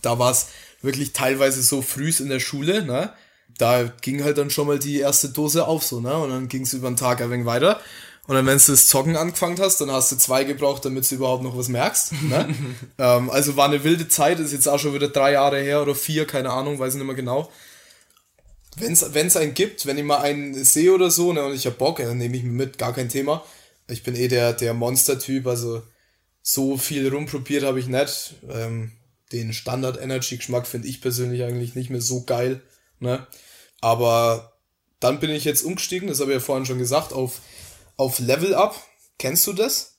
Da 0.01 0.17
war 0.17 0.31
es 0.31 0.47
wirklich 0.81 1.13
teilweise 1.13 1.61
so 1.61 1.81
frühs 1.81 2.19
in 2.19 2.29
der 2.29 2.39
Schule. 2.39 2.83
Ne? 2.83 3.13
Da 3.57 3.83
ging 4.01 4.23
halt 4.23 4.37
dann 4.37 4.49
schon 4.49 4.67
mal 4.67 4.79
die 4.79 4.99
erste 4.99 5.29
Dose 5.29 5.67
auf 5.67 5.83
so, 5.83 5.99
ne? 5.99 6.17
Und 6.17 6.29
dann 6.29 6.47
ging 6.47 6.63
es 6.63 6.73
über 6.73 6.89
den 6.89 6.95
Tag 6.95 7.21
ein 7.21 7.29
wenig 7.29 7.45
weiter. 7.45 7.81
Und 8.29 8.35
dann, 8.35 8.45
wenn 8.45 8.59
du 8.59 8.71
das 8.71 8.85
Zocken 8.85 9.15
angefangen 9.15 9.59
hast, 9.59 9.81
dann 9.81 9.89
hast 9.89 10.11
du 10.11 10.15
zwei 10.15 10.43
gebraucht, 10.43 10.85
damit 10.85 11.09
du 11.09 11.15
überhaupt 11.15 11.41
noch 11.41 11.57
was 11.57 11.67
merkst. 11.67 12.11
Ne? 12.21 12.53
ähm, 12.99 13.31
also 13.31 13.57
war 13.57 13.65
eine 13.65 13.83
wilde 13.83 14.07
Zeit, 14.07 14.39
ist 14.39 14.53
jetzt 14.53 14.67
auch 14.67 14.77
schon 14.77 14.93
wieder 14.93 15.07
drei 15.07 15.31
Jahre 15.31 15.59
her 15.59 15.81
oder 15.81 15.95
vier, 15.95 16.27
keine 16.27 16.51
Ahnung, 16.51 16.77
weiß 16.77 16.93
ich 16.93 16.99
nicht 16.99 17.07
mehr 17.07 17.15
genau. 17.15 17.51
Wenn 18.75 18.93
es 18.93 19.35
einen 19.35 19.55
gibt, 19.55 19.87
wenn 19.87 19.97
ich 19.97 20.03
mal 20.03 20.19
einen 20.19 20.63
sehe 20.63 20.93
oder 20.93 21.09
so, 21.09 21.33
ne, 21.33 21.43
und 21.43 21.55
ich 21.55 21.65
hab 21.65 21.79
Bock, 21.79 21.97
dann 21.97 22.19
nehme 22.19 22.37
ich 22.37 22.43
mir 22.43 22.51
mit, 22.51 22.77
gar 22.77 22.93
kein 22.93 23.09
Thema. 23.09 23.43
Ich 23.87 24.03
bin 24.03 24.15
eh 24.15 24.27
der, 24.27 24.53
der 24.53 24.75
Monster-Typ, 24.75 25.47
also 25.47 25.81
so 26.43 26.77
viel 26.77 27.09
rumprobiert 27.09 27.63
habe 27.63 27.79
ich 27.79 27.87
nicht. 27.87 28.35
Ähm, 28.47 28.91
den 29.31 29.53
Standard-Energy-Geschmack 29.53 30.67
finde 30.67 30.87
ich 30.87 31.01
persönlich 31.01 31.41
eigentlich 31.41 31.73
nicht 31.73 31.89
mehr 31.89 32.01
so 32.01 32.25
geil. 32.25 32.61
Ne? 32.99 33.25
Aber 33.81 34.53
dann 34.99 35.19
bin 35.19 35.31
ich 35.31 35.45
jetzt 35.45 35.63
umgestiegen, 35.63 36.09
das 36.09 36.19
habe 36.19 36.29
ich 36.29 36.35
ja 36.35 36.41
vorhin 36.41 36.67
schon 36.67 36.77
gesagt, 36.77 37.11
auf 37.11 37.41
auf 37.99 38.19
Level 38.19 38.55
Up. 38.55 38.81
Kennst 39.17 39.45
du 39.45 39.53
das? 39.53 39.97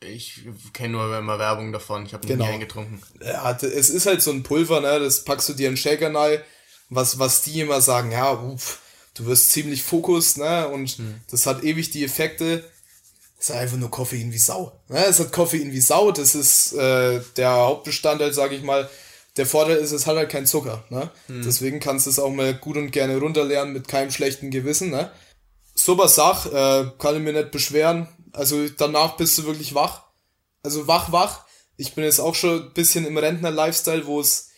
Ich 0.00 0.46
kenne 0.72 0.92
nur 0.94 1.16
immer 1.18 1.38
Werbung 1.38 1.72
davon. 1.72 2.06
Ich 2.06 2.14
habe 2.14 2.26
genau. 2.26 2.44
nie 2.44 2.52
eingetrunken. 2.52 3.02
Ja, 3.20 3.50
es 3.50 3.90
ist 3.90 4.06
halt 4.06 4.22
so 4.22 4.30
ein 4.30 4.42
Pulver, 4.42 4.80
ne? 4.80 5.00
Das 5.00 5.24
packst 5.24 5.48
du 5.48 5.52
dir 5.52 5.68
in 5.68 5.76
Shaker 5.76 6.14
rein. 6.14 6.40
Was, 6.88 7.18
was 7.18 7.42
die 7.42 7.60
immer 7.60 7.80
sagen, 7.80 8.12
ja, 8.12 8.32
uff, 8.32 8.80
du 9.14 9.26
wirst 9.26 9.50
ziemlich 9.50 9.82
fokus, 9.82 10.36
ne? 10.36 10.68
Und 10.68 10.88
hm. 10.90 11.20
das 11.30 11.46
hat 11.46 11.64
ewig 11.64 11.90
die 11.90 12.04
Effekte. 12.04 12.64
Es 13.38 13.50
ist 13.50 13.56
einfach 13.56 13.76
nur 13.76 13.90
Koffein 13.90 14.32
wie 14.32 14.38
Sau. 14.38 14.80
Ne? 14.88 15.04
Es 15.04 15.18
hat 15.18 15.32
Koffein 15.32 15.72
wie 15.72 15.80
Sau. 15.80 16.12
Das 16.12 16.36
ist 16.36 16.74
äh, 16.74 17.20
der 17.36 17.50
Hauptbestandteil, 17.50 18.32
sage 18.32 18.54
ich 18.54 18.62
mal. 18.62 18.88
Der 19.36 19.46
Vorteil 19.46 19.78
ist, 19.78 19.90
es 19.90 20.06
hat 20.06 20.16
halt 20.16 20.30
keinen 20.30 20.46
Zucker. 20.46 20.84
Ne? 20.90 21.10
Hm. 21.26 21.42
Deswegen 21.44 21.80
kannst 21.80 22.06
du 22.06 22.10
es 22.10 22.20
auch 22.20 22.30
mal 22.30 22.54
gut 22.54 22.76
und 22.76 22.92
gerne 22.92 23.18
runterlernen 23.18 23.72
mit 23.72 23.88
keinem 23.88 24.12
schlechten 24.12 24.50
Gewissen. 24.52 24.90
Ne? 24.90 25.10
Super 25.74 26.08
Sach, 26.08 26.46
äh, 26.46 26.90
kann 26.98 27.16
ich 27.16 27.22
mir 27.22 27.32
nicht 27.32 27.50
beschweren. 27.50 28.08
Also 28.32 28.68
danach 28.68 29.16
bist 29.16 29.38
du 29.38 29.44
wirklich 29.44 29.74
wach. 29.74 30.04
Also 30.62 30.86
wach, 30.86 31.12
wach. 31.12 31.44
Ich 31.76 31.94
bin 31.94 32.04
jetzt 32.04 32.20
auch 32.20 32.34
schon 32.34 32.62
ein 32.62 32.72
bisschen 32.72 33.06
im 33.06 33.16
Rentner-Lifestyle, 33.16 34.06
wo 34.06 34.20
es 34.20 34.50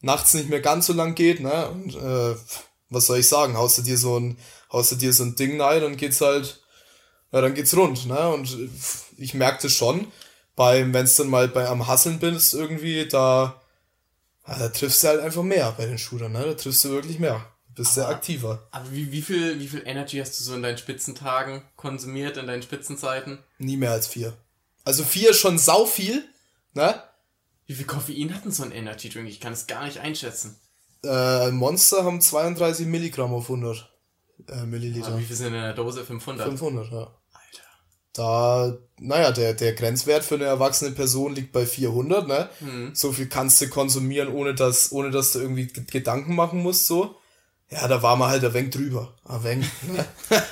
nachts 0.00 0.34
nicht 0.34 0.48
mehr 0.48 0.60
ganz 0.60 0.86
so 0.86 0.92
lang 0.92 1.14
geht, 1.14 1.40
ne? 1.40 1.68
Und 1.68 1.94
äh, 1.94 2.36
was 2.90 3.06
soll 3.06 3.18
ich 3.18 3.28
sagen? 3.28 3.56
Haust 3.56 3.78
du 3.78 3.82
dir 3.82 3.96
so 3.96 4.18
ein, 4.18 4.38
haust 4.72 4.92
du 4.92 4.96
dir 4.96 5.12
so 5.12 5.24
ein 5.24 5.36
Ding 5.36 5.60
rein, 5.60 5.80
dann 5.82 5.96
geht's 5.96 6.20
halt, 6.20 6.62
ja, 7.32 7.40
dann 7.40 7.54
geht's 7.54 7.76
rund, 7.76 8.06
ne? 8.06 8.28
Und 8.28 8.56
ich 9.16 9.34
merkte 9.34 9.70
schon, 9.70 10.10
beim, 10.56 10.92
wenn's 10.92 11.16
dann 11.16 11.28
mal 11.28 11.48
bei 11.48 11.68
am 11.68 11.86
Hasseln 11.86 12.18
bist 12.18 12.54
irgendwie, 12.54 13.06
da, 13.06 13.60
ja, 14.46 14.58
da 14.58 14.68
triffst 14.68 15.02
du 15.02 15.08
halt 15.08 15.20
einfach 15.20 15.42
mehr 15.42 15.72
bei 15.76 15.86
den 15.86 15.98
Shootern, 15.98 16.32
ne? 16.32 16.44
Da 16.44 16.54
triffst 16.54 16.84
du 16.84 16.90
wirklich 16.90 17.18
mehr 17.18 17.44
bist 17.74 17.98
aber, 17.98 18.06
sehr 18.06 18.16
aktiver. 18.16 18.66
Aber 18.70 18.92
wie, 18.92 19.10
wie, 19.12 19.22
viel, 19.22 19.58
wie 19.58 19.68
viel 19.68 19.82
Energy 19.84 20.18
hast 20.18 20.38
du 20.38 20.44
so 20.44 20.54
in 20.54 20.62
deinen 20.62 20.78
Spitzentagen 20.78 21.62
konsumiert, 21.76 22.36
in 22.36 22.46
deinen 22.46 22.62
Spitzenzeiten? 22.62 23.38
Nie 23.58 23.76
mehr 23.76 23.92
als 23.92 24.06
vier. 24.06 24.34
Also 24.84 25.02
vier 25.04 25.30
ist 25.30 25.38
schon 25.38 25.58
sau 25.58 25.86
viel, 25.86 26.24
ne? 26.74 27.02
Wie 27.66 27.74
viel 27.74 27.86
Koffein 27.86 28.34
hat 28.34 28.44
denn 28.44 28.52
so 28.52 28.62
ein 28.62 28.72
Energy 28.72 29.08
Drink? 29.08 29.28
Ich 29.28 29.40
kann 29.40 29.52
es 29.52 29.66
gar 29.66 29.84
nicht 29.84 29.98
einschätzen. 29.98 30.56
Äh, 31.02 31.50
Monster 31.50 32.04
haben 32.04 32.20
32 32.20 32.86
Milligramm 32.86 33.32
auf 33.32 33.44
100 33.44 33.90
äh, 34.48 34.64
Milliliter. 34.66 35.06
Also 35.06 35.18
wie 35.18 35.24
viel 35.24 35.36
sind 35.36 35.48
in 35.48 35.62
der 35.62 35.72
Dose? 35.72 36.04
500? 36.04 36.46
500, 36.48 36.92
ja. 36.92 36.98
Alter. 36.98 37.64
Da, 38.12 38.76
naja, 38.98 39.32
der, 39.32 39.54
der 39.54 39.72
Grenzwert 39.72 40.24
für 40.24 40.34
eine 40.34 40.44
erwachsene 40.44 40.92
Person 40.92 41.34
liegt 41.34 41.52
bei 41.52 41.66
400, 41.66 42.28
ne? 42.28 42.50
Mhm. 42.60 42.94
So 42.94 43.12
viel 43.12 43.28
kannst 43.28 43.60
du 43.60 43.68
konsumieren, 43.68 44.28
ohne 44.28 44.54
dass, 44.54 44.92
ohne 44.92 45.10
dass 45.10 45.32
du 45.32 45.40
irgendwie 45.40 45.66
Gedanken 45.66 46.34
machen 46.34 46.62
musst, 46.62 46.86
so. 46.86 47.16
Ja, 47.70 47.88
da 47.88 48.02
war 48.02 48.16
man 48.16 48.30
halt 48.30 48.44
ein 48.44 48.54
wenig 48.54 48.70
drüber. 48.70 49.14
Ein 49.24 49.44
wenig, 49.44 49.66
ne? 49.82 50.04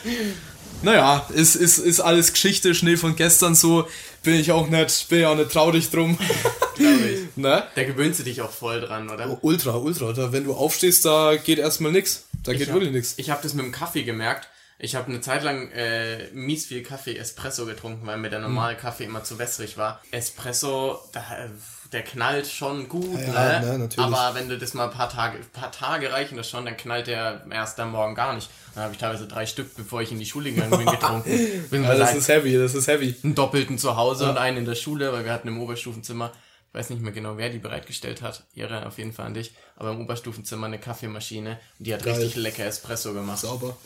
naja, 0.82 1.26
ist, 1.34 1.54
ist, 1.54 1.78
ist 1.78 2.00
alles 2.00 2.32
Geschichte, 2.32 2.74
Schnee 2.74 2.96
von 2.96 3.16
gestern 3.16 3.54
so. 3.54 3.86
Bin 4.22 4.34
ich 4.34 4.52
auch 4.52 4.68
nicht, 4.68 5.08
bin 5.08 5.20
ich 5.20 5.26
auch 5.26 5.36
nicht 5.36 5.50
traurig 5.50 5.90
drum. 5.90 6.18
Glaube 6.76 7.08
ich. 7.08 7.22
Ne? 7.36 7.64
Da 7.74 7.84
gewöhnst 7.84 8.20
du 8.20 8.24
dich 8.24 8.42
auch 8.42 8.50
voll 8.50 8.82
dran, 8.82 9.08
oder? 9.08 9.30
Oh, 9.30 9.38
ultra, 9.40 9.74
ultra. 9.76 10.12
Da, 10.12 10.32
wenn 10.32 10.44
du 10.44 10.52
aufstehst, 10.52 11.04
da 11.06 11.36
geht 11.36 11.58
erstmal 11.58 11.90
nix. 11.90 12.26
Da 12.42 12.52
geht 12.52 12.68
hab, 12.68 12.74
wirklich 12.74 12.92
nix. 12.92 13.14
Ich 13.16 13.30
habe 13.30 13.42
das 13.42 13.54
mit 13.54 13.64
dem 13.64 13.72
Kaffee 13.72 14.02
gemerkt. 14.02 14.48
Ich 14.78 14.94
habe 14.96 15.08
eine 15.08 15.20
Zeit 15.22 15.42
lang 15.44 15.70
äh, 15.70 16.28
mies 16.32 16.66
viel 16.66 16.82
Kaffee 16.82 17.16
Espresso 17.16 17.64
getrunken, 17.64 18.06
weil 18.06 18.18
mir 18.18 18.28
der 18.28 18.40
normale 18.40 18.74
hm. 18.74 18.80
Kaffee 18.80 19.04
immer 19.04 19.24
zu 19.24 19.38
wässrig 19.38 19.78
war. 19.78 20.02
Espresso, 20.10 20.98
da 21.12 21.20
äh, 21.20 21.48
der 21.92 22.02
knallt 22.02 22.46
schon 22.46 22.88
gut, 22.88 23.20
ja, 23.20 23.60
ne? 23.60 23.78
ne 23.78 23.88
aber 23.98 24.34
wenn 24.34 24.48
du 24.48 24.56
das 24.56 24.72
mal 24.72 24.84
ein 24.84 24.90
paar 24.90 25.10
Tage, 25.10 25.38
paar 25.52 25.70
Tage 25.70 26.10
reichen 26.10 26.36
das 26.36 26.48
schon, 26.48 26.64
dann 26.64 26.76
knallt 26.76 27.06
der 27.06 27.44
erst 27.50 27.78
am 27.80 27.92
Morgen 27.92 28.14
gar 28.14 28.34
nicht. 28.34 28.48
Dann 28.74 28.84
habe 28.84 28.94
ich 28.94 28.98
teilweise 28.98 29.28
drei 29.28 29.44
Stück, 29.44 29.76
bevor 29.76 30.00
ich 30.00 30.10
in 30.10 30.18
die 30.18 30.24
Schule 30.24 30.52
gegangen 30.52 30.70
bin, 30.70 30.86
getrunken. 30.90 31.68
bin 31.70 31.84
ja, 31.84 31.94
das 31.94 32.14
ist 32.14 32.28
heavy, 32.28 32.56
das 32.56 32.74
ist 32.74 32.88
heavy. 32.88 33.14
Einen 33.22 33.34
doppelten 33.34 33.76
zu 33.76 33.96
Hause 33.96 34.24
ja. 34.24 34.30
und 34.30 34.38
einen 34.38 34.58
in 34.58 34.64
der 34.64 34.74
Schule, 34.74 35.12
weil 35.12 35.24
wir 35.24 35.32
hatten 35.32 35.48
im 35.48 35.60
Oberstufenzimmer, 35.60 36.32
ich 36.68 36.74
weiß 36.74 36.88
nicht 36.88 37.02
mehr 37.02 37.12
genau, 37.12 37.36
wer 37.36 37.50
die 37.50 37.58
bereitgestellt 37.58 38.22
hat, 38.22 38.44
ihre 38.54 38.86
auf 38.86 38.96
jeden 38.96 39.12
Fall 39.12 39.26
an 39.26 39.34
dich, 39.34 39.52
aber 39.76 39.90
im 39.90 40.00
Oberstufenzimmer 40.00 40.66
eine 40.66 40.78
Kaffeemaschine 40.78 41.58
und 41.78 41.86
die 41.86 41.92
hat 41.92 42.04
Geil. 42.04 42.14
richtig 42.14 42.36
lecker 42.36 42.64
Espresso 42.64 43.12
gemacht. 43.12 43.40
Sauber. 43.40 43.76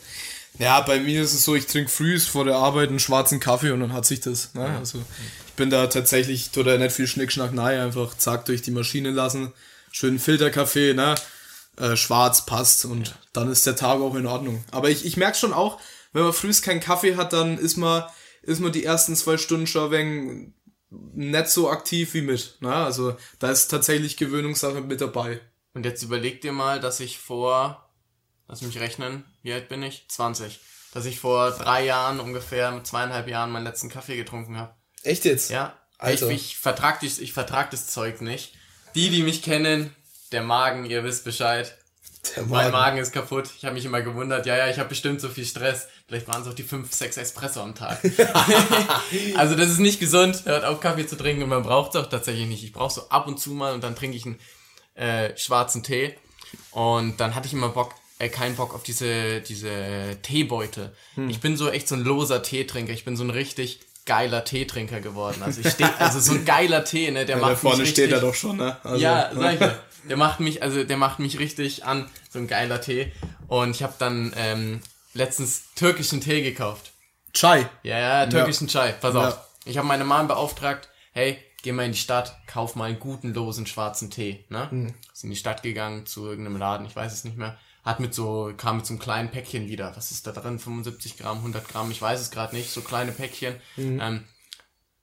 Ja, 0.59 0.79
bei 0.81 0.99
mir 0.99 1.21
ist 1.21 1.33
es 1.33 1.43
so, 1.43 1.55
ich 1.55 1.67
trinke 1.67 1.89
früh 1.89 2.17
vor 2.19 2.45
der 2.45 2.55
Arbeit 2.55 2.89
einen 2.89 2.99
schwarzen 2.99 3.41
Kaffee 3.41 3.71
und 3.71 3.81
dann 3.81 3.93
hat 3.93 4.05
sich 4.05 4.21
das. 4.21 4.53
Ne? 4.55 4.65
Also 4.79 5.03
bin 5.57 5.69
da 5.69 5.87
tatsächlich, 5.87 6.51
tut 6.51 6.67
da 6.67 6.77
nicht 6.77 6.95
viel 6.95 7.07
Schnickschnack 7.07 7.53
nahe, 7.53 7.81
einfach 7.81 8.15
zack 8.15 8.45
durch 8.45 8.61
die 8.61 8.71
Maschine 8.71 9.11
lassen, 9.11 9.51
schön 9.91 10.19
Filterkaffee, 10.19 10.93
ne? 10.93 11.15
Äh, 11.75 11.95
schwarz 11.95 12.45
passt 12.45 12.85
und 12.85 13.09
ja. 13.09 13.13
dann 13.33 13.51
ist 13.51 13.67
der 13.67 13.75
Tag 13.75 13.99
auch 13.99 14.15
in 14.15 14.25
Ordnung. 14.25 14.63
Aber 14.71 14.89
ich, 14.89 15.05
ich 15.05 15.17
merke 15.17 15.37
schon 15.37 15.53
auch, 15.53 15.79
wenn 16.13 16.23
man 16.23 16.33
frühst 16.33 16.63
keinen 16.63 16.79
Kaffee 16.79 17.17
hat, 17.17 17.33
dann 17.33 17.57
ist 17.57 17.77
man, 17.77 18.03
ist 18.41 18.61
man 18.61 18.71
die 18.71 18.83
ersten 18.83 19.15
zwei 19.15 19.37
Stunden 19.37 19.67
schon 19.67 19.91
wegen 19.91 20.55
nicht 20.89 21.49
so 21.49 21.69
aktiv 21.69 22.13
wie 22.13 22.21
mit. 22.21 22.57
Ne? 22.61 22.73
Also 22.73 23.15
da 23.39 23.51
ist 23.51 23.67
tatsächlich 23.67 24.17
Gewöhnungssache 24.17 24.81
mit 24.81 25.01
dabei. 25.01 25.41
Und 25.73 25.85
jetzt 25.85 26.01
überleg 26.01 26.41
dir 26.41 26.53
mal, 26.53 26.79
dass 26.79 26.99
ich 26.99 27.19
vor, 27.19 27.87
lass 28.47 28.61
mich 28.61 28.79
rechnen, 28.79 29.25
wie 29.43 29.53
alt 29.53 29.69
bin 29.69 29.83
ich? 29.83 30.07
20. 30.07 30.59
Dass 30.93 31.05
ich 31.05 31.19
vor 31.19 31.51
drei 31.51 31.85
Jahren, 31.85 32.19
ungefähr 32.19 32.71
mit 32.71 32.87
zweieinhalb 32.87 33.27
Jahren, 33.27 33.51
meinen 33.51 33.65
letzten 33.65 33.89
Kaffee 33.89 34.17
getrunken 34.17 34.57
habe. 34.57 34.73
Echt 35.07 35.25
jetzt? 35.25 35.49
Ja. 35.49 35.73
Alter. 35.97 36.29
Ich, 36.29 36.51
ich 36.51 36.57
vertrag, 36.57 37.01
ich, 37.01 37.21
ich 37.21 37.33
vertrag 37.33 37.71
das 37.71 37.87
Zeug 37.87 38.21
nicht. 38.21 38.53
Die, 38.93 39.09
die 39.09 39.23
mich 39.23 39.41
kennen, 39.41 39.95
der 40.31 40.43
Magen, 40.43 40.85
ihr 40.85 41.03
wisst 41.03 41.23
Bescheid. 41.23 41.75
Magen. 42.35 42.49
Mein 42.49 42.71
Magen 42.71 42.97
ist 42.97 43.13
kaputt. 43.13 43.49
Ich 43.57 43.63
habe 43.63 43.75
mich 43.75 43.85
immer 43.85 44.01
gewundert, 44.01 44.45
ja, 44.45 44.57
ja, 44.57 44.67
ich 44.67 44.79
habe 44.79 44.89
bestimmt 44.89 45.21
so 45.21 45.29
viel 45.29 45.45
Stress. 45.45 45.87
Vielleicht 46.07 46.27
waren 46.27 46.41
es 46.41 46.47
auch 46.47 46.53
die 46.53 46.63
5, 46.63 46.93
6 46.93 47.17
Espresso 47.17 47.61
am 47.61 47.73
Tag. 47.73 47.99
also 49.35 49.55
das 49.55 49.69
ist 49.69 49.79
nicht 49.79 49.99
gesund, 49.99 50.43
hört 50.45 50.65
auf 50.65 50.81
Kaffee 50.81 51.07
zu 51.07 51.15
trinken 51.15 51.43
und 51.43 51.49
man 51.49 51.63
braucht 51.63 51.95
es 51.95 52.01
auch 52.01 52.09
tatsächlich 52.09 52.47
nicht. 52.47 52.63
Ich 52.63 52.73
brauche 52.73 52.93
so 52.93 53.09
ab 53.09 53.27
und 53.27 53.39
zu 53.39 53.51
mal 53.51 53.73
und 53.73 53.83
dann 53.83 53.95
trinke 53.95 54.17
ich 54.17 54.25
einen 54.25 54.39
äh, 54.95 55.37
schwarzen 55.37 55.83
Tee. 55.83 56.15
Und 56.71 57.19
dann 57.19 57.33
hatte 57.33 57.47
ich 57.47 57.53
immer 57.53 57.69
Bock, 57.69 57.95
äh, 58.19 58.29
keinen 58.29 58.55
Bock 58.55 58.73
auf 58.73 58.83
diese, 58.83 59.41
diese 59.41 60.17
Teebeutel. 60.21 60.93
Hm. 61.15 61.29
Ich 61.29 61.39
bin 61.39 61.55
so 61.55 61.69
echt 61.69 61.87
so 61.87 61.95
ein 61.95 62.03
loser 62.03 62.43
Teetrinker. 62.43 62.93
Ich 62.93 63.05
bin 63.05 63.15
so 63.15 63.23
ein 63.23 63.29
richtig 63.29 63.79
geiler 64.07 64.43
Teetrinker 64.43 65.01
geworden. 65.01 65.43
Also 65.43 65.61
ich 65.61 65.69
stehe, 65.69 65.95
also 65.99 66.19
so 66.19 66.31
ein 66.33 66.45
geiler 66.45 66.83
Tee, 66.83 67.11
ne, 67.11 67.25
der 67.25 67.35
ja, 67.35 67.41
macht 67.41 67.51
da 67.51 67.55
vorne 67.57 67.77
mich 67.77 67.89
richtig, 67.89 68.05
steht 68.05 68.13
er 68.13 68.21
doch 68.21 68.33
schon, 68.33 68.57
ne? 68.57 68.77
Also, 68.83 68.97
ja, 68.97 69.29
sag 69.31 69.53
ich 69.53 69.59
dir. 69.59 69.79
Der 70.09 70.17
macht 70.17 70.39
mich, 70.39 70.63
also 70.63 70.83
der 70.83 70.97
macht 70.97 71.19
mich 71.19 71.37
richtig 71.37 71.85
an, 71.85 72.09
so 72.29 72.39
ein 72.39 72.47
geiler 72.47 72.81
Tee. 72.81 73.11
Und 73.47 73.75
ich 73.75 73.83
habe 73.83 73.93
dann 73.99 74.33
ähm, 74.37 74.81
letztens 75.13 75.73
türkischen 75.75 76.21
Tee 76.21 76.41
gekauft. 76.41 76.91
Chai. 77.33 77.69
Ja, 77.83 77.99
ja, 77.99 78.25
türkischen 78.25 78.67
ja. 78.67 78.73
Chai. 78.81 78.91
Pass 78.93 79.15
auf. 79.15 79.33
Ja. 79.33 79.45
Ich 79.65 79.77
habe 79.77 79.87
meine 79.87 80.05
Mom 80.05 80.27
beauftragt, 80.27 80.89
hey, 81.11 81.37
geh 81.61 81.73
mal 81.73 81.85
in 81.85 81.91
die 81.91 81.97
Stadt, 81.97 82.37
kauf 82.47 82.75
mal 82.75 82.85
einen 82.85 82.99
guten 82.99 83.33
losen 83.33 83.67
schwarzen 83.67 84.09
Tee. 84.09 84.45
Ne? 84.49 84.67
Mhm. 84.71 84.93
Ist 85.13 85.23
in 85.25 85.29
die 85.29 85.35
Stadt 85.35 85.61
gegangen 85.61 86.05
zu 86.05 86.25
irgendeinem 86.25 86.57
Laden, 86.57 86.87
ich 86.87 86.95
weiß 86.95 87.11
es 87.11 87.25
nicht 87.25 87.37
mehr. 87.37 87.57
Hat 87.87 88.01
mit 88.01 88.13
so, 88.13 88.51
kam 88.57 88.75
mit 88.75 88.85
so 88.85 88.91
einem 88.91 88.99
kleinen 88.99 89.31
Päckchen 89.31 89.69
wieder. 89.69 89.95
Was 89.95 90.11
ist 90.11 90.27
da 90.27 90.33
drin? 90.33 90.59
75 90.59 91.15
Gramm, 91.15 91.37
100 91.37 91.69
Gramm, 91.69 91.89
ich 91.89 92.01
weiß 92.01 92.19
es 92.19 92.31
gerade 92.31 92.53
nicht. 92.53 92.69
So 92.69 92.81
kleine 92.81 93.13
Päckchen. 93.13 93.55
Mhm. 93.77 94.01
Ähm, 94.01 94.23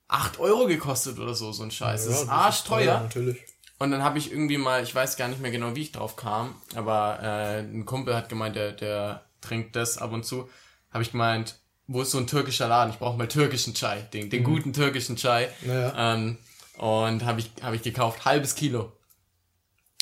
8 0.09 0.39
Euro 0.39 0.67
gekostet 0.67 1.19
oder 1.19 1.35
so, 1.35 1.51
so 1.53 1.63
ein 1.63 1.71
Scheiß. 1.71 2.05
Ja, 2.05 2.11
das 2.11 2.23
ist 2.25 2.29
arschteuer. 2.29 3.01
Natürlich. 3.01 3.39
Und 3.79 3.91
dann 3.91 4.03
habe 4.03 4.19
ich 4.19 4.31
irgendwie 4.31 4.59
mal, 4.59 4.83
ich 4.83 4.95
weiß 4.95 5.17
gar 5.17 5.29
nicht 5.29 5.41
mehr 5.41 5.51
genau, 5.51 5.75
wie 5.75 5.81
ich 5.81 5.93
drauf 5.93 6.17
kam, 6.17 6.57
aber 6.75 7.21
äh, 7.23 7.61
ein 7.61 7.87
Kumpel 7.87 8.15
hat 8.15 8.29
gemeint, 8.29 8.55
der, 8.55 8.73
der 8.73 9.25
trinkt 9.41 9.75
das 9.77 9.97
ab 9.97 10.13
und 10.13 10.27
zu. 10.27 10.51
Habe 10.93 11.03
ich 11.03 11.13
gemeint, 11.13 11.57
wo 11.87 12.03
ist 12.03 12.11
so 12.11 12.19
ein 12.19 12.27
türkischer 12.27 12.69
Laden? 12.69 12.93
Ich 12.93 12.99
brauche 12.99 13.17
mal 13.17 13.29
türkischen 13.29 13.73
Chai, 13.73 14.03
den, 14.13 14.29
den 14.29 14.43
mhm. 14.43 14.45
guten 14.45 14.73
türkischen 14.75 15.17
Chai. 15.17 15.49
Naja. 15.63 16.15
Ähm, 16.15 16.37
und 16.77 17.25
habe 17.25 17.41
ich, 17.41 17.51
hab 17.63 17.73
ich 17.73 17.81
gekauft, 17.83 18.27
halbes 18.27 18.55
Kilo. 18.55 18.93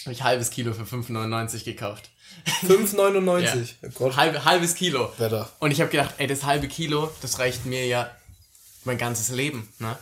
Habe 0.02 0.14
ich 0.14 0.24
halbes 0.24 0.50
Kilo 0.50 0.72
für 0.72 0.82
5,99 0.82 1.64
gekauft. 1.64 2.10
5,99? 2.66 3.74
ja. 3.82 3.88
oh 3.98 4.16
Halb, 4.16 4.44
halbes 4.44 4.74
Kilo. 4.74 5.12
Wetter. 5.18 5.50
Und 5.58 5.70
ich 5.70 5.80
habe 5.80 5.90
gedacht, 5.90 6.14
ey, 6.18 6.26
das 6.26 6.44
halbe 6.44 6.68
Kilo, 6.68 7.10
das 7.20 7.38
reicht 7.38 7.66
mir 7.66 7.86
ja 7.86 8.10
mein 8.84 8.98
ganzes 8.98 9.30
Leben. 9.30 9.68
Ne? 9.78 9.96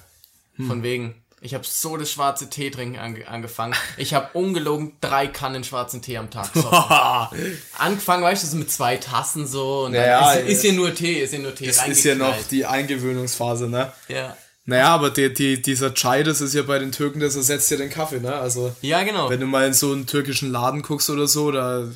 Hm. 0.56 0.66
Von 0.66 0.82
wegen, 0.82 1.14
ich 1.42 1.54
habe 1.54 1.64
so 1.66 1.96
das 1.96 2.10
schwarze 2.10 2.50
Tee 2.50 2.70
trinken 2.70 2.98
ange 2.98 3.26
angefangen. 3.26 3.74
Ich 3.96 4.12
habe 4.12 4.28
ungelogen 4.34 4.92
drei 5.00 5.26
Kannen 5.26 5.64
schwarzen 5.64 6.02
Tee 6.02 6.18
am 6.18 6.30
Tag. 6.30 6.50
Angefangen, 7.78 8.22
weißt 8.22 8.42
du, 8.42 8.46
so 8.46 8.56
mit 8.56 8.70
zwei 8.70 8.98
Tassen 8.98 9.46
so. 9.46 9.84
Und 9.86 9.94
ja, 9.94 10.32
ist, 10.32 10.48
ist 10.48 10.62
hier 10.62 10.74
nur 10.74 10.94
Tee, 10.94 11.20
ist 11.20 11.30
hier 11.30 11.38
nur 11.38 11.54
Tee. 11.54 11.66
Das 11.66 11.88
ist 11.88 12.04
ja 12.04 12.14
noch 12.14 12.36
die 12.50 12.66
Eingewöhnungsphase, 12.66 13.68
ne? 13.68 13.92
Ja. 14.08 14.36
Naja, 14.66 14.88
aber 14.88 15.10
die, 15.10 15.32
die, 15.32 15.62
dieser 15.62 15.94
Chai, 15.94 16.22
das 16.22 16.42
ist 16.42 16.54
ja 16.54 16.62
bei 16.62 16.78
den 16.78 16.92
Türken, 16.92 17.20
das 17.20 17.34
ersetzt 17.34 17.70
ja 17.70 17.78
den 17.78 17.90
Kaffee, 17.90 18.20
ne? 18.20 18.34
Also. 18.34 18.74
Ja, 18.82 19.02
genau. 19.02 19.30
Wenn 19.30 19.40
du 19.40 19.46
mal 19.46 19.66
in 19.66 19.72
so 19.72 19.92
einen 19.92 20.06
türkischen 20.06 20.52
Laden 20.52 20.82
guckst 20.82 21.08
oder 21.08 21.26
so, 21.26 21.50
da. 21.50 21.88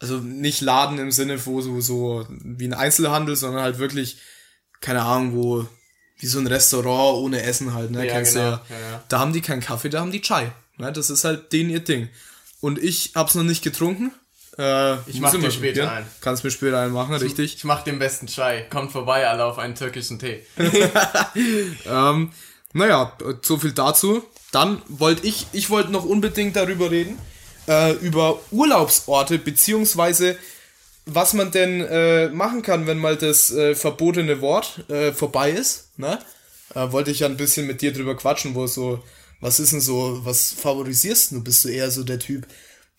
Also 0.00 0.18
nicht 0.18 0.60
Laden 0.60 0.98
im 0.98 1.10
Sinne, 1.10 1.44
wo 1.44 1.60
so, 1.60 1.80
so 1.80 2.26
wie 2.28 2.66
ein 2.66 2.74
Einzelhandel, 2.74 3.36
sondern 3.36 3.62
halt 3.62 3.78
wirklich, 3.78 4.18
keine 4.80 5.02
Ahnung, 5.02 5.34
wo 5.34 5.66
wie 6.20 6.26
so 6.26 6.38
ein 6.38 6.46
Restaurant 6.46 7.18
ohne 7.18 7.42
Essen 7.42 7.74
halt, 7.74 7.90
ne? 7.90 8.06
Ja, 8.06 8.12
Kennst 8.12 8.34
genau. 8.34 8.44
ja. 8.44 8.62
Ja, 8.68 8.90
ja. 8.90 9.04
Da 9.08 9.18
haben 9.20 9.32
die 9.32 9.40
keinen 9.40 9.60
Kaffee, 9.60 9.88
da 9.88 10.00
haben 10.00 10.10
die 10.10 10.20
Chai. 10.20 10.52
Ne? 10.76 10.92
Das 10.92 11.10
ist 11.10 11.24
halt 11.24 11.52
denen 11.52 11.70
ihr 11.70 11.80
Ding. 11.80 12.08
Und 12.60 12.82
ich 12.82 13.12
hab's 13.14 13.34
noch 13.34 13.44
nicht 13.44 13.62
getrunken. 13.62 14.12
Äh, 14.58 14.96
ich 15.08 15.20
mach 15.20 15.30
dir 15.30 15.50
später 15.52 15.82
probieren. 15.82 15.88
ein. 15.88 16.06
Kannst 16.20 16.42
mir 16.42 16.50
später 16.50 16.80
einen 16.80 16.92
machen, 16.92 17.14
richtig? 17.14 17.54
Ich 17.56 17.64
mach 17.64 17.84
den 17.84 18.00
besten 18.00 18.26
Chai. 18.26 18.66
Kommt 18.68 18.90
vorbei, 18.90 19.28
alle 19.28 19.44
auf 19.44 19.58
einen 19.58 19.76
türkischen 19.76 20.18
Tee. 20.18 20.44
ähm, 21.86 22.32
naja, 22.72 23.16
so 23.42 23.58
viel 23.58 23.72
dazu. 23.72 24.24
Dann 24.50 24.82
wollte 24.88 25.26
ich, 25.26 25.46
ich 25.52 25.70
wollte 25.70 25.92
noch 25.92 26.04
unbedingt 26.04 26.56
darüber 26.56 26.90
reden, 26.90 27.18
äh, 27.68 27.92
über 27.92 28.40
Urlaubsorte, 28.50 29.38
beziehungsweise 29.38 30.36
was 31.06 31.32
man 31.32 31.50
denn 31.50 31.80
äh, 31.80 32.28
machen 32.28 32.62
kann, 32.62 32.86
wenn 32.86 32.98
mal 32.98 33.16
das 33.16 33.50
äh, 33.50 33.74
verbotene 33.74 34.40
Wort 34.40 34.88
äh, 34.90 35.12
vorbei 35.12 35.50
ist. 35.50 35.90
Ne? 35.96 36.18
Äh, 36.74 36.92
wollte 36.92 37.10
ich 37.10 37.20
ja 37.20 37.26
ein 37.26 37.36
bisschen 37.36 37.66
mit 37.66 37.80
dir 37.80 37.92
drüber 37.92 38.16
quatschen, 38.16 38.54
wo 38.54 38.66
so, 38.66 39.02
was 39.40 39.58
ist 39.58 39.72
denn 39.72 39.80
so, 39.80 40.20
was 40.24 40.52
favorisierst 40.52 41.32
du? 41.32 41.42
Bist 41.42 41.64
du 41.64 41.68
eher 41.68 41.90
so 41.90 42.04
der 42.04 42.18
Typ, 42.18 42.46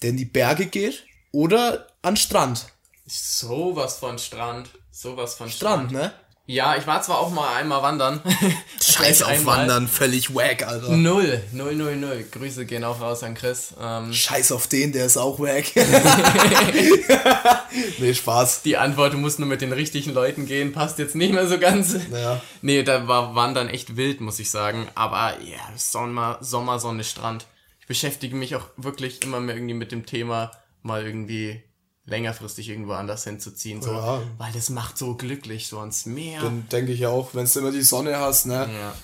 der 0.02 0.10
in 0.10 0.18
die 0.18 0.26
Berge 0.26 0.66
geht 0.66 1.06
oder 1.32 1.88
an 2.02 2.18
Strand? 2.18 2.68
Sowas 3.06 3.98
von 3.98 4.18
Strand. 4.18 4.70
Sowas 4.92 5.36
von 5.36 5.50
Strand. 5.50 5.92
Strand, 5.92 6.14
ne? 6.14 6.14
Ja, 6.50 6.76
ich 6.76 6.88
war 6.88 7.00
zwar 7.04 7.20
auch 7.20 7.30
mal 7.30 7.58
einmal 7.58 7.84
wandern. 7.84 8.22
Scheiß 8.82 9.22
auf 9.22 9.46
Wandern, 9.46 9.88
völlig 9.88 10.34
wack, 10.34 10.68
Alter. 10.68 10.98
Null, 10.98 11.44
null, 11.52 11.76
null, 11.76 11.96
null. 11.96 12.26
Grüße 12.32 12.66
gehen 12.66 12.84
auch 12.84 13.00
raus 13.00 13.22
an 13.22 13.36
Chris. 13.36 13.76
Ähm 13.80 14.12
Scheiß 14.12 14.52
auf 14.52 14.66
den, 14.66 14.92
der 14.92 15.06
ist 15.06 15.18
auch 15.18 15.40
wack. 15.40 15.66
nee, 18.00 18.16
Spaß. 18.16 18.64
Die 18.64 18.78
Antwort, 18.78 19.14
du 19.14 19.20
musst 19.20 19.38
nur 19.38 19.48
mit 19.48 19.62
den 19.62 19.72
richtigen 19.74 20.12
Leuten 20.12 20.48
gehen, 20.48 20.72
passt 20.74 20.98
jetzt 20.98 21.14
nicht 21.14 21.36
mehr 21.36 21.46
so 21.48 21.60
ganz. 21.60 21.96
Ja. 22.12 22.42
Nee, 22.64 22.82
da 22.82 23.08
war 23.08 23.36
Wandern 23.36 23.70
echt 23.70 23.96
wild, 23.96 24.20
muss 24.20 24.40
ich 24.40 24.50
sagen. 24.50 24.88
Aber 24.96 25.40
ja, 25.42 25.50
yeah, 25.50 25.74
Sommer, 25.78 26.40
Sommer, 26.42 26.80
Sonne, 26.80 27.04
Strand. 27.04 27.46
Ich 27.80 27.86
beschäftige 27.86 28.36
mich 28.36 28.56
auch 28.56 28.66
wirklich 28.76 29.22
immer 29.22 29.40
mehr 29.40 29.54
irgendwie 29.54 29.76
mit 29.76 29.92
dem 29.92 30.08
Thema, 30.08 30.50
mal 30.82 31.06
irgendwie 31.06 31.62
längerfristig 32.10 32.70
irgendwo 32.70 32.94
anders 32.94 33.24
hinzuziehen, 33.24 33.82
so, 33.82 33.92
ja. 33.92 34.22
weil 34.38 34.52
das 34.52 34.70
macht 34.70 34.98
so 34.98 35.16
glücklich, 35.16 35.68
so 35.68 35.80
ans 35.80 36.06
Meer. 36.06 36.42
Dann 36.42 36.68
denke 36.70 36.92
ich 36.92 37.00
ja 37.00 37.10
auch, 37.10 37.34
wenn 37.34 37.46
du 37.46 37.60
immer 37.60 37.72
die 37.72 37.82
Sonne 37.82 38.18
hast, 38.20 38.46
ne? 38.46 38.70
Ja. 38.72 38.96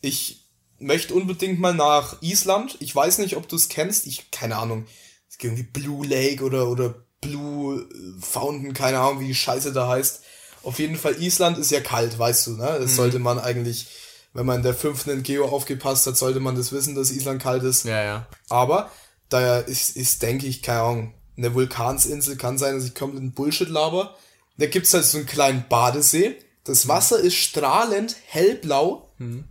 Ich 0.00 0.44
möchte 0.78 1.14
unbedingt 1.14 1.60
mal 1.60 1.74
nach 1.74 2.20
Island. 2.22 2.76
Ich 2.80 2.94
weiß 2.94 3.18
nicht, 3.18 3.36
ob 3.36 3.48
du 3.48 3.56
es 3.56 3.68
kennst. 3.68 4.06
Ich, 4.06 4.30
keine 4.30 4.56
Ahnung. 4.56 4.86
Es 5.28 5.38
gibt 5.38 5.52
irgendwie 5.58 5.80
Blue 5.80 6.06
Lake 6.06 6.44
oder, 6.44 6.68
oder 6.68 6.94
Blue 7.20 7.86
Fountain, 8.20 8.74
keine 8.74 8.98
Ahnung, 9.00 9.20
wie 9.20 9.28
die 9.28 9.34
Scheiße 9.34 9.72
da 9.72 9.88
heißt. 9.88 10.22
Auf 10.62 10.78
jeden 10.78 10.96
Fall, 10.96 11.20
Island 11.20 11.58
ist 11.58 11.70
ja 11.70 11.80
kalt, 11.80 12.18
weißt 12.18 12.46
du, 12.46 12.50
ne? 12.56 12.78
Das 12.80 12.92
mhm. 12.92 12.96
sollte 12.96 13.18
man 13.18 13.38
eigentlich, 13.38 13.88
wenn 14.32 14.46
man 14.46 14.58
in 14.58 14.62
der 14.62 14.74
fünften 14.74 15.22
Geo 15.22 15.46
aufgepasst 15.46 16.06
hat, 16.06 16.16
sollte 16.16 16.40
man 16.40 16.56
das 16.56 16.72
wissen, 16.72 16.94
dass 16.94 17.10
Island 17.10 17.42
kalt 17.42 17.62
ist. 17.62 17.84
Ja, 17.84 18.02
ja. 18.02 18.26
Aber 18.48 18.90
da 19.28 19.58
ist, 19.58 19.96
ist 19.96 20.22
denke 20.22 20.46
ich, 20.46 20.62
keine 20.62 20.80
Ahnung, 20.80 21.14
eine 21.36 21.54
Vulkansinsel 21.54 22.36
kann 22.36 22.58
sein, 22.58 22.74
dass 22.74 22.84
ich 22.84 22.94
komplett 22.94 23.34
Bullshit 23.34 23.68
laber. 23.68 24.16
Da 24.56 24.66
gibt's 24.66 24.94
halt 24.94 25.04
so 25.04 25.18
einen 25.18 25.26
kleinen 25.26 25.64
Badesee. 25.68 26.36
Das 26.64 26.88
Wasser 26.88 27.18
ist 27.18 27.34
strahlend 27.34 28.16
hellblau 28.26 29.08
mhm. 29.18 29.44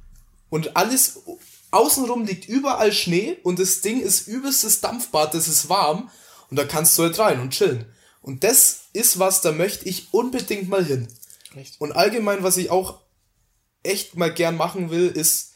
und 0.50 0.76
alles 0.76 1.22
außenrum 1.72 2.26
liegt 2.26 2.48
überall 2.48 2.92
Schnee 2.92 3.38
und 3.44 3.60
das 3.60 3.82
Ding 3.82 4.02
ist 4.02 4.28
übelstes 4.28 4.82
Dampfbad, 4.82 5.34
das 5.34 5.48
ist 5.48 5.70
warm 5.70 6.10
und 6.50 6.58
da 6.58 6.66
kannst 6.66 6.98
du 6.98 7.04
halt 7.04 7.20
rein 7.20 7.40
und 7.40 7.52
chillen. 7.52 7.86
Und 8.22 8.44
das 8.44 8.86
ist 8.94 9.20
was, 9.20 9.42
da 9.42 9.52
möchte 9.52 9.88
ich 9.88 10.08
unbedingt 10.12 10.70
mal 10.70 10.84
hin. 10.84 11.08
Echt? 11.56 11.80
Und 11.80 11.92
allgemein, 11.92 12.42
was 12.42 12.58
ich 12.58 12.72
auch 12.72 13.02
echt 13.84 14.16
mal 14.16 14.34
gern 14.34 14.56
machen 14.56 14.90
will, 14.90 15.08
ist 15.08 15.54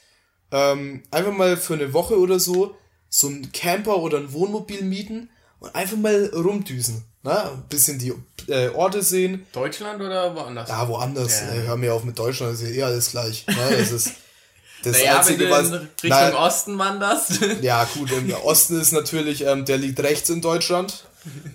ähm, 0.51 1.03
einfach 1.09 1.33
mal 1.33 1.57
für 1.57 1.73
eine 1.73 1.93
Woche 1.93 2.19
oder 2.19 2.39
so 2.39 2.75
so 3.09 3.27
ein 3.27 3.51
Camper 3.51 3.97
oder 3.97 4.17
ein 4.17 4.33
Wohnmobil 4.33 4.83
mieten 4.83 5.29
und 5.59 5.73
einfach 5.75 5.97
mal 5.97 6.31
rumdüsen. 6.33 7.03
Ne? 7.23 7.43
Ein 7.43 7.63
bisschen 7.69 7.99
die 7.99 8.13
äh, 8.47 8.69
Orte 8.69 9.03
sehen. 9.03 9.45
Deutschland 9.51 10.01
oder 10.01 10.33
woanders? 10.35 10.69
Ja, 10.69 10.87
woanders. 10.87 11.41
Ja. 11.41 11.47
Hör 11.47 11.77
mir 11.77 11.93
auf 11.93 12.03
mit 12.03 12.17
Deutschland, 12.17 12.53
das 12.53 12.61
ist 12.61 12.69
ja 12.69 12.75
eh 12.75 12.83
alles 12.83 13.11
gleich. 13.11 13.45
Ne? 13.47 13.55
Das 13.77 13.91
ist 13.91 14.11
das 14.83 14.93
naja, 14.93 15.17
Einzige, 15.17 15.49
wenn 15.49 15.69
du 15.69 15.75
in 15.77 15.89
Richtung 16.03 16.09
na, 16.09 16.45
Osten 16.45 16.77
wanderst. 16.77 17.39
Ja, 17.61 17.83
gut, 17.95 18.11
im 18.11 18.31
Osten 18.33 18.79
ist 18.79 18.91
natürlich, 18.93 19.41
ähm, 19.45 19.65
der 19.65 19.77
liegt 19.77 19.99
rechts 19.99 20.29
in 20.29 20.41
Deutschland. 20.41 21.05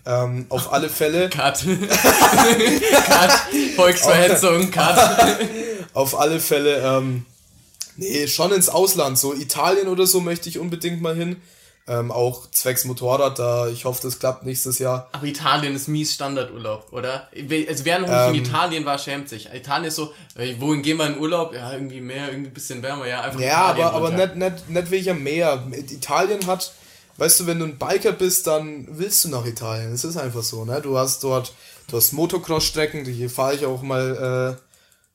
Ähm, 0.05 0.45
auf 0.51 0.73
alle 0.73 0.91
Fälle. 0.91 1.31
Cut. 1.31 1.65
cut. 1.65 3.31
Volksverhetzung, 3.77 4.71
Cut. 4.71 4.99
auf 5.95 6.19
alle 6.19 6.41
Fälle, 6.41 6.83
ähm, 6.83 7.25
nee, 7.97 8.27
schon 8.27 8.53
ins 8.53 8.69
Ausland. 8.69 9.19
So 9.19 9.33
Italien 9.33 9.89
oder 9.89 10.07
so 10.07 10.21
möchte 10.21 10.51
ich 10.51 10.59
unbedingt 10.59 11.01
mal 11.01 11.17
hin. 11.17 11.37
Ähm, 11.89 12.13
auch 12.13 12.49
zwecks 12.53 12.85
Motorrad, 12.85 13.41
da 13.41 13.67
ich 13.67 13.85
hoffe, 13.85 14.01
das 14.03 14.21
klappt 14.21 14.45
nächstes 14.45 14.79
Jahr. 14.79 15.09
Aber 15.11 15.27
Italien 15.27 15.75
ist 15.75 15.89
mies 15.89 16.15
Standardurlaub, 16.15 16.93
oder? 16.93 17.29
Also 17.69 17.85
wer 17.85 17.99
noch 17.99 18.07
nicht 18.09 18.17
Ähm. 18.17 18.35
in 18.37 18.45
Italien 18.45 18.85
war, 18.85 18.99
schämt 18.99 19.29
sich. 19.29 19.53
Italien 19.53 19.87
ist 19.89 19.97
so, 19.97 20.13
wohin 20.61 20.83
gehen 20.83 20.97
wir 20.99 21.09
in 21.09 21.19
Urlaub? 21.19 21.53
Ja, 21.53 21.73
irgendwie 21.73 22.01
mehr, 22.01 22.29
irgendwie 22.29 22.51
ein 22.51 22.55
bisschen 22.55 22.83
wärmer, 22.85 23.09
ja, 23.09 23.23
einfach 23.23 23.41
Ja, 23.41 23.71
Italien 23.73 23.87
aber, 23.89 23.97
aber 23.97 24.11
nicht, 24.11 24.37
nicht, 24.37 24.71
nicht 24.71 24.91
wegen 24.93 25.11
am 25.11 25.23
Meer. 25.25 25.67
Italien 25.73 26.47
hat, 26.47 26.73
weißt 27.17 27.41
du, 27.41 27.47
wenn 27.49 27.59
du 27.59 27.65
ein 27.65 27.79
Biker 27.79 28.13
bist, 28.13 28.47
dann 28.47 28.87
willst 28.89 29.25
du 29.25 29.29
nach 29.31 29.45
Italien. 29.45 29.93
Es 29.93 30.05
ist 30.05 30.17
einfach 30.17 30.45
so, 30.45 30.65
ne? 30.65 30.81
Du 30.81 30.97
hast 30.97 31.25
dort, 31.25 31.53
du 31.89 31.97
hast 31.97 32.13
Motocross-Strecken, 32.13 33.05
hier 33.07 33.29
fahre 33.29 33.57
ich 33.57 33.67
auch 33.67 33.83
mal 33.83 34.57
äh, 34.57 34.63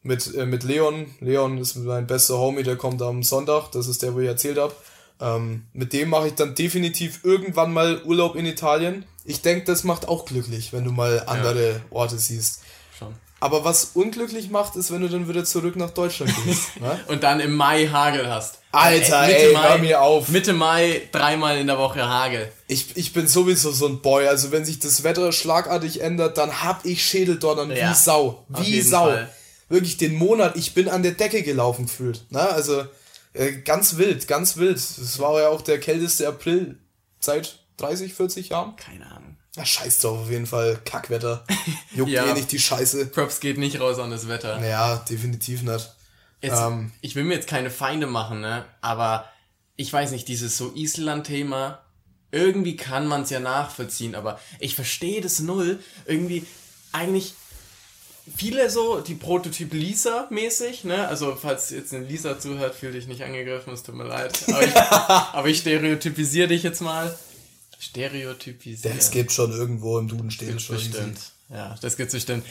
mit, 0.06 0.36
äh, 0.36 0.46
mit 0.46 0.64
Leon. 0.64 1.16
Leon 1.22 1.60
ist 1.60 1.78
mein 1.78 2.08
bester 2.08 2.38
Homie, 2.38 2.64
der 2.64 2.76
kommt 2.76 3.02
am 3.02 3.24
Sonntag, 3.24 3.72
das 3.72 3.88
ist 3.88 4.04
der, 4.04 4.14
wo 4.14 4.20
ich 4.20 4.28
erzählt 4.28 4.58
habe. 4.58 4.76
Ähm, 5.20 5.66
mit 5.74 5.94
dem 5.94 6.10
mache 6.10 6.28
ich 6.28 6.34
dann 6.34 6.56
definitiv 6.56 7.22
irgendwann 7.24 7.74
mal 7.74 8.02
Urlaub 8.04 8.36
in 8.36 8.46
Italien. 8.46 9.06
Ich 9.26 9.42
denke, 9.42 9.66
das 9.66 9.84
macht 9.84 10.08
auch 10.08 10.26
glücklich, 10.26 10.74
wenn 10.74 10.84
du 10.84 10.92
mal 10.92 11.24
andere 11.26 11.82
Orte 11.90 12.18
siehst. 12.18 12.62
Schon. 12.98 13.14
Aber 13.40 13.64
was 13.64 13.92
unglücklich 13.94 14.50
macht, 14.50 14.76
ist, 14.76 14.92
wenn 14.92 15.02
du 15.02 15.10
dann 15.10 15.28
wieder 15.28 15.46
zurück 15.46 15.76
nach 15.76 15.92
Deutschland 15.92 16.34
gehst. 16.46 16.80
ne? 16.82 17.00
Und 17.08 17.24
dann 17.24 17.40
im 17.40 17.56
Mai 17.56 17.88
Hagel 17.88 18.30
hast. 18.30 18.60
Alter, 18.72 19.28
Mitte 19.28 19.38
ey, 19.38 19.54
Mai, 19.54 19.70
hör 19.70 19.78
mir 19.80 20.02
auf. 20.02 20.30
Mitte 20.30 20.54
Mai, 20.54 21.02
dreimal 21.12 21.58
in 21.58 21.68
der 21.68 21.78
Woche 21.78 22.08
Hagel. 22.08 22.52
Ich, 22.68 22.96
ich 22.96 23.14
bin 23.14 23.28
sowieso 23.28 23.72
so 23.72 23.88
ein 23.88 24.02
Boy. 24.02 24.28
Also 24.28 24.52
wenn 24.52 24.66
sich 24.66 24.80
das 24.80 25.04
Wetter 25.04 25.32
schlagartig 25.32 26.02
ändert, 26.02 26.38
dann 26.38 26.64
hab 26.64 26.86
ich 26.86 27.04
Schädeldonnern 27.04 27.72
Ja, 27.72 27.90
wie 27.90 27.94
Sau. 27.96 28.46
Wie 28.50 28.82
Sau. 28.82 29.06
Fall. 29.06 29.30
Wirklich 29.70 29.98
den 29.98 30.16
Monat, 30.16 30.56
ich 30.56 30.74
bin 30.74 30.88
an 30.88 31.04
der 31.04 31.12
Decke 31.12 31.44
gelaufen 31.44 31.88
gefühlt. 31.88 32.26
Na, 32.30 32.48
also 32.48 32.86
äh, 33.34 33.54
ganz 33.62 33.98
wild, 33.98 34.28
ganz 34.28 34.58
wild. 34.58 34.78
Das 34.78 35.20
war 35.20 35.40
ja 35.42 35.50
auch 35.50 35.62
der 35.62 35.80
kälteste 35.80 36.28
April 36.28 36.78
seit 37.20 37.60
30, 37.78 38.14
40 38.14 38.50
Jahren. 38.50 38.76
Keine 38.76 39.06
Ahnung. 39.06 39.38
Na, 39.56 39.66
scheiß 39.66 40.00
drauf, 40.02 40.20
auf 40.22 40.30
jeden 40.30 40.46
Fall. 40.46 40.80
Kackwetter. 40.86 41.44
Juckt 41.96 42.12
Ja. 42.12 42.26
eh 42.26 42.34
nicht 42.34 42.52
die 42.52 42.60
Scheiße. 42.60 43.08
Props 43.08 43.40
geht 43.40 43.58
nicht 43.58 43.80
raus 43.80 43.98
an 44.00 44.12
das 44.12 44.28
Wetter. 44.28 44.60
Naja, 44.60 44.98
definitiv 45.10 45.64
nicht. 45.64 45.94
Jetzt, 46.42 46.60
Ähm. 46.62 46.92
ich 47.02 47.16
will 47.16 47.24
mir 47.24 47.34
jetzt 47.36 47.48
keine 47.48 47.72
Feinde 47.72 48.06
machen, 48.08 48.42
ne? 48.42 48.66
Aber 48.82 49.26
ich 49.76 49.92
weiß 49.92 50.12
nicht, 50.12 50.28
dieses 50.28 50.58
so 50.58 50.74
Island-Thema, 50.76 51.82
irgendwie 52.32 52.76
kann 52.76 53.08
man 53.08 53.24
es 53.24 53.30
ja 53.32 53.40
nachvollziehen, 53.40 54.14
aber 54.14 54.40
ich 54.60 54.76
verstehe 54.76 55.22
das 55.22 55.40
null. 55.40 55.80
Irgendwie, 56.06 56.46
eigentlich 56.92 57.34
viele 58.36 58.70
so, 58.70 59.00
die 59.00 59.16
Prototyp 59.16 59.74
Lisa 59.74 60.28
mäßig, 60.30 60.84
ne? 60.84 61.08
Also, 61.08 61.36
falls 61.36 61.70
jetzt 61.70 61.94
eine 61.94 62.06
Lisa 62.06 62.40
zuhört, 62.40 62.76
fühl 62.76 62.92
dich 62.92 63.08
nicht 63.08 63.24
angegriffen, 63.24 63.74
es 63.74 63.84
tut 63.84 63.96
mir 63.96 64.06
leid. 64.06 64.38
Aber 64.48 64.64
ich, 64.64 64.76
aber 64.76 65.48
ich 65.48 65.60
stereotypisiere 65.60 66.48
dich 66.48 66.64
jetzt 66.64 66.82
mal. 66.82 67.18
Stereotypisieren. 67.80 68.98
Das 68.98 69.12
gibt 69.12 69.32
schon 69.32 69.52
irgendwo 69.52 70.00
im 70.00 70.08
Duden 70.08 70.32
steht 70.32 70.56
es 70.56 70.64
schon. 70.64 70.78
Bestimmt. 70.78 71.20
Ja, 71.50 71.76
das 71.82 71.96
gibt's 71.96 72.14
bestimmt. 72.14 72.46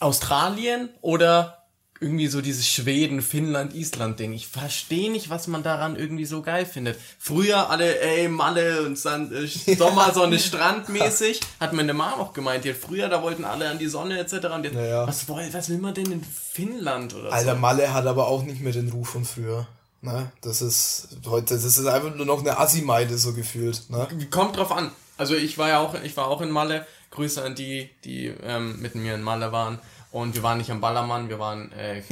Australien 0.00 0.88
oder 1.00 1.61
irgendwie 2.02 2.26
so 2.26 2.40
dieses 2.40 2.68
Schweden, 2.68 3.22
Finnland, 3.22 3.74
Island 3.74 4.18
Ding. 4.18 4.32
Ich 4.32 4.48
verstehe 4.48 5.10
nicht, 5.10 5.30
was 5.30 5.46
man 5.46 5.62
daran 5.62 5.96
irgendwie 5.96 6.24
so 6.24 6.42
geil 6.42 6.66
findet. 6.66 6.98
Früher 7.18 7.70
alle, 7.70 8.00
ey, 8.00 8.28
Malle 8.28 8.82
und 8.82 8.98
Sand, 8.98 9.32
äh, 9.32 9.46
Sommersonne, 9.76 10.38
Strandmäßig, 10.38 11.40
hat 11.60 11.72
meine 11.72 11.94
Mama 11.94 12.22
auch 12.22 12.32
gemeint. 12.32 12.64
Ja, 12.64 12.74
früher, 12.74 13.08
da 13.08 13.22
wollten 13.22 13.44
alle 13.44 13.70
an 13.70 13.78
die 13.78 13.88
Sonne 13.88 14.18
etc. 14.18 14.46
Und 14.54 14.64
jetzt, 14.64 14.74
Ja, 14.74 14.84
ja. 14.84 15.06
was, 15.06 15.28
woll, 15.28 15.48
was 15.52 15.68
will 15.68 15.78
man 15.78 15.94
denn 15.94 16.10
in 16.10 16.24
Finnland 16.24 17.14
oder 17.14 17.32
Alter, 17.32 17.54
so? 17.54 17.58
Malle 17.60 17.94
hat 17.94 18.06
aber 18.06 18.26
auch 18.26 18.42
nicht 18.42 18.60
mehr 18.60 18.72
den 18.72 18.90
Ruf 18.90 19.10
von 19.10 19.24
früher. 19.24 19.66
Ne? 20.00 20.32
Das 20.40 20.60
ist 20.60 21.08
heute, 21.26 21.54
das 21.54 21.64
ist 21.64 21.86
einfach 21.86 22.14
nur 22.14 22.26
noch 22.26 22.40
eine 22.40 22.58
Assi-Meide 22.58 23.16
so 23.16 23.32
gefühlt. 23.32 23.88
Ne? 23.88 24.08
Kommt 24.30 24.56
drauf 24.56 24.72
an. 24.72 24.90
Also 25.16 25.36
ich 25.36 25.58
war 25.58 25.68
ja 25.68 25.78
auch, 25.78 25.94
ich 26.02 26.16
war 26.16 26.26
auch 26.26 26.40
in 26.40 26.50
Malle. 26.50 26.86
Grüße 27.12 27.42
an 27.44 27.54
die, 27.54 27.90
die 28.04 28.32
ähm, 28.42 28.80
mit 28.80 28.94
mir 28.94 29.14
in 29.14 29.22
Malle 29.22 29.52
waren. 29.52 29.78
Und 30.12 30.34
wir 30.34 30.42
waren 30.42 30.58
nicht 30.58 30.70
am 30.70 30.82
Ballermann, 30.82 31.30
wir 31.30 31.38
waren 31.38 31.72
äh, 31.72 32.02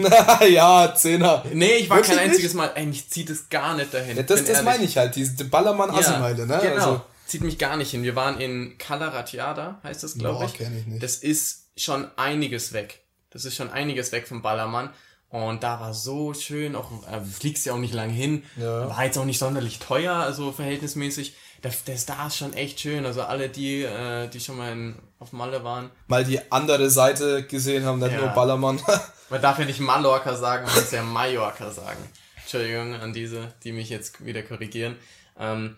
ja, 0.49 0.95
Zehner. 0.97 1.45
Nee, 1.53 1.75
ich 1.75 1.91
war 1.91 1.99
Wirklich 1.99 2.17
kein 2.17 2.25
nicht? 2.25 2.33
einziges 2.33 2.55
Mal. 2.55 2.71
Ey, 2.75 2.87
mich 2.87 3.11
zieht 3.11 3.29
es 3.29 3.51
gar 3.51 3.77
nicht 3.77 3.93
dahin. 3.93 4.17
Ja, 4.17 4.23
das 4.23 4.43
das 4.45 4.63
meine 4.63 4.85
ich 4.85 4.97
halt, 4.97 5.17
diese 5.17 5.45
ballermann 5.45 5.91
assi 5.91 6.19
meide 6.19 6.47
ne? 6.47 6.59
Genau. 6.63 6.75
Also, 6.75 7.01
Zieht 7.27 7.43
mich 7.43 7.59
gar 7.59 7.77
nicht 7.77 7.91
hin. 7.93 8.03
Wir 8.03 8.17
waren 8.17 8.41
in 8.41 8.77
Calaratiada, 8.79 9.79
heißt 9.85 10.03
das, 10.03 10.19
glaube 10.19 10.47
ich. 10.47 10.55
kenn 10.55 10.77
ich 10.77 10.87
nicht. 10.87 11.03
Das 11.03 11.17
ist 11.17 11.67
schon 11.77 12.09
einiges 12.17 12.73
weg. 12.73 13.03
Das 13.31 13.45
ist 13.45 13.55
schon 13.55 13.71
einiges 13.71 14.11
weg 14.13 14.27
vom 14.27 14.43
Ballermann. 14.43 14.91
Und 15.29 15.63
da 15.63 15.79
war 15.79 15.95
so 15.95 16.35
schön, 16.35 16.75
auch 16.75 16.91
äh, 17.07 17.21
fliegst 17.21 17.67
ja 17.67 17.75
auch 17.75 17.79
nicht 17.79 17.95
lang 17.95 18.11
hin. 18.11 18.43
Ja. 18.57 18.89
War 18.89 19.05
jetzt 19.05 19.17
auch 19.17 19.25
nicht 19.25 19.39
sonderlich 19.39 19.79
teuer, 19.79 20.15
also 20.15 20.51
verhältnismäßig. 20.51 21.35
Das, 21.63 21.85
das 21.85 22.05
da 22.07 22.27
ist 22.27 22.39
schon 22.39 22.53
echt 22.55 22.81
schön. 22.81 23.07
Also 23.07 23.23
alle 23.23 23.49
die, 23.49 23.83
äh, 23.83 24.27
die 24.29 24.41
schon 24.41 24.57
mal 24.57 24.73
in, 24.73 24.97
auf 25.21 25.33
Malle 25.33 25.63
waren. 25.63 25.91
mal 26.09 26.25
die 26.25 26.51
andere 26.51 26.91
Seite 26.91 27.45
gesehen 27.45 27.85
haben, 27.85 28.01
nicht 28.01 28.13
Ja. 28.13 28.19
nur 28.21 28.29
Ballermann. 28.31 28.81
Man 29.31 29.41
darf 29.41 29.59
ja 29.61 29.65
nicht 29.65 29.79
Mallorca 29.79 30.35
sagen, 30.35 30.67
man 30.67 30.75
muss 30.75 30.91
ja 30.91 31.05
Mallorca 31.05 31.71
sagen. 31.71 32.01
Entschuldigung 32.37 32.95
an 32.95 33.13
diese, 33.13 33.55
die 33.63 33.71
mich 33.71 33.89
jetzt 33.89 34.25
wieder 34.25 34.43
korrigieren. 34.43 34.97
Ähm, 35.39 35.77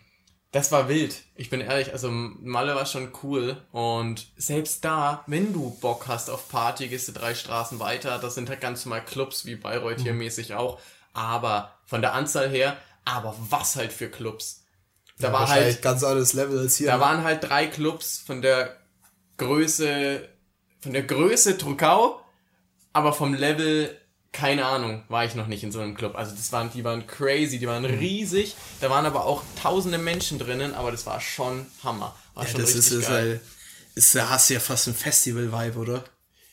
das 0.53 0.73
war 0.73 0.89
wild. 0.89 1.17
Ich 1.35 1.51
bin 1.51 1.61
ehrlich, 1.61 1.93
also 1.93 2.11
Malle 2.11 2.75
war 2.75 2.87
schon 2.87 3.13
cool. 3.23 3.59
Und 3.73 4.27
selbst 4.39 4.85
da, 4.87 5.23
wenn 5.27 5.53
du 5.53 5.69
Bock 5.83 6.09
hast 6.09 6.31
auf 6.31 6.49
Party, 6.49 6.89
gehst 6.89 7.09
du 7.09 7.13
drei 7.13 7.35
Straßen 7.35 7.79
weiter. 7.79 8.19
Das 8.19 8.35
sind 8.35 8.49
halt 8.49 8.63
ganz 8.63 8.87
normal 8.87 9.05
Clubs, 9.05 9.45
wie 9.45 9.57
Bayreuth 9.57 10.01
hier 10.01 10.15
mäßig 10.15 10.55
auch. 10.55 10.81
Aber 11.13 11.75
von 11.85 12.01
der 12.01 12.15
Anzahl 12.15 12.49
her, 12.49 12.77
aber 13.05 13.37
was 13.51 13.77
halt 13.77 13.93
für 13.93 14.09
Clubs. 14.09 14.65
Da 15.19 15.31
war 15.31 15.41
Wahrscheinlich 15.41 15.75
halt, 15.75 15.83
ganz 15.83 16.03
anderes 16.05 16.33
Level 16.33 16.59
als 16.59 16.77
hier. 16.77 16.87
da 16.87 16.95
ne? 16.97 17.01
waren 17.03 17.23
halt 17.23 17.45
drei 17.45 17.67
Clubs 17.67 18.19
von 18.27 18.41
der 18.41 18.77
Größe, 19.47 20.29
von 20.81 20.93
der 20.93 21.03
Größe 21.03 21.59
Trukau, 21.59 22.21
aber 22.93 23.13
vom 23.13 23.35
Level, 23.35 23.97
keine 24.33 24.65
Ahnung, 24.67 25.03
war 25.09 25.25
ich 25.25 25.35
noch 25.35 25.47
nicht 25.47 25.63
in 25.63 25.73
so 25.73 25.81
einem 25.81 25.95
Club. 25.95 26.15
Also 26.17 26.35
das 26.35 26.53
waren, 26.53 26.71
die 26.73 26.85
waren 26.85 27.07
crazy, 27.07 27.59
die 27.59 27.67
Mhm. 27.67 27.71
waren 27.71 27.85
riesig, 27.85 28.55
da 28.81 28.91
waren 28.91 29.07
aber 29.07 29.25
auch 29.27 29.43
tausende 29.63 29.99
Menschen 29.99 30.39
drinnen, 30.39 30.75
aber 30.75 30.91
das 30.91 31.07
war 31.07 31.21
schon 31.21 31.67
Hammer. 31.85 32.15
War 32.35 32.47
schon 32.47 32.61
richtig 32.63 33.07
geil. 33.07 33.41
ist, 33.95 34.15
da 34.15 34.31
hast 34.31 34.49
du 34.49 34.55
ja 34.55 34.61
fast 34.61 34.89
ein 34.89 34.95
Festival-Vibe, 34.95 35.79
oder? 35.79 36.05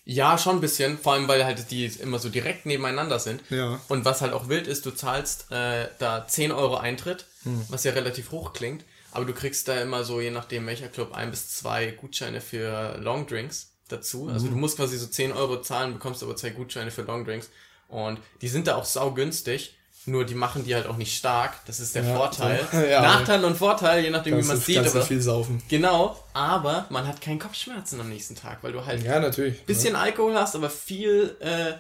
Ja, 0.04 0.38
schon 0.38 0.56
ein 0.58 0.62
bisschen, 0.62 0.98
vor 0.98 1.14
allem 1.14 1.28
weil 1.28 1.46
halt 1.46 1.70
die 1.72 1.86
immer 1.86 2.18
so 2.20 2.30
direkt 2.30 2.66
nebeneinander 2.66 3.20
sind. 3.20 3.42
Ja. 3.50 3.80
Und 3.90 4.04
was 4.06 4.22
halt 4.22 4.34
auch 4.34 4.50
wild 4.50 4.68
ist, 4.68 4.86
du 4.86 4.92
zahlst 4.92 5.52
äh, 5.52 5.88
da 6.00 6.28
10 6.28 6.52
Euro 6.52 6.78
Eintritt, 6.78 7.26
Hm. 7.44 7.64
was 7.70 7.84
ja 7.86 7.94
relativ 7.94 8.32
hoch 8.32 8.52
klingt, 8.52 8.84
aber 9.12 9.26
du 9.26 9.34
kriegst 9.34 9.68
da 9.68 9.80
immer 9.82 10.04
so, 10.04 10.22
je 10.22 10.32
nachdem 10.32 10.66
welcher 10.68 10.88
Club, 10.88 11.14
ein 11.14 11.32
bis 11.32 11.50
zwei 11.58 11.88
Gutscheine 11.92 12.42
für 12.42 12.98
Longdrinks 13.00 13.72
dazu. 13.88 14.30
Also 14.30 14.46
Hm. 14.48 14.54
du 14.54 14.58
musst 14.60 14.78
quasi 14.78 14.98
so 14.98 15.08
10 15.08 15.32
Euro 15.32 15.62
zahlen, 15.62 15.94
bekommst 15.94 16.22
aber 16.24 16.36
zwei 16.36 16.52
Gutscheine 16.52 16.92
für 16.92 17.02
Longdrinks. 17.04 17.50
Und 17.88 18.20
die 18.42 18.48
sind 18.48 18.68
da 18.68 18.76
auch 18.76 18.86
saugünstig, 18.86 19.76
nur 20.06 20.26
die 20.26 20.36
machen 20.36 20.64
die 20.64 20.76
halt 20.76 20.86
auch 20.88 20.98
nicht 20.98 21.16
stark. 21.18 21.56
Das 21.66 21.80
ist 21.80 21.96
der 21.96 22.04
Ja, 22.04 22.16
Vorteil. 22.16 22.68
so- 22.72 22.78
ja. 22.82 23.02
Nachteil 23.02 23.44
und 23.44 23.58
Vorteil, 23.58 24.04
je 24.04 24.10
nachdem 24.12 24.38
wie 24.38 24.44
man 24.46 24.58
du, 24.58 24.64
sieht. 24.64 24.76
kannst 24.76 24.96
Aber, 24.96 25.06
viel 25.06 25.22
saufen. 25.22 25.62
genau, 25.70 26.24
aber 26.34 26.86
man 26.90 27.08
hat 27.08 27.20
keinen 27.20 27.40
Kopfschmerzen 27.40 28.00
am 28.00 28.10
nächsten 28.10 28.36
Tag, 28.36 28.60
weil 28.64 28.72
du 28.74 28.86
halt 28.86 29.04
Ja, 29.04 29.20
natürlich. 29.20 29.64
bisschen 29.66 29.96
Alkohol 29.96 30.36
hast, 30.36 30.56
aber 30.56 30.70
viel, 30.70 31.36
äh, 31.40 31.74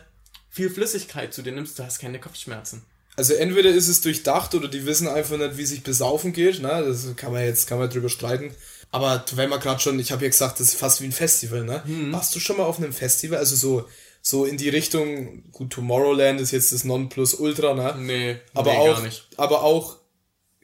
viel 0.49 0.69
Flüssigkeit 0.71 1.33
zu 1.33 1.43
dir 1.43 1.51
nimmst, 1.53 1.77
du 1.77 1.83
hast 1.83 1.99
keine 1.99 2.19
Kopfschmerzen. 2.19 2.83
Also 3.19 3.33
entweder 3.33 3.69
ist 3.69 3.89
es 3.89 3.99
durchdacht 3.99 4.55
oder 4.55 4.69
die 4.69 4.85
wissen 4.85 5.09
einfach 5.09 5.35
nicht, 5.35 5.57
wie 5.57 5.65
sich 5.65 5.83
besaufen 5.83 6.31
geht. 6.31 6.61
Ne? 6.61 6.85
Das 6.87 7.05
kann 7.17 7.33
man 7.33 7.43
jetzt 7.43 7.67
kann 7.67 7.77
man 7.77 7.89
drüber 7.89 8.07
streiten. 8.07 8.55
Aber 8.91 9.25
wenn 9.35 9.49
man 9.49 9.59
gerade 9.59 9.81
schon, 9.81 9.99
ich 9.99 10.13
habe 10.13 10.23
ja 10.23 10.29
gesagt, 10.29 10.61
das 10.61 10.69
ist 10.69 10.79
fast 10.79 11.01
wie 11.01 11.05
ein 11.05 11.11
Festival. 11.11 11.65
Ne? 11.65 11.83
Mhm. 11.85 12.13
Warst 12.13 12.33
du 12.33 12.39
schon 12.39 12.55
mal 12.55 12.63
auf 12.63 12.77
einem 12.77 12.93
Festival? 12.93 13.37
Also 13.37 13.57
so 13.57 13.85
so 14.21 14.45
in 14.45 14.55
die 14.55 14.69
Richtung. 14.69 15.43
Gut, 15.51 15.71
Tomorrowland 15.71 16.39
ist 16.39 16.51
jetzt 16.51 16.71
das 16.71 16.85
Nonplusultra, 16.85 17.73
ne? 17.73 17.95
Nee, 17.99 18.37
aber 18.53 18.71
nee, 18.71 18.77
auch, 18.77 18.95
gar 18.95 19.01
nicht. 19.01 19.27
aber 19.35 19.63
auch 19.63 19.97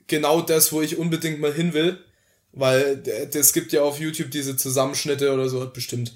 genau 0.07 0.39
das, 0.39 0.71
wo 0.71 0.81
ich 0.81 0.97
unbedingt 0.97 1.41
mal 1.41 1.53
hin 1.53 1.73
will, 1.73 1.99
weil 2.53 3.03
es 3.33 3.51
gibt 3.51 3.73
ja 3.73 3.81
auf 3.81 3.99
YouTube 3.99 4.31
diese 4.31 4.55
Zusammenschnitte 4.55 5.33
oder 5.33 5.49
so, 5.49 5.59
hat 5.59 5.73
bestimmt 5.73 6.13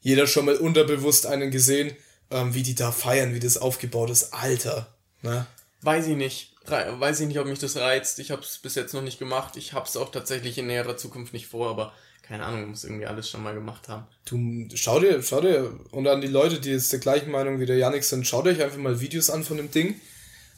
jeder 0.00 0.26
schon 0.26 0.46
mal 0.46 0.56
unterbewusst 0.56 1.26
einen 1.26 1.50
gesehen, 1.50 1.94
ähm, 2.30 2.54
wie 2.54 2.62
die 2.62 2.74
da 2.74 2.92
feiern, 2.92 3.34
wie 3.34 3.40
das 3.40 3.58
aufgebaut 3.58 4.08
ist. 4.08 4.32
Alter, 4.32 4.86
ne? 5.20 5.46
Weiß 5.82 6.06
ich 6.06 6.16
nicht. 6.16 6.52
Weiß 6.66 7.20
ich 7.20 7.26
nicht, 7.26 7.38
ob 7.40 7.46
mich 7.46 7.58
das 7.58 7.76
reizt. 7.76 8.18
Ich 8.20 8.30
habe 8.30 8.42
es 8.42 8.58
bis 8.58 8.76
jetzt 8.76 8.94
noch 8.94 9.02
nicht 9.02 9.18
gemacht. 9.18 9.56
Ich 9.56 9.72
habe 9.72 9.86
es 9.86 9.96
auch 9.96 10.10
tatsächlich 10.12 10.56
in 10.58 10.68
näherer 10.68 10.96
Zukunft 10.96 11.32
nicht 11.32 11.46
vor, 11.48 11.68
aber 11.70 11.92
keine 12.22 12.44
Ahnung, 12.44 12.70
muss 12.70 12.84
irgendwie 12.84 13.06
alles 13.06 13.28
schon 13.28 13.42
mal 13.42 13.52
gemacht 13.52 13.88
haben. 13.88 14.06
Du, 14.24 14.68
schau 14.76 15.00
dir, 15.00 15.20
schau 15.24 15.40
dir, 15.40 15.72
und 15.90 16.06
an 16.06 16.20
die 16.20 16.28
Leute, 16.28 16.60
die 16.60 16.70
jetzt 16.70 16.92
der 16.92 17.00
gleichen 17.00 17.30
Meinung 17.32 17.58
wie 17.58 17.66
der 17.66 17.76
Yannick 17.78 18.04
sind, 18.04 18.26
schaut 18.26 18.46
euch 18.46 18.62
einfach 18.62 18.78
mal 18.78 19.00
Videos 19.00 19.28
an 19.28 19.42
von 19.42 19.56
dem 19.56 19.72
Ding. 19.72 20.00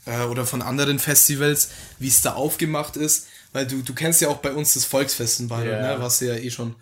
Äh, 0.06 0.24
oder 0.26 0.44
von 0.44 0.60
anderen 0.60 0.98
Festivals, 0.98 1.70
wie 1.98 2.08
es 2.08 2.20
da 2.20 2.34
aufgemacht 2.34 2.96
ist. 2.96 3.28
Weil 3.54 3.66
du, 3.66 3.82
du 3.82 3.94
kennst 3.94 4.20
ja 4.20 4.28
auch 4.28 4.38
bei 4.38 4.52
uns 4.52 4.74
das 4.74 4.84
Volksfest 4.84 5.40
in 5.40 5.48
Bayern, 5.48 5.82
Ja. 5.82 5.96
ne? 5.96 6.02
Was 6.02 6.20
ja 6.20 6.34
eh 6.34 6.50
schon. 6.50 6.74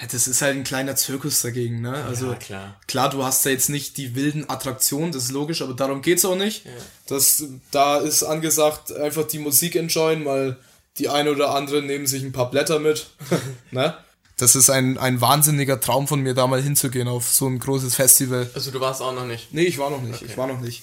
Ja, 0.00 0.06
das 0.10 0.26
ist 0.26 0.40
halt 0.40 0.56
ein 0.56 0.64
kleiner 0.64 0.96
Zirkus 0.96 1.42
dagegen, 1.42 1.82
ne? 1.82 1.92
Also 2.04 2.34
klar. 2.36 2.80
klar, 2.86 3.10
du 3.10 3.22
hast 3.22 3.44
da 3.44 3.50
jetzt 3.50 3.68
nicht 3.68 3.98
die 3.98 4.14
wilden 4.14 4.48
Attraktionen, 4.48 5.12
das 5.12 5.24
ist 5.24 5.32
logisch, 5.32 5.60
aber 5.60 5.74
darum 5.74 6.00
geht's 6.00 6.24
auch 6.24 6.36
nicht. 6.36 6.64
Das, 7.06 7.44
da 7.70 7.98
ist 7.98 8.22
angesagt, 8.22 8.92
einfach 8.96 9.24
die 9.26 9.38
Musik 9.38 9.76
enjoyen, 9.76 10.24
mal 10.24 10.58
Die 10.98 11.08
eine 11.08 11.30
oder 11.30 11.54
andere 11.54 11.82
nehmen 11.82 12.06
sich 12.06 12.22
ein 12.22 12.32
paar 12.32 12.50
Blätter 12.50 12.78
mit. 12.78 13.10
ne? 13.70 13.96
Das 14.38 14.56
ist 14.56 14.70
ein, 14.70 14.96
ein 14.96 15.20
wahnsinniger 15.20 15.80
Traum 15.80 16.08
von 16.08 16.20
mir, 16.20 16.32
da 16.32 16.46
mal 16.46 16.62
hinzugehen 16.62 17.06
auf 17.06 17.28
so 17.28 17.46
ein 17.46 17.58
großes 17.58 17.94
Festival. 17.94 18.48
Also 18.54 18.70
du 18.70 18.80
warst 18.80 19.02
auch 19.02 19.14
noch 19.14 19.26
nicht. 19.26 19.52
Nee, 19.52 19.64
ich 19.64 19.76
war 19.76 19.90
noch 19.90 20.00
nicht. 20.00 20.22
Ich 20.22 20.36
war 20.38 20.46
noch 20.46 20.60
nicht. 20.60 20.82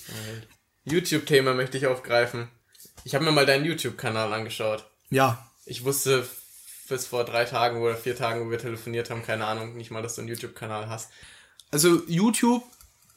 YouTube-Thema 0.86 1.56
möchte 1.56 1.78
ich 1.78 1.88
aufgreifen. 1.88 2.50
Ich 3.04 3.16
habe 3.16 3.26
mir 3.26 3.32
mal 3.32 3.48
deinen 3.48 3.66
YouTube-Kanal 3.66 4.32
angeschaut. 4.32 4.86
Ja. 5.10 5.50
Ich 5.66 5.84
wusste 5.86 6.28
bis 6.88 7.06
vor 7.06 7.24
drei 7.26 7.46
Tagen 7.46 7.82
oder 7.82 7.96
vier 7.96 8.16
Tagen, 8.16 8.46
wo 8.46 8.52
wir 8.52 8.58
telefoniert 8.58 9.10
haben, 9.10 9.26
keine 9.26 9.46
Ahnung, 9.46 9.76
nicht 9.76 9.92
mal, 9.92 10.02
dass 10.02 10.16
du 10.16 10.22
einen 10.22 10.30
YouTube-Kanal 10.30 10.90
hast. 10.90 11.10
Also 11.72 12.02
YouTube 12.08 12.64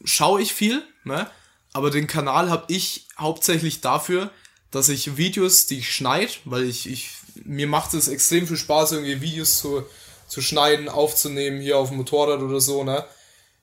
schaue 0.05 0.43
ich 0.43 0.53
viel, 0.55 0.83
ne? 1.05 1.31
Aber 1.73 1.91
den 1.91 2.07
Kanal 2.07 2.51
habe 2.51 2.65
ich 2.69 3.07
hauptsächlich 3.17 3.81
dafür, 3.81 4.31
dass 4.71 4.89
ich 4.89 5.17
Videos, 5.17 5.67
die 5.67 5.79
ich 5.79 5.95
schneide, 5.95 6.33
weil 6.45 6.65
ich, 6.65 6.89
ich 6.91 7.11
mir 7.45 7.67
macht 7.67 7.95
es 7.95 8.09
extrem 8.09 8.47
viel 8.47 8.57
Spaß, 8.57 8.93
irgendwie 8.93 9.21
Videos 9.21 9.59
zu, 9.59 9.85
zu 10.27 10.43
schneiden, 10.43 10.89
aufzunehmen, 10.89 11.61
hier 11.61 11.79
auf 11.79 11.89
dem 11.89 11.99
Motorrad 11.99 12.41
oder 12.41 12.61
so, 12.61 12.85
ne? 12.85 13.05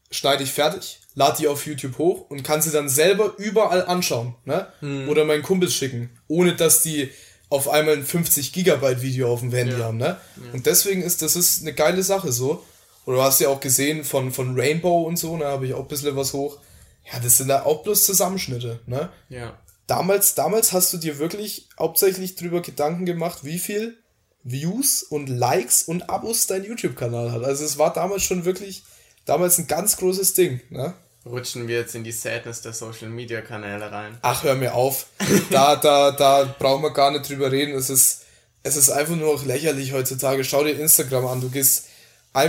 Schneide 0.09 0.43
ich 0.43 0.53
fertig, 0.53 0.99
lade 1.15 1.37
die 1.39 1.47
auf 1.49 1.65
YouTube 1.65 1.97
hoch 1.97 2.29
und 2.29 2.43
kann 2.43 2.61
sie 2.61 2.71
dann 2.71 2.87
selber 2.87 3.33
überall 3.37 3.85
anschauen, 3.85 4.35
ne? 4.45 4.71
Oder 5.09 5.25
meinen 5.25 5.43
Kumpels 5.43 5.73
schicken, 5.73 6.17
ohne 6.27 6.55
dass 6.55 6.81
die 6.81 7.11
auf 7.49 7.69
einmal 7.69 7.95
ein 7.95 8.05
50 8.05 8.51
Gigabyte 8.53 9.01
Video 9.01 9.31
auf 9.31 9.39
dem 9.39 9.51
Handy 9.53 9.73
Ja. 9.77 9.85
haben, 9.85 9.97
ne? 9.97 10.17
Und 10.53 10.65
deswegen 10.65 11.01
ist 11.01 11.21
das 11.21 11.35
ist 11.35 11.61
eine 11.61 11.73
geile 11.73 12.03
Sache 12.03 12.31
so. 12.31 12.63
Oder 13.05 13.17
du 13.17 13.23
hast 13.23 13.39
ja 13.39 13.47
auch 13.49 13.61
gesehen 13.61 14.03
von, 14.03 14.31
von 14.33 14.59
Rainbow 14.59 15.03
und 15.03 15.17
so, 15.17 15.37
ne, 15.37 15.45
habe 15.45 15.65
ich 15.65 15.73
auch 15.73 15.79
ein 15.83 15.87
bisschen 15.87 16.15
was 16.17 16.33
hoch. 16.33 16.57
Ja, 17.11 17.19
das 17.21 17.37
sind 17.37 17.47
da 17.47 17.63
auch 17.63 17.83
bloß 17.83 18.03
Zusammenschnitte, 18.05 18.81
ne? 18.85 19.09
Ja. 19.29 19.57
Damals, 19.87 20.35
damals 20.35 20.73
hast 20.73 20.91
du 20.91 20.97
dir 20.97 21.17
wirklich 21.17 21.69
hauptsächlich 21.79 22.35
drüber 22.35 22.61
Gedanken 22.61 23.05
gemacht, 23.05 23.45
wie 23.45 23.59
viel 23.59 23.97
Views 24.43 25.03
und 25.03 25.27
Likes 25.29 25.83
und 25.83 26.09
Abos 26.09 26.47
dein 26.47 26.65
YouTube-Kanal 26.65 27.31
hat. 27.31 27.43
Also 27.45 27.63
es 27.63 27.77
war 27.77 27.93
damals 27.93 28.23
schon 28.23 28.43
wirklich, 28.43 28.83
damals 29.23 29.57
ein 29.57 29.67
ganz 29.67 29.95
großes 29.95 30.33
Ding, 30.33 30.59
ne? 30.69 30.93
Rutschen 31.27 31.67
wir 31.67 31.77
jetzt 31.79 31.95
in 31.95 32.03
die 32.03 32.11
Sadness 32.11 32.61
der 32.61 32.73
Social-Media-Kanäle 32.73 33.91
rein. 33.91 34.17
Ach, 34.21 34.43
hör 34.43 34.55
mir 34.55 34.73
auf. 34.73 35.07
Da, 35.49 35.75
da, 35.75 36.11
da 36.11 36.55
brauchen 36.57 36.83
wir 36.83 36.91
gar 36.91 37.11
nicht 37.11 37.29
drüber 37.29 37.51
reden. 37.51 37.73
Es 37.75 37.89
ist, 37.89 38.25
es 38.63 38.75
ist 38.75 38.89
einfach 38.89 39.15
nur 39.15 39.33
noch 39.33 39.45
lächerlich 39.45 39.93
heutzutage. 39.93 40.43
Schau 40.43 40.63
dir 40.63 40.79
Instagram 40.79 41.25
an. 41.27 41.41
Du 41.41 41.49
gehst, 41.49 41.85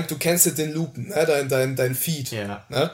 du 0.09 0.19
kennst 0.19 0.47
ja 0.47 0.53
den 0.53 0.73
Lupen, 0.73 1.09
ne? 1.09 1.25
dein, 1.27 1.49
dein, 1.49 1.77
dein 1.77 1.95
Feed. 1.95 2.31
Ja. 2.31 2.65
Ne? 2.69 2.91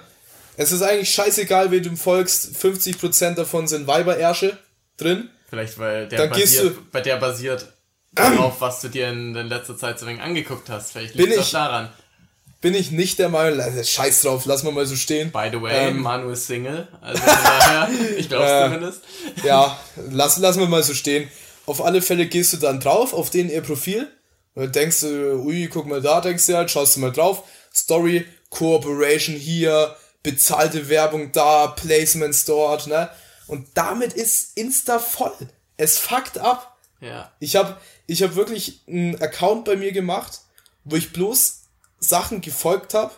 Es 0.57 0.73
ist 0.73 0.83
eigentlich 0.83 1.11
scheißegal, 1.11 1.71
wie 1.71 1.81
du 1.81 1.97
folgst. 1.97 2.55
50% 2.57 3.35
davon 3.35 3.67
sind 3.67 3.87
Weiberärsche 3.87 4.57
drin. 4.97 5.29
Vielleicht, 5.49 5.79
weil 5.79 6.09
der 6.09 6.19
Dann 6.21 6.33
gehst 6.33 6.57
basiert, 6.57 6.91
bei 6.93 7.01
der 7.01 7.17
basiert 7.17 7.73
darauf, 8.13 8.61
was 8.61 8.81
du 8.81 8.89
dir 8.89 9.09
in, 9.09 9.35
in 9.35 9.49
letzter 9.49 9.77
Zeit 9.77 9.99
so 9.99 10.07
wenig 10.07 10.23
angeguckt 10.23 10.69
hast. 10.71 10.93
Vielleicht 10.93 11.17
Bin 11.17 11.27
liegt 11.27 11.41
ich- 11.41 11.51
daran. 11.51 11.91
Bin 12.65 12.73
ich 12.75 12.91
nicht 12.91 13.19
der 13.19 13.29
Meinung, 13.29 13.61
also 13.61 13.83
scheiß 13.83 14.23
drauf, 14.23 14.47
lass 14.47 14.63
mal 14.63 14.73
mal 14.73 14.87
so 14.87 14.97
stehen. 14.97 15.31
By 15.31 15.51
the 15.53 15.61
way, 15.61 15.89
Ähm, 15.89 16.01
Manu 16.01 16.31
ist 16.31 16.47
Single. 16.47 16.89
Also 17.03 17.23
daher, 17.23 17.91
ich 18.17 18.27
glaube 18.27 18.47
Äh, 18.47 18.65
zumindest. 18.65 19.03
Ja, 19.45 19.79
lass, 20.11 20.39
lass 20.39 20.59
wir 20.59 20.67
mal 20.67 20.83
so 20.83 20.95
stehen. 20.95 21.29
Auf 21.67 21.85
alle 21.85 22.01
Fälle 22.01 22.25
gehst 22.25 22.55
du 22.55 22.57
dann 22.57 22.81
drauf, 22.81 23.13
auf 23.13 23.29
den 23.29 23.51
ihr 23.51 23.61
Profil. 23.61 24.11
Und 24.55 24.75
denkst 24.75 25.01
du, 25.01 25.43
ui, 25.45 25.69
guck 25.71 25.85
mal 25.85 26.01
da, 26.01 26.23
denkst 26.23 26.47
du 26.47 26.57
halt, 26.57 26.71
schaust 26.71 26.97
du 26.97 27.01
mal 27.01 27.13
drauf. 27.13 27.43
Story, 27.75 28.25
Cooperation 28.49 29.37
hier, 29.37 29.95
bezahlte 30.23 30.89
Werbung 30.89 31.33
da, 31.33 31.67
Placements 31.67 32.47
dort, 32.47 32.87
ne? 32.87 33.11
Und 33.47 33.69
damit 33.75 34.15
ist 34.15 34.57
Insta 34.57 34.99
voll. 35.01 35.35
Es 35.77 35.99
fuckt 35.99 36.39
ab. 36.39 36.79
Ja. 37.03 37.31
Ich 37.41 37.57
habe 37.57 37.77
ich 38.07 38.23
hab 38.23 38.37
wirklich 38.37 38.81
einen 38.89 39.21
Account 39.21 39.67
bei 39.67 39.77
mir 39.77 39.93
gemacht, 39.93 40.41
wo 40.85 40.97
ich 40.97 41.13
bloß 41.13 41.64
Sachen 42.09 42.41
gefolgt 42.41 42.95
habe, 42.95 43.13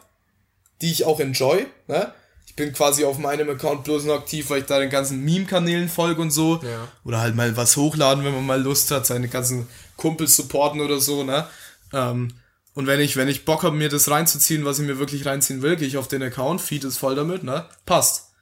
die 0.81 0.91
ich 0.91 1.05
auch 1.05 1.21
enjoy. 1.21 1.67
Ne? 1.87 2.13
Ich 2.47 2.55
bin 2.55 2.73
quasi 2.73 3.05
auf 3.05 3.19
meinem 3.19 3.51
Account 3.51 3.85
bloß 3.85 4.05
noch 4.05 4.15
aktiv, 4.15 4.51
weil 4.51 4.61
ich 4.61 4.67
da 4.67 4.79
den 4.79 4.91
ganzen 4.91 5.25
Meme-Kanälen 5.25 5.89
folge 5.89 6.23
und 6.23 6.31
so. 6.31 6.61
Ja. 6.63 6.89
Oder 7.05 7.21
halt 7.21 7.35
mal 7.35 7.57
was 7.57 7.77
hochladen, 7.77 8.25
wenn 8.25 8.35
man 8.35 8.47
mal 8.47 8.61
Lust 8.61 8.91
hat, 8.91 9.07
seine 9.07 9.29
ganzen 9.29 9.69
Kumpels 9.97 10.37
supporten 10.37 10.81
oder 10.81 11.01
so. 11.01 11.25
Ne? 11.25 11.47
Ähm, 11.93 12.33
und 12.75 12.87
wenn 12.87 13.01
ich, 13.01 13.17
wenn 13.17 13.29
ich 13.29 13.47
Bock 13.47 13.63
habe, 13.63 13.75
mir 13.75 13.89
das 13.89 14.11
reinzuziehen, 14.11 14.65
was 14.67 14.79
ich 14.79 14.87
mir 14.87 14.99
wirklich 14.99 15.25
reinziehen 15.25 15.63
will, 15.63 15.77
gehe 15.77 15.89
ich 15.89 15.97
auf 15.97 16.09
den 16.09 16.23
Account, 16.23 16.61
Feed 16.61 16.85
ist 16.85 16.99
voll 16.99 17.15
damit, 17.15 17.43
ne? 17.43 17.65
Passt. 17.87 18.33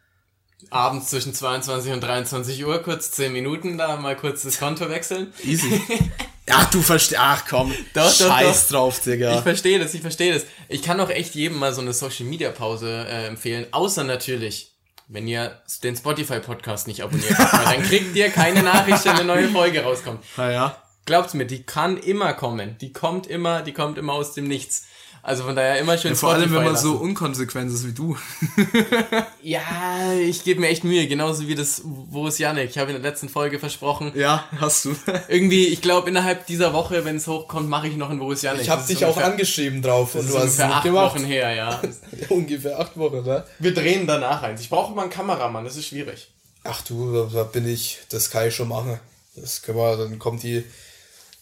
Abends 0.71 1.11
zwischen 1.11 1.35
22 1.35 1.93
und 1.93 2.01
23 2.01 2.65
Uhr, 2.65 2.83
kurz 2.83 3.13
10 3.13 3.33
Minuten, 3.33 3.79
da 3.79 3.97
mal 3.97 4.17
kurz 4.17 4.43
das 4.43 4.59
Konto 4.59 4.89
wechseln. 4.89 5.33
Easy. 5.45 5.81
Ach, 6.51 6.71
du 6.71 6.83
verstehst. 6.83 7.21
Ach 7.23 7.45
komm. 7.49 7.75
Doch, 7.95 8.13
Scheiß 8.13 8.69
doch. 8.69 8.77
drauf, 8.77 9.01
Digga. 9.01 9.37
Ich 9.37 9.41
verstehe 9.43 9.79
das, 9.79 9.95
ich 9.95 10.03
verstehe 10.03 10.35
das. 10.35 10.45
Ich 10.69 10.83
kann 10.83 11.01
auch 11.01 11.11
echt 11.11 11.35
jedem 11.35 11.59
mal 11.59 11.73
so 11.73 11.81
eine 11.81 11.93
Social 11.93 12.27
Media 12.27 12.51
Pause 12.51 13.07
äh, 13.09 13.27
empfehlen, 13.27 13.67
außer 13.71 14.05
natürlich, 14.05 14.73
wenn 15.09 15.27
ihr 15.27 15.61
den 15.83 15.97
Spotify 15.97 16.41
Podcast 16.41 16.87
nicht 16.87 17.03
abonniert 17.03 17.39
habt, 17.39 17.53
weil 17.53 17.77
dann 17.77 17.83
kriegt 17.89 18.15
ihr 18.15 18.31
keine 18.31 18.63
Nachricht, 18.63 19.05
wenn 19.05 19.13
eine 19.13 19.25
neue 19.25 19.49
Folge 19.49 19.83
rauskommt. 19.83 20.23
Naja. 20.37 20.77
Glaubt's 21.07 21.35
mir, 21.35 21.47
die 21.47 21.63
kann 21.65 21.99
immer 21.99 22.33
kommen. 22.33 22.79
Die 22.81 22.93
kommt 22.93 23.27
immer, 23.27 23.63
die 23.63 23.73
kommt 23.73 23.99
immer 23.99 24.15
aus 24.15 24.33
dem 24.33 24.49
Nichts. 24.49 24.87
Also 25.27 25.45
von 25.45 25.57
daher 25.57 25.79
immer 25.79 25.97
schön 25.97 26.15
Vor 26.15 26.35
allem, 26.35 26.53
wenn 26.53 26.63
man 26.65 26.75
lassen. 26.75 26.83
so 26.87 26.93
unkonsequent 26.97 27.73
ist 27.73 27.87
wie 27.87 27.93
du. 27.93 28.15
Ja, 29.43 30.13
ich 30.19 30.45
gebe 30.45 30.61
mir 30.61 30.69
echt 30.69 30.85
Mühe, 30.85 31.07
genauso 31.07 31.47
wie 31.49 31.55
das 31.55 31.83
Wo 31.85 32.27
ist 32.29 32.39
Janik? 32.39 32.71
Ich 32.71 32.79
habe 32.79 32.93
in 32.93 33.01
der 33.03 33.11
letzten 33.11 33.29
Folge 33.29 33.59
versprochen. 33.59 34.13
Ja, 34.15 34.45
hast 34.59 34.85
du. 34.87 34.97
Irgendwie, 35.29 35.67
ich 35.67 35.83
glaube, 35.83 36.09
innerhalb 36.09 36.47
dieser 36.47 36.73
Woche, 36.73 37.05
wenn 37.05 37.17
es 37.17 37.27
hochkommt, 37.27 37.69
mache 37.69 37.89
ich 37.89 37.97
noch 37.97 38.11
ein 38.11 38.21
Wo 38.21 38.33
ist 38.33 38.43
Janik. 38.43 38.63
Ich 38.63 38.71
habe 38.71 38.87
dich 38.87 39.05
auch 39.05 39.17
angeschrieben 39.19 39.83
drauf 39.83 40.15
und 40.15 40.23
Das 40.25 40.31
du 40.33 40.37
ist 40.39 40.45
hast 40.45 40.53
es 40.55 40.61
acht 40.61 40.83
gemacht. 40.85 41.15
Wochen 41.15 41.25
her, 41.25 41.55
ja. 41.55 41.83
Ungefähr 42.31 42.79
acht 42.81 42.97
Wochen, 42.97 43.23
ne? 43.23 43.45
Wir 43.59 43.75
drehen 43.75 44.07
danach 44.07 44.43
eins. 44.43 44.61
Ich 44.63 44.71
brauche 44.71 44.95
mal 44.95 45.03
einen 45.03 45.11
Kameramann, 45.11 45.65
das 45.65 45.77
ist 45.77 45.87
schwierig. 45.89 46.29
Ach 46.65 46.81
du, 46.83 47.13
da- 47.13 47.29
da 47.33 47.43
bin 47.45 47.69
ich, 47.69 47.99
das 48.09 48.31
kann 48.31 48.49
ich 48.49 48.55
schon 48.55 48.69
machen. 48.69 48.99
Das 49.37 49.61
können 49.63 49.77
wir, 49.79 49.97
dann 49.97 50.19
kommt 50.19 50.43
die 50.43 50.65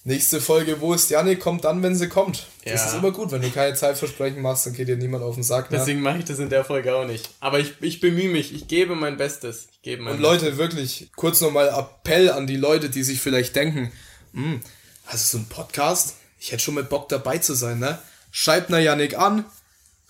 nächste 0.04 0.40
Folge, 0.40 0.80
wo 0.80 0.94
ist 0.94 1.10
Janik, 1.10 1.40
kommt 1.40 1.64
dann, 1.64 1.82
wenn 1.82 1.94
sie 1.94 2.08
kommt. 2.08 2.46
Das 2.64 2.80
Ja. 2.80 2.86
ist 2.88 2.94
immer 2.94 3.12
gut, 3.12 3.30
wenn 3.30 3.42
du 3.42 3.50
keine 3.50 3.74
Zeitversprechen 3.74 4.42
machst, 4.42 4.66
dann 4.66 4.72
geht 4.74 4.88
dir 4.88 4.96
niemand 4.96 5.22
auf 5.22 5.34
den 5.34 5.44
Sack. 5.44 5.70
Ne? 5.70 5.78
Deswegen 5.78 6.00
mache 6.00 6.18
ich 6.18 6.24
das 6.24 6.38
in 6.38 6.48
der 6.48 6.64
Folge 6.64 6.94
auch 6.94 7.06
nicht. 7.06 7.30
Aber 7.40 7.60
ich, 7.60 7.74
ich 7.80 8.00
bemühe 8.00 8.28
mich, 8.28 8.52
ich 8.54 8.66
gebe 8.68 8.94
mein 8.96 9.16
Bestes. 9.16 9.68
Ich 9.72 9.82
gebe 9.82 10.02
mein 10.02 10.14
Und 10.14 10.20
Leute, 10.20 10.56
wirklich, 10.58 11.10
kurz 11.16 11.40
nochmal 11.40 11.68
Appell 11.68 12.30
an 12.30 12.46
die 12.46 12.56
Leute, 12.56 12.90
die 12.90 13.02
sich 13.02 13.20
vielleicht 13.20 13.54
denken, 13.56 13.92
hm, 14.34 14.60
hast 15.06 15.32
du 15.32 15.38
so 15.38 15.38
einen 15.38 15.48
Podcast? 15.48 16.14
Ich 16.40 16.50
hätte 16.52 16.62
schon 16.62 16.74
mal 16.74 16.84
Bock 16.84 17.08
dabei 17.08 17.38
zu 17.38 17.54
sein, 17.54 17.78
ne? 17.78 17.98
Schreibt 18.32 18.70
na 18.70 18.78
Yannick 18.80 19.16
an, 19.18 19.44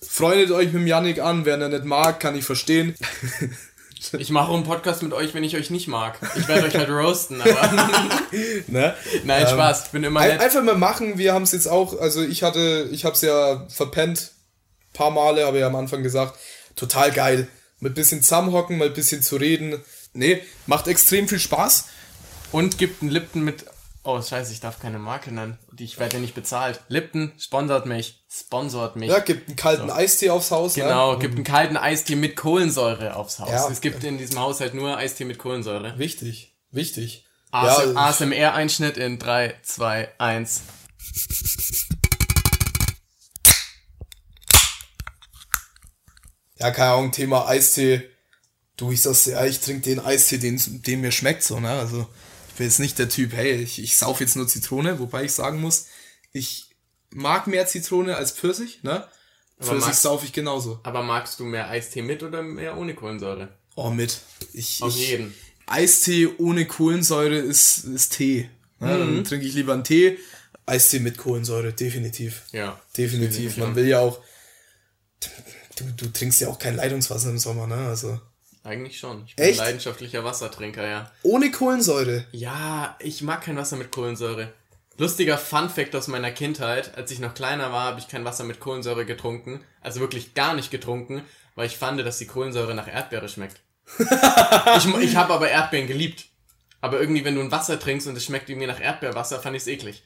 freundet 0.01 0.51
euch 0.53 0.67
mit 0.67 0.75
dem 0.77 0.87
Yannick 0.87 1.19
an, 1.21 1.45
wer 1.45 1.61
ihn 1.61 1.71
nicht 1.71 1.85
mag, 1.85 2.21
kann 2.21 2.35
ich 2.37 2.45
verstehen. 2.45 2.95
Ich 4.19 4.31
mache 4.31 4.49
auch 4.49 4.55
einen 4.55 4.65
Podcast 4.65 5.03
mit 5.03 5.13
euch, 5.13 5.35
wenn 5.35 5.45
ich 5.45 5.57
euch 5.57 5.71
nicht 5.71 5.89
mag. 5.89 6.19
Ich 6.37 6.49
werde 6.49 6.67
euch 6.67 6.75
halt 6.75 6.89
roasten, 6.89 7.41
aber 7.41 7.51
ne? 8.67 8.95
nein, 9.25 9.47
Spaß. 9.47 9.87
Ich 9.87 9.91
bin 9.93 10.05
immer 10.05 10.21
Ein, 10.21 10.31
nett. 10.31 10.41
einfach 10.41 10.63
mal 10.63 10.77
machen, 10.77 11.19
wir 11.19 11.33
haben 11.33 11.43
es 11.43 11.53
jetzt 11.53 11.69
auch, 11.69 11.99
also 12.01 12.23
ich 12.23 12.43
hatte, 12.43 12.89
ich 12.91 13.05
habe 13.05 13.15
es 13.15 13.23
ja 13.23 13.67
verpennt, 13.69 14.33
paar 14.93 15.11
Male, 15.11 15.47
habe 15.47 15.59
ich 15.59 15.61
ja 15.61 15.67
am 15.69 15.77
Anfang 15.77 16.03
gesagt, 16.03 16.39
total 16.77 17.13
geil. 17.13 17.49
Mit 17.81 17.95
bisschen 17.95 18.23
zusammenhocken, 18.23 18.79
mal 18.79 18.89
ein 18.89 18.95
bisschen 18.95 19.23
zu 19.23 19.37
reden. 19.37 19.81
Nee, 20.15 20.43
macht 20.67 20.87
extrem 20.87 21.29
viel 21.29 21.41
Spaß. 21.41 21.87
Und 22.53 22.79
gibt 22.79 23.03
einen 23.03 23.11
Lipton 23.11 23.43
mit. 23.43 23.65
Oh, 24.05 24.21
scheiße, 24.21 24.53
ich 24.53 24.59
darf 24.59 24.81
keine 24.81 24.99
Marke 24.99 25.33
nennen. 25.33 25.59
Ich 25.79 25.99
werde 26.01 26.17
ja 26.17 26.21
nicht 26.21 26.35
bezahlt. 26.35 26.81
Lipton 26.89 27.33
sponsert 27.39 27.87
mich. 27.87 28.25
Sponsort 28.29 28.97
mich. 28.97 29.11
Ja, 29.11 29.21
gibt 29.21 29.47
einen 29.47 29.57
kalten 29.57 29.91
Eistee 29.91 30.31
aufs 30.31 30.51
Haus. 30.51 30.75
Genau, 30.75 31.13
Ne? 31.13 31.19
gibt 31.21 31.37
einen 31.37 31.45
kalten 31.45 31.77
Eistee 31.77 32.17
mit 32.17 32.35
Kohlensäure 32.35 33.15
aufs 33.15 33.39
Haus. 33.39 33.51
Ja. 33.51 33.69
Es 33.71 33.81
gibt 33.81 34.03
in 34.03 34.19
diesem 34.19 34.41
Haushalt 34.41 34.75
nur 34.75 34.97
Eistee 34.97 35.25
mit 35.25 35.39
Kohlensäure. 35.39 35.97
Wichtig, 35.99 36.57
wichtig. 36.73 37.27
AS 37.53 37.79
ja, 37.85 37.95
ASMR-Einschnitt 37.95 38.97
in 38.97 39.21
3, 39.21 39.55
2, 39.63 40.09
1. 40.19 40.63
ja, 46.59 46.71
keine 46.71 46.93
Ahnung, 46.93 47.13
Thema 47.13 47.47
Eistee. 47.47 48.09
Du, 48.77 48.91
ich 48.91 49.03
sag's 49.03 49.25
dir, 49.25 49.33
ja, 49.33 49.45
ich 49.45 49.61
trinke 49.61 49.83
den 49.83 50.01
Eistee, 50.01 50.39
den, 50.39 50.61
den 50.83 51.01
mir 51.01 51.13
schmeckt 51.13 51.43
so, 51.43 51.61
ne? 51.61 51.71
Also, 51.71 52.09
ich 52.53 52.59
bin 52.59 52.67
jetzt 52.67 52.81
nicht 52.81 52.99
der 52.99 53.09
Typ, 53.09 53.33
hey, 53.33 53.55
ich, 53.55 53.83
ich 53.83 53.97
sauf 53.97 54.21
jetzt 54.21 54.37
nur 54.37 54.47
Zitrone, 54.47 54.99
wobei 54.99 55.25
ich 55.25 55.33
sagen 55.33 55.61
muss, 55.61 55.87
ich 56.33 56.69
mag 57.11 57.47
mehr 57.47 57.67
Zitrone 57.67 58.17
als 58.17 58.33
Pfirsich, 58.33 58.83
ne? 58.83 59.09
Pfirsich 59.59 59.85
magst- 59.89 60.03
sauf 60.03 60.23
ich 60.25 60.33
genauso. 60.33 60.79
Aber 60.83 61.03
magst 61.03 61.41
du 61.41 61.45
mehr 61.45 61.69
Eistee 61.69 62.03
mit 62.03 62.23
oder 62.23 62.43
mehr 62.43 62.77
ohne 62.77 62.95
Kohlensäure? 62.95 63.49
Oh, 63.75 63.89
mit. 63.91 64.21
Ich, 64.53 64.83
Auf 64.83 64.95
ich, 64.95 65.09
jeden. 65.09 65.35
Eistee 65.67 66.29
ohne 66.39 66.67
Kohlensäure 66.67 67.37
ist, 67.39 67.85
ist 67.85 68.13
Tee. 68.15 68.51
Ne? 68.81 68.89
Mhm. 68.99 69.15
Dann 69.17 69.25
trinke 69.25 69.47
ich 69.47 69.55
lieber 69.55 69.73
einen 69.73 69.85
Tee. 69.85 70.19
Eistee 70.67 70.99
mit 71.01 71.17
Kohlensäure, 71.17 71.73
definitiv. 71.73 72.43
Ja. 72.53 72.79
Definitiv. 72.97 73.57
Man 73.57 73.75
will 73.75 73.87
ja 73.87 74.01
auch. 74.01 74.21
Du, 75.77 75.85
du 75.97 76.13
trinkst 76.13 76.41
ja 76.41 76.49
auch 76.49 76.59
kein 76.59 76.77
Leitungswasser 76.77 77.31
im 77.31 77.39
Sommer, 77.39 77.67
ne? 77.67 77.77
Also. 77.89 78.21
Eigentlich 78.65 78.99
schon. 78.99 79.25
Ich 79.27 79.35
bin 79.35 79.45
Echt? 79.45 79.61
ein 79.61 79.67
leidenschaftlicher 79.67 80.25
Wassertrinker, 80.25 80.87
ja. 80.87 81.11
Ohne 81.23 81.51
Kohlensäure. 81.51 82.27
Ja, 82.33 82.97
ich 83.01 83.23
mag 83.23 83.43
kein 83.43 83.57
Wasser 83.57 83.77
mit 83.77 83.91
Kohlensäure. 83.91 84.53
Lustiger 84.99 85.39
Fun 85.39 85.69
Fact 85.69 85.97
aus 85.97 86.07
meiner 86.07 86.31
Kindheit. 86.31 86.97
Als 86.97 87.11
ich 87.11 87.19
noch 87.19 87.35
kleiner 87.35 87.73
war, 87.73 87.87
habe 87.87 87.99
ich 88.01 88.09
kein 88.09 88.25
Wasser 88.25 88.45
mit 88.45 88.61
Kohlensäure 88.61 89.05
getrunken. 89.05 89.65
Also 89.81 90.01
wirklich 90.01 90.35
gar 90.35 90.55
nicht 90.55 90.71
getrunken, 90.71 91.23
weil 91.57 91.67
ich 91.67 91.77
fand, 91.77 92.01
dass 92.01 92.19
die 92.19 92.27
Kohlensäure 92.27 92.75
nach 92.75 92.87
Erdbeere 92.87 93.29
schmeckt. 93.29 93.61
ich 93.99 94.95
ich 95.01 95.17
habe 95.17 95.35
aber 95.35 95.49
Erdbeeren 95.49 95.89
geliebt. 95.89 96.27
Aber 96.81 97.01
irgendwie, 97.01 97.25
wenn 97.25 97.35
du 97.35 97.41
ein 97.41 97.53
Wasser 97.53 97.81
trinkst 97.81 98.07
und 98.07 98.17
es 98.17 98.25
schmeckt 98.25 98.49
irgendwie 98.49 98.67
nach 98.67 98.81
Erdbeerwasser, 98.81 99.41
fand 99.41 99.57
ich 99.57 99.63
es 99.63 99.69
eklig. 99.69 100.03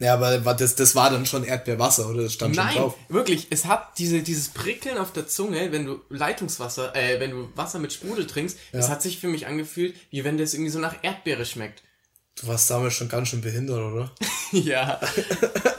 Ja, 0.00 0.14
aber 0.14 0.38
das, 0.54 0.74
das 0.74 0.94
war 0.96 1.10
dann 1.10 1.26
schon 1.26 1.44
Erdbeerwasser, 1.44 2.08
oder? 2.08 2.22
Das 2.24 2.32
stand 2.32 2.56
Nein, 2.56 2.72
schon 2.72 2.82
drauf. 2.82 2.94
wirklich. 3.08 3.46
Es 3.50 3.66
hat 3.66 3.98
diese, 3.98 4.22
dieses 4.22 4.48
Prickeln 4.48 4.96
auf 4.98 5.12
der 5.12 5.28
Zunge, 5.28 5.70
wenn 5.72 5.84
du 5.86 6.00
Leitungswasser, 6.08 6.96
äh, 6.96 7.20
wenn 7.20 7.30
du 7.30 7.48
Wasser 7.54 7.78
mit 7.78 7.92
Sprudel 7.92 8.26
trinkst. 8.26 8.56
Es 8.72 8.88
hat 8.88 9.02
sich 9.02 9.18
für 9.18 9.28
mich 9.28 9.46
angefühlt, 9.46 9.94
wie 10.10 10.24
wenn 10.24 10.38
das 10.38 10.54
irgendwie 10.54 10.70
so 10.70 10.78
nach 10.78 10.94
Erdbeere 11.02 11.44
schmeckt. 11.44 11.82
Du 12.40 12.46
warst 12.46 12.70
damals 12.70 12.94
schon 12.94 13.10
ganz 13.10 13.28
schön 13.28 13.42
behindert, 13.42 13.78
oder? 13.78 14.10
ja. 14.52 14.98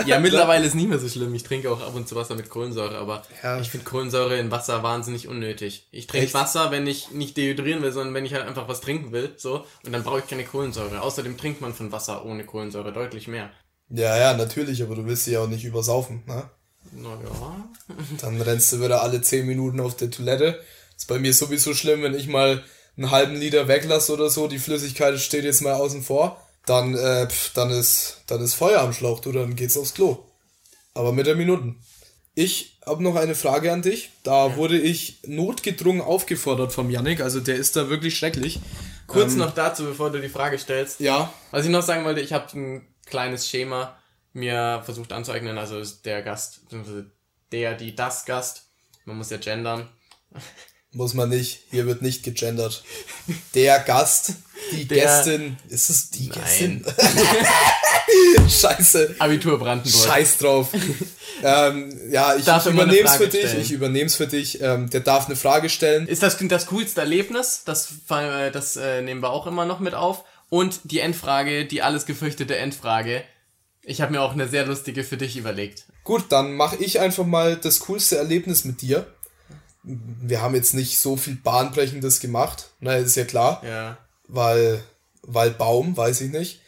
Ja, 0.07 0.19
mittlerweile 0.19 0.65
ist 0.65 0.73
nicht 0.73 0.89
mehr 0.89 0.97
so 0.97 1.07
schlimm. 1.07 1.31
Ich 1.35 1.43
trinke 1.43 1.69
auch 1.69 1.79
ab 1.79 1.93
und 1.93 2.07
zu 2.07 2.15
Wasser 2.15 2.33
mit 2.33 2.49
Kohlensäure, 2.49 2.97
aber 2.97 3.21
Ja. 3.43 3.59
ich 3.61 3.69
finde 3.69 3.85
Kohlensäure 3.85 4.39
in 4.39 4.49
Wasser 4.49 4.81
wahnsinnig 4.81 5.27
unnötig. 5.27 5.87
Ich 5.91 6.07
trinke? 6.07 6.33
Wasser, 6.33 6.71
wenn 6.71 6.87
ich 6.87 7.11
nicht 7.11 7.37
dehydrieren 7.37 7.83
will, 7.83 7.91
sondern 7.91 8.15
wenn 8.15 8.25
ich 8.25 8.33
halt 8.33 8.47
einfach 8.47 8.67
was 8.67 8.81
trinken 8.81 9.11
will, 9.11 9.33
so. 9.37 9.63
Und 9.85 9.91
dann 9.93 10.01
brauche 10.03 10.17
ich 10.19 10.27
keine 10.27 10.43
Kohlensäure. 10.43 11.01
Außerdem 11.03 11.37
trinkt 11.37 11.61
man 11.61 11.75
von 11.75 11.91
Wasser 11.91 12.25
ohne 12.25 12.43
Kohlensäure 12.45 12.91
deutlich 12.91 13.27
mehr. 13.27 13.51
Ja, 13.93 14.17
ja, 14.17 14.33
natürlich, 14.33 14.81
aber 14.81 14.95
du 14.95 15.05
willst 15.05 15.25
sie 15.25 15.33
ja 15.33 15.41
auch 15.41 15.47
nicht 15.47 15.65
übersaufen, 15.65 16.23
ne? 16.25 16.49
Naja. 16.93 17.69
Dann 18.21 18.41
rennst 18.41 18.71
du 18.71 18.81
wieder 18.81 19.01
alle 19.01 19.21
10 19.21 19.45
Minuten 19.45 19.79
auf 19.79 19.95
der 19.95 20.09
Toilette. 20.09 20.61
Ist 20.97 21.07
bei 21.07 21.19
mir 21.19 21.33
sowieso 21.33 21.73
schlimm, 21.73 22.03
wenn 22.03 22.13
ich 22.13 22.27
mal 22.27 22.63
einen 22.97 23.11
halben 23.11 23.35
Liter 23.35 23.67
weglasse 23.67 24.13
oder 24.13 24.29
so, 24.29 24.47
die 24.47 24.59
Flüssigkeit 24.59 25.19
steht 25.19 25.43
jetzt 25.45 25.61
mal 25.61 25.73
außen 25.73 26.03
vor, 26.03 26.41
dann, 26.65 26.95
äh, 26.95 27.27
pf, 27.27 27.53
dann 27.53 27.71
ist, 27.71 28.21
dann 28.27 28.41
ist 28.41 28.53
Feuer 28.53 28.81
am 28.81 28.93
Schlauch, 28.93 29.19
du, 29.19 29.31
dann 29.31 29.55
geht's 29.55 29.77
aufs 29.77 29.93
Klo. 29.93 30.25
Aber 30.93 31.11
mit 31.11 31.25
der 31.25 31.35
Minuten. 31.35 31.81
Ich 32.33 32.79
habe 32.85 33.03
noch 33.03 33.15
eine 33.15 33.35
Frage 33.35 33.71
an 33.71 33.81
dich. 33.81 34.11
Da 34.23 34.55
wurde 34.55 34.79
ich 34.79 35.19
notgedrungen 35.25 36.01
aufgefordert 36.01 36.71
vom 36.71 36.89
Yannick, 36.89 37.21
also 37.21 37.39
der 37.39 37.55
ist 37.55 37.75
da 37.75 37.89
wirklich 37.89 38.17
schrecklich. 38.17 38.59
Kurz 39.07 39.35
noch 39.35 39.53
dazu, 39.53 39.83
bevor 39.83 40.09
du 40.09 40.21
die 40.21 40.29
Frage 40.29 40.57
stellst. 40.57 41.01
Ja, 41.01 41.33
Was 41.51 41.65
ich 41.65 41.71
noch 41.71 41.81
sagen 41.81 42.05
wollte, 42.05 42.21
ich 42.21 42.31
habe 42.31 42.57
ein 42.57 42.87
kleines 43.11 43.47
Schema 43.47 43.95
mir 44.33 44.81
versucht 44.83 45.11
anzueignen. 45.11 45.57
Also 45.57 45.79
ist 45.79 46.05
der 46.05 46.23
Gast, 46.23 46.63
beziehungsweise 46.63 47.11
der, 47.51 47.75
die, 47.75 47.95
das 47.95 48.25
Gast. 48.25 48.63
Man 49.05 49.17
muss 49.17 49.29
ja 49.29 49.37
gendern. 49.37 49.87
muss 50.91 51.13
man 51.13 51.29
nicht. 51.29 51.63
Hier 51.69 51.85
wird 51.85 52.01
nicht 52.01 52.23
gegendert. 52.23 52.83
Der 53.53 53.79
Gast, 53.79 54.33
die 54.71 54.87
Der- 54.87 55.03
Gästin. 55.05 55.57
Ist 55.69 55.89
es 55.89 56.09
die 56.09 56.29
Gästin? 56.29 56.85
Scheiße. 58.49 59.15
Abitur 59.19 59.59
Brandenburg. 59.59 60.05
Scheiß 60.05 60.37
drauf. 60.37 60.69
ähm, 61.43 62.11
ja, 62.11 62.35
ich, 62.35 62.47
ich 62.47 62.65
übernehm's 62.65 63.09
Frage 63.11 63.23
für 63.23 63.29
dich. 63.29 63.41
stellen. 63.41 63.61
Ich 63.61 63.71
übernehm's 63.71 64.15
für 64.15 64.27
dich. 64.27 64.61
Ähm, 64.61 64.89
der 64.89 65.01
darf 65.01 65.27
eine 65.27 65.35
Frage 65.35 65.69
stellen. 65.69 66.07
Ist 66.07 66.23
das 66.23 66.37
das 66.37 66.65
coolste 66.67 67.01
Erlebnis? 67.01 67.63
Das, 67.65 67.89
äh, 68.09 68.51
das 68.51 68.75
äh, 68.75 69.01
nehmen 69.01 69.21
wir 69.21 69.29
auch 69.29 69.47
immer 69.47 69.65
noch 69.65 69.79
mit 69.79 69.93
auf. 69.93 70.23
Und 70.51 70.81
die 70.83 70.99
Endfrage, 70.99 71.65
die 71.65 71.81
alles 71.81 72.05
gefürchtete 72.05 72.57
Endfrage. 72.57 73.23
Ich 73.83 74.01
habe 74.01 74.11
mir 74.11 74.21
auch 74.21 74.33
eine 74.33 74.49
sehr 74.49 74.65
lustige 74.65 75.05
für 75.05 75.15
dich 75.15 75.37
überlegt. 75.37 75.85
Gut, 76.03 76.25
dann 76.27 76.55
mache 76.55 76.75
ich 76.75 76.99
einfach 76.99 77.25
mal 77.25 77.55
das 77.55 77.79
coolste 77.79 78.17
Erlebnis 78.17 78.65
mit 78.65 78.81
dir. 78.81 79.07
Wir 79.83 80.41
haben 80.41 80.53
jetzt 80.53 80.73
nicht 80.73 80.99
so 80.99 81.15
viel 81.15 81.35
Bahnbrechendes 81.35 82.19
gemacht. 82.19 82.71
Na, 82.81 82.97
ist 82.97 83.15
ja 83.15 83.23
klar. 83.23 83.63
Ja. 83.65 83.97
weil, 84.27 84.83
weil 85.21 85.51
Baum, 85.51 85.95
weiß 85.95 86.19
ich 86.19 86.31
nicht. 86.31 86.59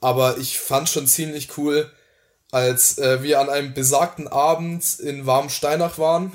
Aber 0.00 0.38
ich 0.38 0.60
fand 0.60 0.88
schon 0.88 1.08
ziemlich 1.08 1.58
cool, 1.58 1.90
als 2.52 2.98
äh, 2.98 3.20
wir 3.24 3.40
an 3.40 3.50
einem 3.50 3.74
besagten 3.74 4.28
Abend 4.28 5.00
in 5.00 5.26
Warmsteinach 5.26 5.98
waren 5.98 6.32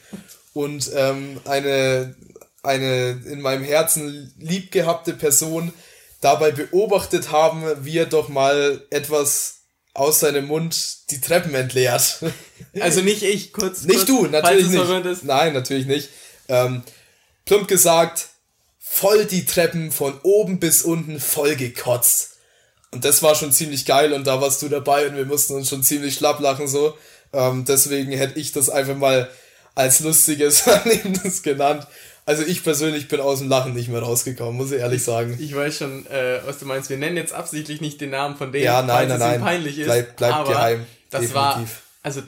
und 0.54 0.90
ähm, 0.94 1.42
eine, 1.44 2.16
eine 2.62 3.20
in 3.26 3.42
meinem 3.42 3.64
Herzen 3.64 4.32
liebgehabte 4.38 5.12
Person 5.12 5.74
dabei 6.22 6.52
beobachtet 6.52 7.30
haben, 7.30 7.64
wie 7.84 7.98
er 7.98 8.06
doch 8.06 8.30
mal 8.30 8.80
etwas 8.88 9.56
aus 9.92 10.20
seinem 10.20 10.46
Mund 10.46 11.10
die 11.10 11.20
Treppen 11.20 11.54
entleert. 11.54 12.20
Also 12.80 13.02
nicht 13.02 13.22
ich, 13.22 13.52
kurz. 13.52 13.82
Nicht 13.82 13.96
kurz, 13.96 14.06
du, 14.06 14.26
natürlich 14.28 14.68
nicht. 14.68 15.24
Nein, 15.24 15.52
natürlich 15.52 15.84
nicht. 15.84 16.08
Ähm, 16.48 16.82
plump 17.44 17.68
gesagt, 17.68 18.28
voll 18.78 19.26
die 19.26 19.44
Treppen 19.44 19.92
von 19.92 20.18
oben 20.22 20.58
bis 20.58 20.80
unten 20.80 21.20
voll 21.20 21.56
gekotzt. 21.56 22.36
Und 22.90 23.04
das 23.04 23.22
war 23.22 23.34
schon 23.34 23.52
ziemlich 23.52 23.84
geil 23.84 24.14
und 24.14 24.26
da 24.26 24.40
warst 24.40 24.62
du 24.62 24.70
dabei 24.70 25.06
und 25.06 25.16
wir 25.16 25.26
mussten 25.26 25.54
uns 25.54 25.68
schon 25.68 25.82
ziemlich 25.82 26.14
schlapp 26.14 26.40
lachen 26.40 26.66
so. 26.66 26.96
Ähm, 27.34 27.66
deswegen 27.66 28.12
hätte 28.12 28.38
ich 28.38 28.52
das 28.52 28.70
einfach 28.70 28.96
mal 28.96 29.28
als 29.74 30.00
lustiges 30.00 30.60
Erlebnis 30.66 31.42
genannt. 31.42 31.86
Also 32.24 32.44
ich 32.44 32.62
persönlich 32.62 33.08
bin 33.08 33.20
aus 33.20 33.40
dem 33.40 33.48
Lachen 33.48 33.74
nicht 33.74 33.88
mehr 33.88 34.00
rausgekommen, 34.02 34.56
muss 34.56 34.70
ich 34.70 34.78
ehrlich 34.78 35.02
sagen. 35.02 35.36
Ich 35.40 35.54
weiß 35.56 35.76
schon, 35.78 36.06
äh, 36.06 36.40
was 36.46 36.58
du 36.58 36.66
meinst. 36.66 36.88
Wir 36.88 36.96
nennen 36.96 37.16
jetzt 37.16 37.32
absichtlich 37.32 37.80
nicht 37.80 38.00
den 38.00 38.10
Namen 38.10 38.36
von 38.36 38.52
dem, 38.52 38.62
Ja, 38.62 38.80
nein, 38.82 39.08
falls 39.08 39.08
nein, 39.08 39.20
es 39.20 39.24
ihm 39.24 39.30
nein. 39.30 39.40
peinlich 39.40 39.78
ist. 39.80 39.84
Bleib- 39.86 40.16
bleibt 40.16 40.48
geheim. 40.48 40.86
Das 41.10 41.34
war, 41.34 41.54
Definitiv. 41.54 41.82
also 42.02 42.22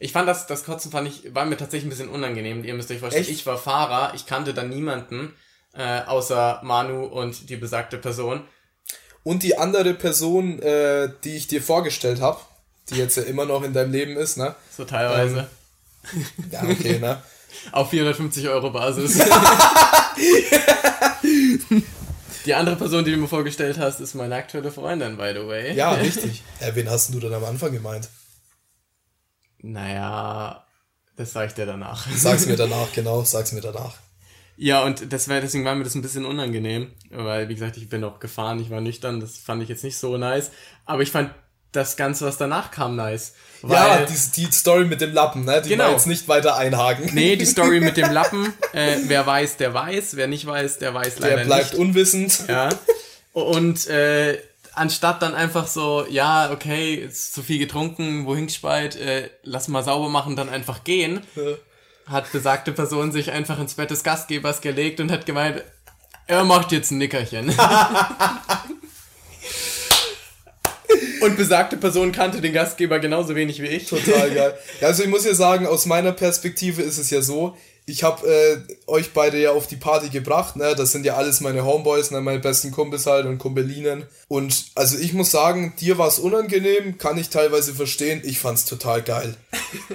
ich 0.00 0.10
fand 0.12 0.28
das, 0.28 0.46
das 0.48 0.64
Kotzen 0.64 0.90
fand 0.90 1.06
ich, 1.08 1.32
war 1.34 1.44
mir 1.44 1.56
tatsächlich 1.56 1.86
ein 1.86 1.90
bisschen 1.90 2.08
unangenehm. 2.08 2.64
Ihr 2.64 2.74
müsst 2.74 2.90
euch 2.90 2.98
vorstellen, 2.98 3.24
Echt? 3.24 3.32
ich 3.32 3.46
war 3.46 3.56
Fahrer, 3.56 4.12
ich 4.14 4.26
kannte 4.26 4.52
dann 4.52 4.68
niemanden, 4.68 5.32
äh, 5.74 6.00
außer 6.02 6.60
Manu 6.64 7.04
und 7.04 7.48
die 7.48 7.56
besagte 7.56 7.98
Person. 7.98 8.42
Und 9.22 9.42
die 9.44 9.56
andere 9.56 9.94
Person, 9.94 10.60
äh, 10.60 11.08
die 11.22 11.36
ich 11.36 11.46
dir 11.46 11.62
vorgestellt 11.62 12.20
habe, 12.20 12.40
die 12.90 12.96
jetzt 12.96 13.16
ja 13.16 13.22
immer 13.22 13.46
noch 13.46 13.62
in 13.62 13.72
deinem 13.72 13.92
Leben 13.92 14.16
ist, 14.16 14.36
ne? 14.36 14.54
So 14.76 14.84
teilweise. 14.84 15.46
Ja, 16.50 16.62
okay, 16.64 16.98
ne? 16.98 17.22
Auf 17.72 17.90
450 17.90 18.48
Euro 18.48 18.70
Basis. 18.70 19.18
die 22.46 22.54
andere 22.54 22.76
Person, 22.76 23.04
die 23.04 23.10
du 23.12 23.16
mir 23.16 23.28
vorgestellt 23.28 23.78
hast, 23.78 24.00
ist 24.00 24.14
meine 24.14 24.34
aktuelle 24.36 24.70
Freundin, 24.70 25.16
by 25.16 25.32
the 25.34 25.46
way. 25.46 25.74
Ja, 25.74 25.92
richtig. 25.94 26.42
Ja, 26.60 26.74
wen 26.74 26.88
hast 26.90 27.12
du 27.14 27.20
dann 27.20 27.34
am 27.34 27.44
Anfang 27.44 27.72
gemeint? 27.72 28.08
Naja, 29.62 30.64
das 31.16 31.32
sag 31.32 31.48
ich 31.48 31.54
dir 31.54 31.66
danach. 31.66 32.06
Sag's 32.14 32.46
mir 32.46 32.56
danach, 32.56 32.92
genau, 32.94 33.22
sag's 33.24 33.52
mir 33.52 33.60
danach. 33.60 33.94
Ja, 34.56 34.84
und 34.84 35.12
das 35.12 35.28
war, 35.28 35.40
deswegen 35.40 35.64
war 35.64 35.74
mir 35.74 35.84
das 35.84 35.96
ein 35.96 36.02
bisschen 36.02 36.24
unangenehm, 36.24 36.92
weil, 37.10 37.48
wie 37.48 37.54
gesagt, 37.54 37.76
ich 37.76 37.88
bin 37.88 38.04
auch 38.04 38.20
gefahren, 38.20 38.60
ich 38.60 38.70
war 38.70 38.80
nüchtern, 38.80 39.18
das 39.18 39.36
fand 39.36 39.62
ich 39.62 39.68
jetzt 39.68 39.82
nicht 39.82 39.96
so 39.96 40.16
nice, 40.16 40.52
aber 40.84 41.02
ich 41.02 41.10
fand 41.10 41.30
das 41.76 41.96
Ganze, 41.96 42.26
was 42.26 42.36
danach 42.36 42.70
kam, 42.70 42.96
nice. 42.96 43.32
ja, 43.62 43.68
Weil, 43.98 44.06
die, 44.06 44.42
die 44.46 44.52
Story 44.52 44.84
mit 44.84 45.00
dem 45.00 45.12
Lappen, 45.12 45.44
ne? 45.44 45.62
Die 45.62 45.70
Genau. 45.70 45.90
jetzt 45.90 46.06
nicht 46.06 46.28
weiter 46.28 46.56
einhaken. 46.56 47.10
nee, 47.14 47.36
die 47.36 47.46
Story 47.46 47.80
mit 47.80 47.96
dem 47.96 48.10
Lappen, 48.12 48.52
äh, 48.72 48.96
wer 49.04 49.26
weiß, 49.26 49.56
der 49.56 49.72
weiß, 49.74 50.16
wer 50.16 50.26
nicht 50.26 50.46
weiß, 50.46 50.78
der 50.78 50.94
weiß 50.94 51.18
leider 51.20 51.36
Der 51.36 51.44
bleibt 51.44 51.72
nicht. 51.72 51.80
unwissend. 51.80 52.44
Ja. 52.48 52.68
Und 53.32 53.86
äh, 53.88 54.38
anstatt 54.74 55.22
dann 55.22 55.34
einfach 55.34 55.66
so, 55.66 56.06
ja, 56.08 56.50
okay, 56.52 56.94
ist 56.94 57.34
zu 57.34 57.42
viel 57.42 57.58
getrunken, 57.58 58.26
wohin 58.26 58.46
gespeit, 58.46 58.96
äh, 58.96 59.30
lass 59.42 59.68
mal 59.68 59.82
sauber 59.82 60.08
machen, 60.08 60.36
dann 60.36 60.48
einfach 60.48 60.84
gehen, 60.84 61.20
hat 62.06 62.30
besagte 62.32 62.72
Person 62.72 63.12
sich 63.12 63.30
einfach 63.32 63.58
ins 63.58 63.74
Bett 63.74 63.90
des 63.90 64.04
Gastgebers 64.04 64.60
gelegt 64.60 65.00
und 65.00 65.10
hat 65.10 65.26
gemeint, 65.26 65.62
er 66.26 66.44
macht 66.44 66.70
jetzt 66.72 66.90
ein 66.90 66.98
Nickerchen. 66.98 67.54
und 71.24 71.36
besagte 71.36 71.76
Person 71.76 72.12
kannte 72.12 72.40
den 72.40 72.52
Gastgeber 72.52 72.98
genauso 72.98 73.34
wenig 73.34 73.60
wie 73.60 73.66
ich. 73.66 73.88
Total 73.88 74.30
geil. 74.30 74.54
Also 74.80 75.02
ich 75.02 75.08
muss 75.08 75.24
ja 75.24 75.34
sagen, 75.34 75.66
aus 75.66 75.86
meiner 75.86 76.12
Perspektive 76.12 76.82
ist 76.82 76.98
es 76.98 77.10
ja 77.10 77.22
so, 77.22 77.56
ich 77.86 78.02
habe 78.02 78.26
äh, 78.26 78.56
euch 78.86 79.12
beide 79.12 79.38
ja 79.38 79.52
auf 79.52 79.66
die 79.66 79.76
Party 79.76 80.08
gebracht, 80.08 80.56
ne? 80.56 80.74
Das 80.74 80.92
sind 80.92 81.04
ja 81.04 81.16
alles 81.16 81.40
meine 81.40 81.66
Homeboys, 81.66 82.10
ne? 82.10 82.22
meine 82.22 82.38
besten 82.38 82.70
Kumpels 82.70 83.04
halt 83.04 83.26
und 83.26 83.38
Kumpelinen. 83.38 84.04
Und 84.26 84.66
also 84.74 84.96
ich 84.96 85.12
muss 85.12 85.30
sagen, 85.30 85.74
dir 85.78 85.98
war 85.98 86.08
es 86.08 86.18
unangenehm, 86.18 86.96
kann 86.96 87.18
ich 87.18 87.28
teilweise 87.28 87.74
verstehen. 87.74 88.22
Ich 88.24 88.38
fand's 88.38 88.64
total 88.64 89.02
geil. 89.02 89.36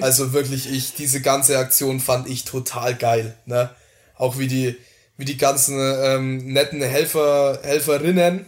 Also 0.01 0.33
wirklich, 0.33 0.71
ich, 0.71 0.93
diese 0.93 1.21
ganze 1.21 1.57
Aktion 1.57 1.99
fand 1.99 2.29
ich 2.29 2.45
total 2.45 2.95
geil, 2.95 3.35
ne? 3.45 3.71
Auch 4.15 4.37
wie 4.37 4.47
die, 4.47 4.75
wie 5.17 5.25
die 5.25 5.37
ganzen 5.37 5.79
ähm, 5.79 6.53
netten 6.53 6.81
Helfer, 6.81 7.59
Helferinnen, 7.63 8.45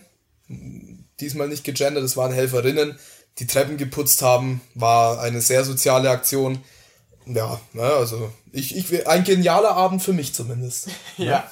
diesmal 1.21 1.47
nicht 1.47 1.63
gegendert, 1.63 2.03
es 2.03 2.17
waren 2.17 2.31
Helferinnen, 2.31 2.97
die 3.39 3.47
Treppen 3.47 3.77
geputzt 3.77 4.21
haben, 4.21 4.61
war 4.75 5.21
eine 5.21 5.41
sehr 5.41 5.63
soziale 5.63 6.09
Aktion. 6.09 6.63
Ja, 7.25 7.61
ne, 7.73 7.83
also 7.83 8.31
ich, 8.51 8.75
ich, 8.75 9.07
ein 9.07 9.23
genialer 9.23 9.71
Abend 9.71 10.03
für 10.03 10.13
mich 10.13 10.33
zumindest. 10.33 10.89
Ja. 11.17 11.49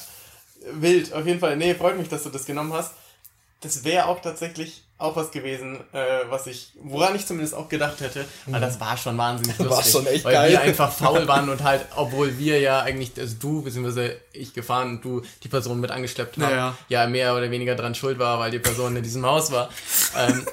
Wild, 0.74 1.14
auf 1.14 1.26
jeden 1.26 1.40
Fall. 1.40 1.56
Nee, 1.56 1.74
freut 1.74 1.98
mich, 1.98 2.10
dass 2.10 2.24
du 2.24 2.30
das 2.30 2.46
genommen 2.46 2.74
hast. 2.74 2.92
Das 3.62 3.86
wäre 3.86 4.08
auch 4.08 4.22
tatsächlich 4.22 4.84
auch 5.00 5.16
was 5.16 5.32
gewesen, 5.32 5.80
äh, 5.94 6.30
was 6.30 6.46
ich, 6.46 6.72
woran 6.84 7.16
ich 7.16 7.26
zumindest 7.26 7.56
auch 7.56 7.70
gedacht 7.70 8.02
hätte. 8.02 8.26
Aber 8.48 8.60
das 8.60 8.82
war 8.82 8.98
schon 8.98 9.18
wahnsinnig 9.18 9.58
lustig. 9.58 9.66
Mhm. 9.66 9.76
War 9.76 9.84
schon 9.84 10.08
echt 10.08 10.26
weil 10.26 10.34
geil. 10.34 10.52
wir 10.52 10.62
einfach 10.62 10.92
faul 10.92 11.26
waren 11.26 11.50
und 11.50 11.64
halt, 11.64 11.86
obwohl 11.96 12.38
wir 12.38 12.60
ja 12.60 12.82
eigentlich, 12.82 13.14
also 13.18 13.38
du, 13.40 13.62
beziehungsweise 13.62 14.18
ich 14.34 14.54
gefahren 14.54 14.90
und 14.90 15.06
du 15.06 15.22
die 15.42 15.48
Person 15.48 15.80
mit 15.80 15.90
angeschleppt 15.90 16.38
haben, 16.38 16.52
Ja, 16.52 16.78
ja 16.90 17.08
mehr 17.08 17.34
oder 17.34 17.50
weniger 17.50 17.76
dran 17.76 17.96
schuld 17.96 18.20
war, 18.20 18.40
weil 18.40 18.52
die 18.52 18.60
Person 18.60 18.98
in 18.98 19.02
diesem 19.02 19.26
Haus 19.26 19.52
war. 19.52 19.70
ähm, 20.18 20.46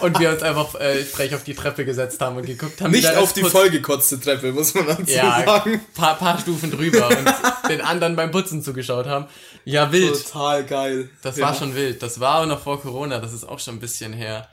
und 0.00 0.18
wir 0.18 0.30
uns 0.30 0.42
einfach 0.42 0.74
äh, 0.76 1.02
frech 1.04 1.34
auf 1.34 1.44
die 1.44 1.54
Treppe 1.54 1.84
gesetzt 1.84 2.20
haben 2.20 2.36
und 2.36 2.46
geguckt 2.46 2.80
haben. 2.80 2.90
Nicht 2.90 3.14
auf 3.16 3.32
die 3.32 3.42
vollgekotzte 3.42 4.20
Treppe, 4.20 4.52
muss 4.52 4.74
man 4.74 4.86
dazu 4.86 5.02
ja, 5.06 5.44
sagen. 5.44 5.80
Paar, 5.94 6.16
paar 6.16 6.38
Stufen 6.38 6.70
drüber 6.70 7.08
und 7.08 7.70
den 7.70 7.80
anderen 7.80 8.16
beim 8.16 8.30
Putzen 8.30 8.62
zugeschaut 8.62 9.06
haben. 9.06 9.26
Ja, 9.64 9.92
wild. 9.92 10.24
Total 10.24 10.64
geil. 10.64 11.10
Das 11.22 11.36
ja. 11.36 11.46
war 11.46 11.54
schon 11.54 11.74
wild. 11.74 12.02
Das 12.02 12.20
war 12.20 12.40
auch 12.40 12.46
noch 12.46 12.62
vor 12.62 12.80
Corona, 12.80 13.18
das 13.18 13.32
ist 13.32 13.44
auch 13.44 13.58
schon 13.58 13.76
ein 13.76 13.80
bisschen 13.80 14.12
her. 14.12 14.48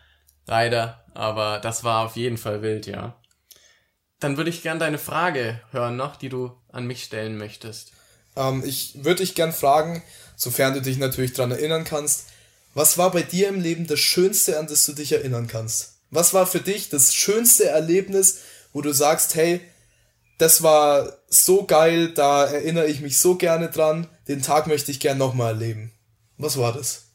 Leider. 0.46 1.04
Aber 1.14 1.60
das 1.60 1.84
war 1.84 2.06
auf 2.06 2.16
jeden 2.16 2.38
Fall 2.38 2.62
wild, 2.62 2.86
ja. 2.86 3.20
Dann 4.20 4.38
würde 4.38 4.50
ich 4.50 4.64
gern 4.64 4.80
deine 4.80 4.98
Frage 4.98 5.62
hören 5.72 5.96
noch, 5.96 6.16
die 6.16 6.30
du 6.30 6.52
an 6.72 6.88
mich 6.88 7.04
stellen 7.04 7.38
möchtest. 7.38 7.92
Ähm, 8.36 8.64
ich 8.66 9.04
würde 9.04 9.22
dich 9.22 9.36
gern 9.36 9.52
fragen, 9.52 10.04
sofern 10.36 10.74
du 10.74 10.82
dich 10.82 10.98
natürlich 10.98 11.34
dran 11.34 11.52
erinnern 11.52 11.84
kannst, 11.84 12.30
was 12.74 12.98
war 12.98 13.12
bei 13.12 13.24
dir 13.24 13.48
im 13.50 13.60
Leben 13.60 13.88
das 13.88 14.00
Schönste, 14.00 14.60
an 14.60 14.68
das 14.68 14.86
du 14.86 14.94
dich 14.94 15.12
erinnern 15.12 15.48
kannst? 15.48 15.96
Was 16.12 16.34
war 16.34 16.46
für 16.46 16.60
dich 16.60 16.90
das 16.90 17.16
schönste 17.16 17.66
Erlebnis, 17.66 18.42
wo 18.72 18.82
du 18.82 18.94
sagst, 18.94 19.36
hey, 19.36 19.62
das 20.38 20.62
war 20.62 21.17
so 21.28 21.66
geil, 21.66 22.14
da 22.14 22.46
erinnere 22.46 22.88
ich 22.88 23.02
mich 23.02 23.20
so 23.20 23.36
gerne 23.36 23.70
dran, 23.70 24.08
den 24.28 24.42
Tag 24.42 24.68
möchte 24.68 24.92
ich 24.92 25.00
gern 25.00 25.18
nochmal 25.18 25.54
erleben. 25.54 25.92
Was 26.38 26.58
war 26.58 26.74
das? 26.74 27.08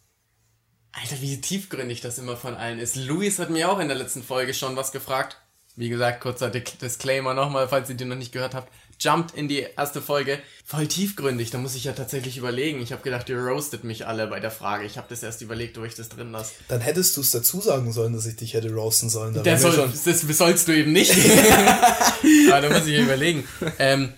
Alter, 0.92 1.20
wie 1.20 1.40
tiefgründig 1.40 2.02
das 2.02 2.18
immer 2.18 2.36
von 2.36 2.54
allen 2.54 2.78
ist. 2.78 2.96
Luis 2.96 3.38
hat 3.38 3.50
mir 3.50 3.70
auch 3.70 3.78
in 3.78 3.88
der 3.88 3.96
letzten 3.96 4.22
Folge 4.22 4.52
schon 4.52 4.76
was 4.76 4.92
gefragt. 4.92 5.38
Wie 5.74 5.88
gesagt, 5.88 6.20
kurzer 6.20 6.50
Disclaimer 6.50 7.32
nochmal, 7.32 7.66
falls 7.68 7.88
ihr 7.88 7.96
den 7.96 8.08
noch 8.08 8.16
nicht 8.16 8.32
gehört 8.32 8.54
habt. 8.54 8.70
Jumpt 9.02 9.34
in 9.34 9.48
die 9.48 9.66
erste 9.76 10.00
Folge. 10.00 10.38
Voll 10.64 10.86
tiefgründig, 10.86 11.50
da 11.50 11.58
muss 11.58 11.74
ich 11.74 11.84
ja 11.84 11.92
tatsächlich 11.92 12.36
überlegen. 12.36 12.80
Ich 12.80 12.92
habe 12.92 13.02
gedacht, 13.02 13.28
ihr 13.28 13.38
roastet 13.38 13.84
mich 13.84 14.06
alle 14.06 14.26
bei 14.26 14.40
der 14.40 14.50
Frage. 14.50 14.84
Ich 14.84 14.96
habe 14.96 15.06
das 15.08 15.22
erst 15.22 15.42
überlegt, 15.42 15.78
wo 15.78 15.84
ich 15.84 15.94
das 15.94 16.08
drin 16.08 16.32
lasse. 16.32 16.52
Dann 16.68 16.80
hättest 16.80 17.16
du 17.16 17.20
es 17.20 17.30
dazu 17.30 17.60
sagen 17.60 17.92
sollen, 17.92 18.12
dass 18.12 18.26
ich 18.26 18.36
dich 18.36 18.54
hätte 18.54 18.72
roasten 18.72 19.08
sollen. 19.08 19.34
Da 19.42 19.58
soll, 19.58 19.72
schon... 19.72 19.92
Das 20.04 20.20
sollst 20.20 20.68
du 20.68 20.76
eben 20.76 20.92
nicht. 20.92 21.12
Aber 22.50 22.60
da 22.60 22.70
muss 22.70 22.86
ich 22.86 22.98
überlegen. 22.98 23.46
Ähm, 23.78 24.12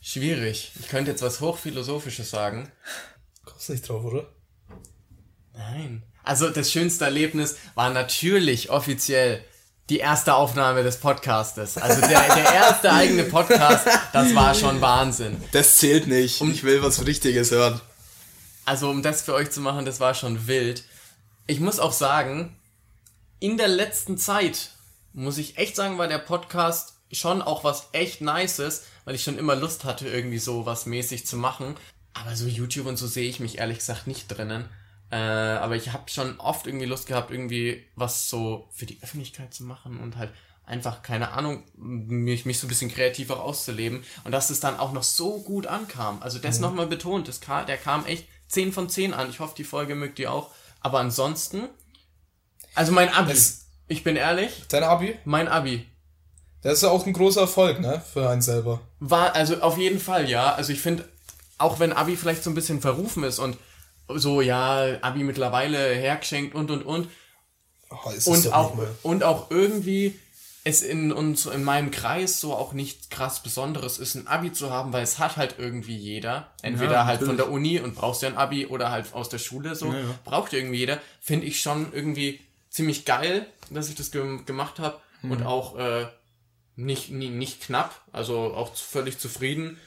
schwierig. 0.00 0.72
Ich 0.80 0.88
könnte 0.88 1.10
jetzt 1.10 1.22
was 1.22 1.40
Hochphilosophisches 1.40 2.30
sagen. 2.30 2.70
Kommst 3.44 3.70
nicht 3.70 3.88
drauf, 3.88 4.04
oder? 4.04 4.28
Nein. 5.54 6.02
Also 6.22 6.50
das 6.50 6.72
schönste 6.72 7.04
Erlebnis 7.04 7.56
war 7.74 7.90
natürlich 7.90 8.70
offiziell 8.70 9.44
die 9.88 9.98
erste 9.98 10.34
Aufnahme 10.34 10.82
des 10.82 10.98
Podcastes. 10.98 11.78
Also 11.78 12.00
der, 12.00 12.34
der 12.34 12.54
erste 12.54 12.92
eigene 12.92 13.24
Podcast, 13.24 13.86
das 14.12 14.34
war 14.34 14.54
schon 14.54 14.80
Wahnsinn. 14.80 15.36
Das 15.52 15.76
zählt 15.76 16.08
nicht. 16.08 16.40
Um, 16.40 16.50
ich 16.50 16.64
will 16.64 16.82
was 16.82 17.06
Richtiges 17.06 17.52
hören. 17.52 17.80
Also 18.64 18.90
um 18.90 19.02
das 19.02 19.22
für 19.22 19.34
euch 19.34 19.50
zu 19.50 19.60
machen, 19.60 19.84
das 19.84 20.00
war 20.00 20.14
schon 20.14 20.48
wild. 20.48 20.82
Ich 21.46 21.60
muss 21.60 21.78
auch 21.78 21.92
sagen, 21.92 22.56
in 23.38 23.56
der 23.56 23.68
letzten 23.68 24.18
Zeit, 24.18 24.70
muss 25.12 25.38
ich 25.38 25.56
echt 25.56 25.76
sagen, 25.76 25.98
war 25.98 26.08
der 26.08 26.18
Podcast 26.18 26.94
schon 27.12 27.40
auch 27.40 27.62
was 27.62 27.88
echt 27.92 28.20
Nices, 28.20 28.84
weil 29.04 29.14
ich 29.14 29.22
schon 29.22 29.38
immer 29.38 29.54
Lust 29.54 29.84
hatte, 29.84 30.08
irgendwie 30.08 30.38
so 30.38 30.66
was 30.66 30.86
mäßig 30.86 31.26
zu 31.26 31.36
machen. 31.36 31.76
Aber 32.12 32.34
so 32.34 32.46
YouTube 32.46 32.86
und 32.86 32.96
so 32.96 33.06
sehe 33.06 33.28
ich 33.28 33.38
mich 33.38 33.58
ehrlich 33.58 33.78
gesagt 33.78 34.08
nicht 34.08 34.26
drinnen. 34.26 34.68
Äh, 35.10 35.16
aber 35.16 35.76
ich 35.76 35.92
habe 35.92 36.10
schon 36.10 36.40
oft 36.40 36.66
irgendwie 36.66 36.86
Lust 36.86 37.06
gehabt, 37.06 37.30
irgendwie 37.30 37.84
was 37.94 38.28
so 38.28 38.68
für 38.72 38.86
die 38.86 38.98
Öffentlichkeit 39.02 39.54
zu 39.54 39.64
machen 39.64 40.00
und 40.00 40.16
halt 40.16 40.32
einfach, 40.64 41.02
keine 41.02 41.32
Ahnung, 41.32 41.62
mich, 41.76 42.44
mich 42.44 42.58
so 42.58 42.66
ein 42.66 42.68
bisschen 42.68 42.90
kreativer 42.90 43.42
auszuleben. 43.42 44.04
Und 44.24 44.32
dass 44.32 44.50
es 44.50 44.60
dann 44.60 44.78
auch 44.78 44.92
noch 44.92 45.04
so 45.04 45.40
gut 45.42 45.66
ankam. 45.66 46.20
Also 46.22 46.38
das 46.38 46.56
mhm. 46.56 46.62
nochmal 46.62 46.86
betont, 46.88 47.28
das 47.28 47.40
kam, 47.40 47.66
der 47.66 47.76
kam 47.76 48.04
echt 48.06 48.26
10 48.48 48.72
von 48.72 48.88
10 48.88 49.14
an. 49.14 49.30
Ich 49.30 49.40
hoffe, 49.40 49.54
die 49.56 49.64
Folge 49.64 49.94
mögt 49.94 50.18
ihr 50.18 50.32
auch. 50.32 50.50
Aber 50.80 50.98
ansonsten, 50.98 51.68
also 52.74 52.92
mein 52.92 53.08
Abi. 53.08 53.30
Das, 53.30 53.66
ich 53.88 54.02
bin 54.02 54.16
ehrlich. 54.16 54.64
Dein 54.68 54.82
Abi? 54.82 55.16
Mein 55.24 55.48
Abi. 55.48 55.86
Das 56.62 56.74
ist 56.74 56.82
ja 56.82 56.90
auch 56.90 57.06
ein 57.06 57.12
großer 57.12 57.42
Erfolg, 57.42 57.80
ne? 57.80 58.02
Für 58.12 58.28
einen 58.28 58.42
selber. 58.42 58.80
War, 58.98 59.34
also 59.36 59.60
auf 59.60 59.78
jeden 59.78 60.00
Fall, 60.00 60.28
ja. 60.28 60.52
Also 60.54 60.72
ich 60.72 60.80
finde, 60.80 61.08
auch 61.58 61.78
wenn 61.78 61.92
Abi 61.92 62.16
vielleicht 62.16 62.42
so 62.42 62.50
ein 62.50 62.54
bisschen 62.54 62.80
verrufen 62.80 63.22
ist 63.22 63.38
und 63.38 63.56
so, 64.08 64.40
ja, 64.40 64.98
Abi 65.02 65.22
mittlerweile 65.24 65.94
hergeschenkt 65.94 66.54
und 66.54 66.70
und 66.70 66.82
und. 66.82 67.08
Oh, 67.88 68.30
und, 68.30 68.52
auch, 68.52 68.76
und 69.02 69.22
auch 69.22 69.50
irgendwie 69.50 70.18
es 70.66 70.82
in 70.82 71.12
uns, 71.12 71.46
in 71.46 71.62
meinem 71.62 71.92
Kreis 71.92 72.40
so 72.40 72.52
auch 72.52 72.72
nichts 72.72 73.08
krass 73.08 73.40
Besonderes 73.40 74.00
ist, 74.00 74.16
ein 74.16 74.26
Abi 74.26 74.52
zu 74.52 74.70
haben, 74.70 74.92
weil 74.92 75.04
es 75.04 75.20
hat 75.20 75.36
halt 75.36 75.56
irgendwie 75.58 75.96
jeder. 75.96 76.50
Entweder 76.60 76.92
ja, 76.92 77.04
halt 77.04 77.22
von 77.22 77.36
der 77.36 77.52
Uni 77.52 77.78
und 77.78 77.94
brauchst 77.94 78.22
ja 78.22 78.28
ein 78.28 78.36
Abi 78.36 78.66
oder 78.66 78.90
halt 78.90 79.14
aus 79.14 79.28
der 79.28 79.38
Schule 79.38 79.76
so. 79.76 79.92
Ja, 79.92 80.00
ja. 80.00 80.18
Braucht 80.24 80.52
irgendwie 80.52 80.78
jeder. 80.78 81.00
Finde 81.20 81.46
ich 81.46 81.60
schon 81.60 81.92
irgendwie 81.92 82.40
ziemlich 82.68 83.04
geil, 83.04 83.46
dass 83.70 83.88
ich 83.88 83.94
das 83.94 84.10
ge 84.10 84.40
gemacht 84.44 84.80
habe. 84.80 84.98
Mhm. 85.22 85.30
Und 85.30 85.42
auch 85.44 85.78
äh, 85.78 86.06
nicht, 86.74 87.12
nie, 87.12 87.28
nicht 87.28 87.60
knapp, 87.62 88.00
also 88.10 88.52
auch 88.52 88.74
völlig 88.74 89.20
zufrieden. 89.20 89.78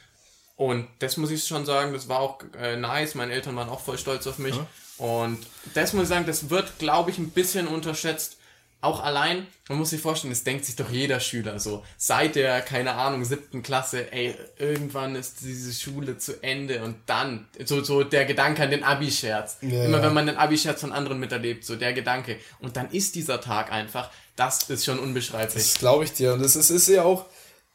Und 0.60 0.89
das 0.99 1.16
muss 1.16 1.32
ich 1.32 1.45
schon 1.45 1.66
sagen, 1.66 1.93
das 1.93 2.10
war 2.10 2.20
auch 2.20 2.39
äh, 2.62 2.76
nice. 2.76 3.16
Meine 3.16 3.32
Eltern 3.32 3.55
waren 3.55 3.70
auch 3.70 3.80
voll 3.80 3.97
stolz 3.97 4.28
auf 4.28 4.39
mich. 4.39 4.57
Ja. 4.57 4.68
Und 4.97 5.39
das 5.74 5.93
muss 5.93 6.03
ich 6.03 6.10
sagen, 6.10 6.26
das 6.26 6.49
wird, 6.49 6.80
glaube 6.80 7.12
ich, 7.12 7.18
ein 7.18 7.30
bisschen 7.30 7.66
unterschätzt. 7.66 8.36
Auch 8.82 9.01
allein, 9.01 9.47
man 9.70 9.78
muss 9.78 9.91
sich 9.91 10.01
vorstellen, 10.01 10.34
das 10.34 10.43
denkt 10.43 10.66
sich 10.66 10.76
doch 10.76 10.89
jeder 10.89 11.22
Schüler 11.22 11.62
so. 11.62 11.86
Seit 11.95 12.36
der, 12.36 12.60
keine 12.60 12.95
Ahnung, 12.95 13.24
siebten 13.24 13.64
Klasse, 13.64 14.12
ey, 14.12 14.36
irgendwann 14.57 15.16
ist 15.16 15.38
diese 15.39 15.72
Schule 15.72 16.18
zu 16.18 16.43
Ende 16.43 16.84
und 16.84 16.97
dann, 17.05 17.47
so, 17.64 17.82
so 17.82 18.03
der 18.03 18.26
Gedanke 18.26 18.62
an 18.62 18.70
den 18.70 18.84
Abi-Scherz. 18.84 19.60
Ja, 19.62 19.86
Immer 19.86 20.03
wenn 20.03 20.14
man 20.14 20.26
den 20.26 20.36
Abi-Scherz 20.36 20.82
von 20.82 20.91
anderen 20.91 21.22
miterlebt, 21.22 21.64
so 21.64 21.78
der 21.78 21.93
Gedanke. 21.93 22.36
Und 22.60 22.76
dann 22.76 22.91
ist 22.91 23.16
dieser 23.16 23.39
Tag 23.39 23.72
einfach, 23.72 24.10
das 24.36 24.64
ist 24.64 24.84
schon 24.84 24.99
unbeschreiblich. 24.99 25.64
Das 25.64 25.76
glaube 25.76 26.03
ich 26.03 26.12
dir. 26.12 26.34
Und 26.34 26.41
das 26.41 26.57
ist, 26.57 26.70
ist 26.70 26.89
ja 26.89 27.03
auch, 27.03 27.28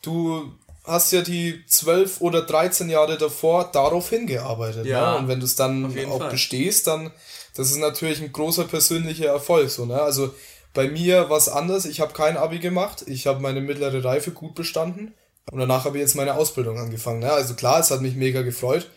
du 0.02 0.52
hast 0.84 1.12
ja 1.12 1.22
die 1.22 1.64
zwölf 1.66 2.20
oder 2.20 2.42
dreizehn 2.42 2.90
Jahre 2.90 3.16
davor 3.18 3.70
darauf 3.72 4.10
hingearbeitet. 4.10 4.86
Ja, 4.86 5.12
ne? 5.12 5.18
Und 5.18 5.28
wenn 5.28 5.40
du 5.40 5.46
es 5.46 5.56
dann 5.56 5.86
auch 6.08 6.18
Fall. 6.18 6.30
bestehst, 6.30 6.86
dann, 6.86 7.10
das 7.54 7.70
ist 7.70 7.78
natürlich 7.78 8.20
ein 8.20 8.32
großer 8.32 8.64
persönlicher 8.64 9.26
Erfolg. 9.26 9.70
So, 9.70 9.86
ne? 9.86 10.00
Also 10.00 10.34
bei 10.74 10.88
mir 10.88 11.30
war 11.30 11.38
es 11.38 11.48
anders. 11.48 11.86
Ich 11.86 12.00
habe 12.00 12.12
kein 12.12 12.36
Abi 12.36 12.58
gemacht. 12.58 13.04
Ich 13.06 13.26
habe 13.26 13.40
meine 13.40 13.60
mittlere 13.60 14.04
Reife 14.04 14.32
gut 14.32 14.54
bestanden. 14.54 15.14
Und 15.50 15.58
danach 15.58 15.84
habe 15.84 15.98
ich 15.98 16.02
jetzt 16.02 16.16
meine 16.16 16.34
Ausbildung 16.34 16.78
angefangen. 16.78 17.20
Ne? 17.20 17.32
Also 17.32 17.54
klar, 17.54 17.80
es 17.80 17.90
hat 17.90 18.00
mich 18.00 18.16
mega 18.16 18.42
gefreut. 18.42 18.90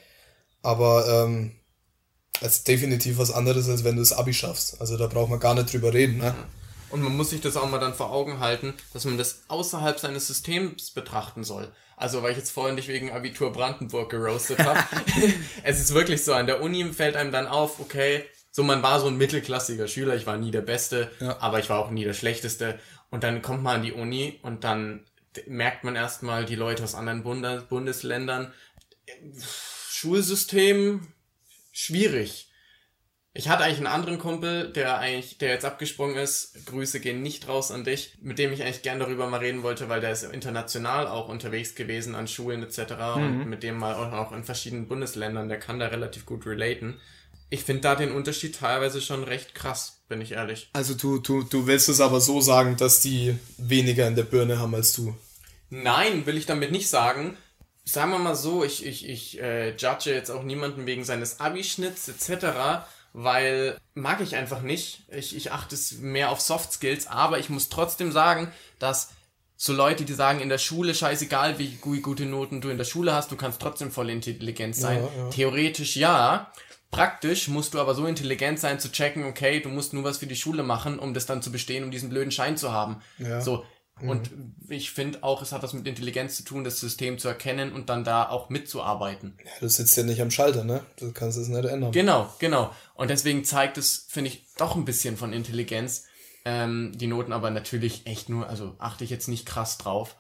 Aber 0.64 1.08
ähm, 1.08 1.52
es 2.42 2.58
ist 2.58 2.68
definitiv 2.68 3.18
was 3.18 3.32
anderes, 3.32 3.70
als 3.70 3.84
wenn 3.84 3.96
du 3.96 4.02
das 4.02 4.14
Abi 4.14 4.34
schaffst. 4.34 4.82
Also 4.82 4.98
da 4.98 5.08
braucht 5.08 5.30
man 5.30 5.40
gar 5.40 5.54
nicht 5.54 5.72
drüber 5.72 5.94
reden. 5.94 6.18
Ne? 6.18 6.32
Mhm. 6.32 6.57
Und 6.90 7.02
man 7.02 7.16
muss 7.16 7.32
sich 7.32 7.42
das 7.42 7.58
auch 7.58 7.70
mal 7.70 7.80
dann 7.80 7.94
vor 7.94 8.12
Augen 8.12 8.40
halten, 8.40 8.74
dass 8.94 9.06
man 9.06 9.18
das 9.18 9.44
außerhalb 9.48 10.00
seines 10.00 10.28
Systems 10.28 10.92
betrachten 10.92 11.44
soll. 11.44 11.72
Also, 11.96 12.22
weil 12.22 12.32
ich 12.32 12.38
jetzt 12.38 12.52
vorhin 12.52 12.76
nicht 12.76 12.88
wegen 12.88 13.12
Abitur 13.12 13.52
Brandenburg 13.52 14.10
geroastet 14.10 14.60
habe. 14.60 14.80
es 15.64 15.80
ist 15.80 15.94
wirklich 15.94 16.24
so, 16.24 16.34
an 16.34 16.48
der 16.48 16.62
Uni 16.62 16.86
fällt 16.94 17.16
einem 17.16 17.32
dann 17.32 17.48
auf, 17.48 17.80
okay, 17.80 18.24
so 18.52 18.64
man 18.64 18.82
war 18.82 19.00
so 19.00 19.08
ein 19.08 19.18
mittelklassiger 19.18 19.88
Schüler, 19.88 20.16
ich 20.16 20.26
war 20.26 20.38
nie 20.38 20.52
der 20.52 20.62
Beste, 20.62 21.12
ja. 21.20 21.38
aber 21.42 21.60
ich 21.60 21.70
war 21.70 21.80
auch 21.80 21.92
nie 21.92 22.04
der 22.04 22.14
Schlechteste. 22.14 22.80
Und 23.10 23.24
dann 23.24 23.42
kommt 23.42 23.64
man 23.64 23.76
an 23.78 23.84
die 23.84 23.94
Uni 23.94 24.40
und 24.42 24.64
dann 24.64 25.06
merkt 25.46 25.84
man 25.84 25.96
erstmal 25.96 26.46
die 26.46 26.56
Leute 26.56 26.84
aus 26.84 26.96
anderen 26.96 27.24
Bund 27.24 27.70
Bundesländern. 27.70 28.54
Schulsystem 29.90 31.08
schwierig. 31.72 32.47
Ich 33.38 33.50
hatte 33.50 33.64
eigentlich 33.64 33.78
einen 33.78 33.86
anderen 33.86 34.18
Kumpel, 34.18 34.74
der 34.74 34.98
eigentlich, 34.98 35.38
der 35.38 35.50
jetzt 35.50 35.64
abgesprungen 35.64 36.16
ist. 36.16 36.66
Grüße 36.66 37.00
gehen 37.00 37.22
nicht 37.22 37.48
raus 37.48 37.70
an 37.70 37.84
dich, 37.84 38.14
mit 38.20 38.40
dem 38.40 38.52
ich 38.52 38.64
eigentlich 38.64 38.82
gern 38.82 39.00
darüber 39.00 39.28
mal 39.28 39.38
reden 39.38 39.62
wollte, 39.62 39.90
weil 39.90 40.02
der 40.02 40.12
ist 40.12 40.24
international 40.24 41.06
auch 41.08 41.30
unterwegs 41.30 41.76
gewesen 41.76 42.16
an 42.16 42.28
Schulen 42.28 42.64
etc. 42.64 42.94
Mhm. 43.16 43.42
und 43.42 43.46
mit 43.46 43.62
dem 43.62 43.78
mal 43.78 43.94
auch 43.94 44.32
in 44.32 44.44
verschiedenen 44.44 44.88
Bundesländern, 44.88 45.50
der 45.50 45.60
kann 45.60 45.78
da 45.78 45.86
relativ 45.86 46.26
gut 46.26 46.48
relaten. 46.48 47.00
Ich 47.52 47.64
finde 47.64 47.84
da 47.84 47.94
den 47.94 48.12
Unterschied 48.12 48.56
teilweise 48.56 49.02
schon 49.02 49.24
recht 49.24 49.54
krass, 49.54 50.00
bin 50.10 50.20
ich 50.20 50.32
ehrlich. 50.32 50.72
Also 50.74 50.96
du, 50.96 51.20
du, 51.20 51.44
du 51.44 51.68
willst 51.68 51.90
es 51.90 52.02
aber 52.02 52.20
so 52.20 52.42
sagen, 52.42 52.76
dass 52.76 53.02
die 53.02 53.38
weniger 53.60 54.08
in 54.08 54.16
der 54.16 54.24
Birne 54.24 54.58
haben 54.58 54.74
als 54.74 54.94
du. 54.94 55.16
Nein, 55.70 56.26
will 56.26 56.38
ich 56.38 56.48
damit 56.48 56.72
nicht 56.72 56.90
sagen. 56.90 57.38
Sagen 57.86 58.12
wir 58.12 58.20
mal 58.20 58.36
so, 58.36 58.64
ich, 58.64 58.84
ich, 58.84 59.08
ich 59.08 59.40
äh, 59.40 59.76
judge 59.76 60.12
jetzt 60.12 60.32
auch 60.32 60.42
niemanden 60.42 60.88
wegen 60.88 61.04
seines 61.04 61.40
Abischnitts 61.40 62.08
etc 62.10 62.88
weil 63.20 63.80
mag 63.96 64.22
ich 64.22 64.36
einfach 64.36 64.62
nicht. 64.62 65.02
Ich, 65.10 65.36
ich 65.36 65.52
achte 65.52 65.74
es 65.74 65.94
mehr 65.94 66.30
auf 66.30 66.40
Soft 66.40 66.72
Skills, 66.72 67.08
aber 67.08 67.40
ich 67.40 67.50
muss 67.50 67.68
trotzdem 67.68 68.12
sagen, 68.12 68.52
dass 68.78 69.10
so 69.56 69.74
Leute, 69.74 70.06
die 70.06 70.14
sagen, 70.14 70.40
in 70.40 70.50
der 70.50 70.60
Schule 70.60 70.94
scheißegal, 70.94 71.58
wie 71.58 71.78
gute 71.78 72.28
Noten 72.28 72.62
du 72.62 72.70
in 72.70 72.78
der 72.78 72.86
Schule 72.86 73.16
hast, 73.16 73.32
du 73.32 73.36
kannst 73.36 73.60
trotzdem 73.60 73.92
voll 73.92 74.12
intelligent 74.12 74.76
sein. 74.76 75.00
Ja, 75.02 75.24
ja. 75.24 75.30
Theoretisch 75.32 75.98
ja. 75.98 76.52
Praktisch 76.92 77.48
musst 77.48 77.74
du 77.74 77.80
aber 77.80 77.96
so 77.96 78.06
intelligent 78.06 78.60
sein 78.60 78.80
zu 78.80 78.92
checken, 78.92 79.26
okay, 79.26 79.62
du 79.62 79.70
musst 79.70 79.94
nur 79.94 80.04
was 80.04 80.20
für 80.20 80.28
die 80.28 80.36
Schule 80.36 80.62
machen, 80.62 81.00
um 81.00 81.16
das 81.16 81.26
dann 81.26 81.42
zu 81.42 81.52
bestehen, 81.52 81.84
um 81.84 81.90
diesen 81.90 82.10
blöden 82.10 82.32
Schein 82.32 82.56
zu 82.56 82.72
haben. 82.72 83.02
Ja. 83.18 83.42
So. 83.42 83.66
Und 84.02 84.30
ich 84.70 84.92
finde 84.92 85.24
auch, 85.24 85.42
es 85.42 85.52
hat 85.52 85.64
was 85.64 85.74
mit 85.74 85.88
Intelligenz 85.88 86.36
zu 86.38 86.44
tun, 86.44 86.64
das 86.64 86.80
System 86.80 87.18
zu 87.18 87.28
erkennen 87.28 87.72
und 87.72 87.90
dann 87.90 88.04
da 88.04 88.30
auch 88.30 88.50
mitzuarbeiten. 88.50 89.38
Ja, 89.44 89.52
du 89.60 89.68
sitzt 89.68 89.98
ja 89.98 90.04
nicht 90.04 90.22
am 90.22 90.30
Schalter, 90.30 90.64
ne? 90.64 90.84
Du 91.00 91.12
kannst 91.12 91.38
es 91.38 91.48
nicht 91.48 91.66
ändern. 91.66 91.92
Genau, 91.92 92.32
genau. 92.38 92.72
Und 92.94 93.10
deswegen 93.10 93.44
zeigt 93.44 93.78
es, 93.78 94.06
finde 94.10 94.30
ich, 94.30 94.46
doch 94.58 94.76
ein 94.76 94.86
bisschen 94.86 95.18
von 95.18 95.34
Intelligenz. 95.34 96.06
Ähm, 96.46 96.92
die 96.96 97.08
Noten 97.08 97.34
aber 97.34 97.50
natürlich 97.50 98.06
echt 98.06 98.30
nur, 98.30 98.48
also 98.48 98.76
achte 98.78 99.04
ich 99.04 99.10
jetzt 99.10 99.28
nicht 99.28 99.46
krass 99.46 99.78
drauf. 99.78 100.16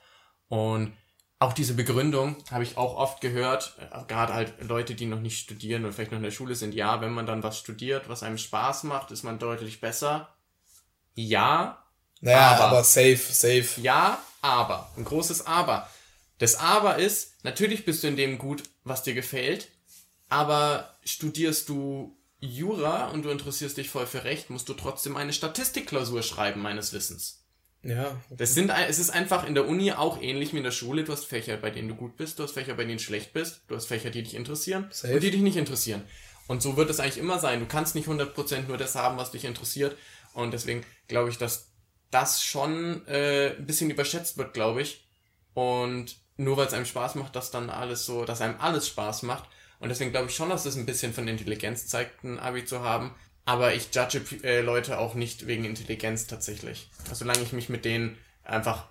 Und 0.49 0.93
auch 1.39 1.53
diese 1.53 1.75
Begründung 1.75 2.36
habe 2.49 2.63
ich 2.63 2.78
auch 2.78 2.95
oft 2.95 3.21
gehört, 3.21 3.78
äh, 3.80 4.03
gerade 4.07 4.34
halt 4.34 4.63
Leute, 4.63 4.95
die 4.95 5.05
noch 5.05 5.19
nicht 5.19 5.39
studieren 5.39 5.84
oder 5.84 5.93
vielleicht 5.93 6.11
noch 6.11 6.17
in 6.17 6.23
der 6.23 6.32
Schule 6.32 6.55
sind, 6.55 6.73
ja, 6.73 6.99
wenn 6.99 7.13
man 7.13 7.28
dann 7.28 7.43
was 7.43 7.59
studiert, 7.59 8.09
was 8.09 8.23
einem 8.23 8.39
Spaß 8.39 8.84
macht, 8.84 9.11
ist 9.11 9.23
man 9.23 9.38
deutlich 9.38 9.80
besser. 9.80 10.30
Ja. 11.13 11.84
Naja, 12.22 12.51
aber, 12.51 12.63
aber 12.65 12.84
safe, 12.84 13.18
safe. 13.18 13.82
Ja, 13.82 14.22
aber. 14.41 14.91
Ein 14.97 15.05
großes 15.05 15.45
Aber. 15.45 15.89
Das 16.39 16.55
Aber 16.55 16.97
ist, 16.97 17.34
natürlich 17.43 17.86
bist 17.86 18.03
du 18.03 18.07
in 18.07 18.15
dem 18.15 18.38
gut, 18.38 18.63
was 18.84 19.03
dir 19.03 19.13
gefällt, 19.15 19.70
aber 20.30 20.97
studierst 21.03 21.68
du 21.70 22.15
Jura 22.39 23.07
und 23.07 23.24
du 23.24 23.30
interessierst 23.30 23.78
dich 23.78 23.89
voll 23.89 24.05
für 24.05 24.24
Recht, 24.24 24.49
musst 24.49 24.70
du 24.70 24.74
trotzdem 24.74 25.18
eine 25.18 25.34
Statistikklausur 25.34 26.22
schreiben, 26.22 26.61
meines 26.61 26.93
Wissens. 26.93 27.43
Ja. 27.84 28.07
Okay. 28.07 28.36
Das 28.38 28.53
sind, 28.53 28.70
es 28.70 28.99
ist 28.99 29.09
einfach 29.09 29.47
in 29.47 29.55
der 29.55 29.68
Uni 29.68 29.91
auch 29.93 30.22
ähnlich 30.22 30.53
wie 30.53 30.57
in 30.57 30.63
der 30.63 30.72
Schule. 30.72 31.03
Du 31.03 31.11
hast 31.11 31.26
Fächer, 31.26 31.57
bei 31.57 31.72
denen 31.72 31.88
du 31.88 31.95
gut 31.95 32.18
bist, 32.18 32.38
du 32.38 32.43
hast 32.43 32.51
Fächer, 32.51 32.76
bei 32.76 32.84
denen 32.84 32.97
du 32.97 33.03
schlecht 33.03 33.34
bist, 33.34 33.61
du 33.68 33.76
hast 33.76 33.88
Fächer, 33.88 34.09
die 34.09 34.24
dich 34.24 34.36
interessieren 34.36 34.88
Safe. 34.91 35.13
und 35.15 35.24
die 35.24 35.32
dich 35.32 35.41
nicht 35.41 35.57
interessieren. 35.57 36.03
Und 36.47 36.61
so 36.61 36.78
wird 36.78 36.89
es 36.89 36.99
eigentlich 36.99 37.18
immer 37.18 37.39
sein. 37.39 37.59
Du 37.59 37.65
kannst 37.65 37.95
nicht 37.95 38.07
100% 38.07 38.68
nur 38.68 38.78
das 38.78 38.95
haben, 38.95 39.18
was 39.18 39.32
dich 39.32 39.45
interessiert. 39.45 39.97
Und 40.34 40.51
deswegen 40.51 40.86
glaube 41.07 41.30
ich, 41.30 41.38
dass 41.38 41.66
das 42.12 42.43
schon 42.43 43.05
äh, 43.08 43.55
ein 43.58 43.66
bisschen 43.66 43.89
überschätzt 43.89 44.38
wird, 44.38 44.53
glaube 44.53 44.82
ich. 44.82 45.05
Und 45.53 46.16
nur 46.38 46.58
weil 46.58 46.68
es 46.68 46.74
einem 46.74 46.86
Spaß 46.86 47.16
macht, 47.16 47.36
dass 47.36 47.51
dann 47.51 47.70
alles 47.70 48.05
so, 48.05 48.26
dass 48.26 48.41
einem 48.41 48.60
alles 48.60 48.88
Spaß 48.88 49.24
macht. 49.24 49.49
Und 49.80 49.89
deswegen 49.89 50.12
glaube 50.12 50.28
ich 50.28 50.36
schon, 50.36 50.49
dass 50.49 50.66
es 50.66 50.76
ein 50.76 50.86
bisschen 50.86 51.14
von 51.14 51.28
Intelligenz 51.28 51.88
zeigt, 51.88 52.24
ein 52.24 52.39
Abi 52.39 52.66
zu 52.66 52.82
haben. 52.82 53.14
Aber 53.45 53.74
ich 53.74 53.93
judge 53.93 54.22
äh, 54.43 54.62
Leute 54.62 54.99
auch 54.99 55.14
nicht 55.14 55.47
wegen 55.47 55.66
Intelligenz 55.66 56.28
tatsächlich. 56.28 56.89
Also, 57.03 57.20
solange 57.20 57.41
ich 57.41 57.53
mich 57.53 57.70
mit 57.70 57.86
denen 57.86 58.18
einfach 58.43 58.86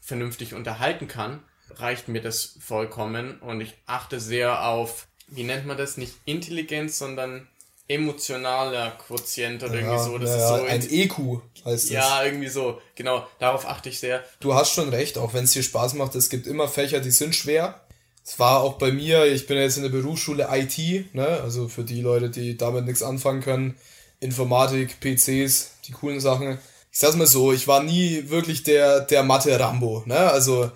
vernünftig 0.00 0.54
unterhalten 0.54 1.06
kann, 1.08 1.42
reicht 1.70 2.08
mir 2.08 2.20
das 2.20 2.58
vollkommen. 2.60 3.38
Und 3.40 3.60
ich 3.60 3.74
achte 3.86 4.20
sehr 4.20 4.66
auf, 4.66 5.06
wie 5.28 5.44
nennt 5.44 5.66
man 5.66 5.76
das? 5.76 5.96
Nicht 5.96 6.16
Intelligenz, 6.24 6.98
sondern 6.98 7.48
emotionaler 7.88 8.92
Quotient 8.92 9.62
oder 9.62 9.74
ja, 9.74 9.80
irgendwie 9.80 10.04
so. 10.04 10.18
Das 10.18 10.30
ja, 10.30 10.36
ist 10.36 10.48
so 10.48 10.66
ein 10.66 10.90
EQ 10.90 11.42
heißt 11.64 11.84
das. 11.84 11.90
Ja, 11.90 12.24
irgendwie 12.24 12.48
so. 12.48 12.80
Genau, 12.94 13.26
darauf 13.38 13.66
achte 13.66 13.88
ich 13.88 13.98
sehr. 13.98 14.24
Du 14.40 14.54
hast 14.54 14.72
schon 14.72 14.88
recht, 14.88 15.18
auch 15.18 15.34
wenn 15.34 15.44
es 15.44 15.52
dir 15.52 15.62
Spaß 15.62 15.94
macht, 15.94 16.14
es 16.14 16.30
gibt 16.30 16.46
immer 16.46 16.68
Fächer, 16.68 17.00
die 17.00 17.10
sind 17.10 17.34
schwer. 17.34 17.80
Es 18.24 18.38
war 18.38 18.60
auch 18.60 18.74
bei 18.74 18.92
mir, 18.92 19.26
ich 19.26 19.46
bin 19.46 19.56
jetzt 19.56 19.76
in 19.76 19.82
der 19.82 19.90
Berufsschule 19.90 20.48
IT, 20.52 21.14
ne? 21.14 21.26
also 21.42 21.68
für 21.68 21.82
die 21.82 22.00
Leute, 22.00 22.30
die 22.30 22.56
damit 22.56 22.86
nichts 22.86 23.02
anfangen 23.02 23.42
können, 23.42 23.76
Informatik, 24.20 25.00
PCs, 25.00 25.72
die 25.86 25.92
coolen 25.92 26.20
Sachen. 26.20 26.58
Ich 26.92 26.98
sag's 26.98 27.16
mal 27.16 27.26
so, 27.26 27.52
ich 27.52 27.66
war 27.66 27.82
nie 27.82 28.28
wirklich 28.28 28.62
der, 28.62 29.00
der 29.00 29.24
Mathe-Rambo, 29.24 30.04
ne? 30.06 30.18
Also 30.30 30.70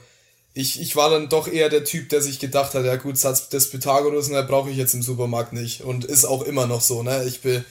ich, 0.56 0.80
ich 0.80 0.96
war 0.96 1.10
dann 1.10 1.28
doch 1.28 1.48
eher 1.48 1.68
der 1.68 1.84
Typ, 1.84 2.08
der 2.08 2.22
sich 2.22 2.38
gedacht 2.38 2.72
hat, 2.72 2.86
ja 2.86 2.96
gut, 2.96 3.18
Satz 3.18 3.50
des 3.50 3.68
Pythagoras, 3.68 4.30
ne, 4.30 4.42
brauche 4.42 4.70
ich 4.70 4.78
jetzt 4.78 4.94
im 4.94 5.02
Supermarkt 5.02 5.52
nicht. 5.52 5.82
Und 5.82 6.06
ist 6.06 6.24
auch 6.24 6.42
immer 6.42 6.66
noch 6.66 6.80
so, 6.80 7.02
ne? 7.02 7.24
Ich 7.26 7.42
be, 7.42 7.62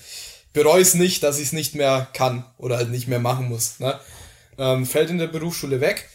bereue 0.53 0.83
es 0.83 0.93
nicht, 0.93 1.23
dass 1.23 1.39
ich 1.39 1.47
es 1.47 1.51
nicht 1.51 1.73
mehr 1.73 2.07
kann 2.13 2.45
oder 2.59 2.77
halt 2.77 2.91
nicht 2.91 3.07
mehr 3.07 3.19
machen 3.19 3.49
muss. 3.49 3.79
Ne? 3.79 3.99
Ähm, 4.59 4.85
fällt 4.85 5.09
in 5.09 5.17
der 5.17 5.25
Berufsschule 5.25 5.81
weg, 5.81 6.07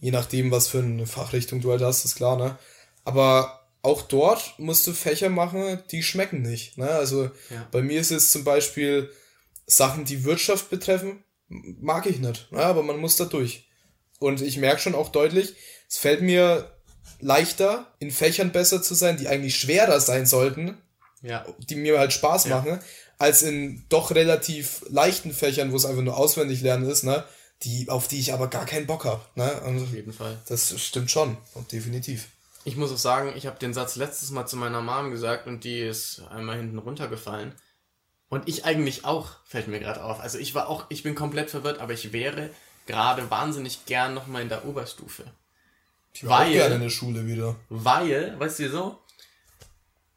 je 0.00 0.10
nachdem, 0.10 0.50
was 0.50 0.68
für 0.68 0.80
eine 0.80 1.06
Fachrichtung 1.06 1.62
du 1.62 1.70
halt 1.70 1.80
hast, 1.80 2.04
ist 2.04 2.16
klar, 2.16 2.36
ne? 2.36 2.58
Aber 3.06 3.66
auch 3.80 4.02
dort 4.02 4.58
musst 4.58 4.86
du 4.86 4.92
Fächer 4.92 5.30
machen, 5.30 5.82
die 5.90 6.02
schmecken 6.02 6.42
nicht. 6.42 6.76
Ne? 6.76 6.90
Also 6.90 7.30
ja. 7.48 7.66
bei 7.72 7.80
mir 7.80 7.98
ist 7.98 8.10
es 8.10 8.30
zum 8.30 8.44
Beispiel 8.44 9.10
Sachen, 9.66 10.04
die 10.04 10.24
Wirtschaft 10.24 10.68
betreffen, 10.68 11.24
mag 11.48 12.04
ich 12.04 12.18
nicht. 12.18 12.52
Ne? 12.52 12.62
Aber 12.62 12.82
man 12.82 12.98
muss 12.98 13.16
da 13.16 13.24
durch. 13.24 13.70
Und 14.18 14.42
ich 14.42 14.58
merke 14.58 14.82
schon 14.82 14.94
auch 14.94 15.08
deutlich, 15.08 15.54
es 15.90 15.98
fällt 15.98 16.22
mir 16.22 16.70
leichter, 17.18 17.92
in 17.98 18.10
Fächern 18.10 18.52
besser 18.52 18.80
zu 18.80 18.94
sein, 18.94 19.16
die 19.16 19.28
eigentlich 19.28 19.56
schwerer 19.58 20.00
sein 20.00 20.24
sollten, 20.24 20.78
ja. 21.20 21.44
die 21.58 21.74
mir 21.74 21.98
halt 21.98 22.12
Spaß 22.12 22.46
ja. 22.46 22.56
machen, 22.56 22.78
als 23.18 23.42
in 23.42 23.84
doch 23.88 24.12
relativ 24.12 24.84
leichten 24.88 25.32
Fächern, 25.32 25.72
wo 25.72 25.76
es 25.76 25.84
einfach 25.84 26.02
nur 26.02 26.16
auswendig 26.16 26.62
lernen 26.62 26.88
ist, 26.88 27.02
ne? 27.02 27.24
Die, 27.64 27.90
auf 27.90 28.08
die 28.08 28.18
ich 28.18 28.32
aber 28.32 28.48
gar 28.48 28.64
keinen 28.64 28.86
Bock 28.86 29.04
habe. 29.04 29.20
Ne? 29.34 29.60
Auf 29.62 29.92
jeden 29.92 30.14
Fall. 30.14 30.38
Das 30.48 30.80
stimmt 30.80 31.10
schon, 31.10 31.36
definitiv. 31.70 32.28
Ich 32.64 32.76
muss 32.76 32.90
auch 32.90 32.96
sagen, 32.96 33.34
ich 33.36 33.46
habe 33.46 33.58
den 33.58 33.74
Satz 33.74 33.96
letztes 33.96 34.30
Mal 34.30 34.46
zu 34.46 34.56
meiner 34.56 34.80
Mom 34.80 35.10
gesagt 35.10 35.46
und 35.46 35.64
die 35.64 35.80
ist 35.80 36.22
einmal 36.30 36.56
hinten 36.56 36.78
runtergefallen. 36.78 37.52
Und 38.30 38.48
ich 38.48 38.64
eigentlich 38.64 39.04
auch, 39.04 39.32
fällt 39.44 39.68
mir 39.68 39.78
gerade 39.78 40.02
auf. 40.02 40.20
Also 40.20 40.38
ich 40.38 40.54
war 40.54 40.70
auch, 40.70 40.86
ich 40.88 41.02
bin 41.02 41.14
komplett 41.14 41.50
verwirrt, 41.50 41.80
aber 41.80 41.92
ich 41.92 42.14
wäre 42.14 42.48
gerade 42.86 43.30
wahnsinnig 43.30 43.84
gern 43.84 44.14
nochmal 44.14 44.40
in 44.40 44.48
der 44.48 44.64
Oberstufe. 44.64 45.24
Ich 46.12 46.26
war 46.26 46.40
weil, 46.40 46.52
gerne 46.52 46.74
in 46.76 46.80
der 46.82 46.90
Schule 46.90 47.26
wieder. 47.26 47.56
Weil, 47.68 48.38
weißt 48.38 48.58
du 48.60 48.70
so, 48.70 48.98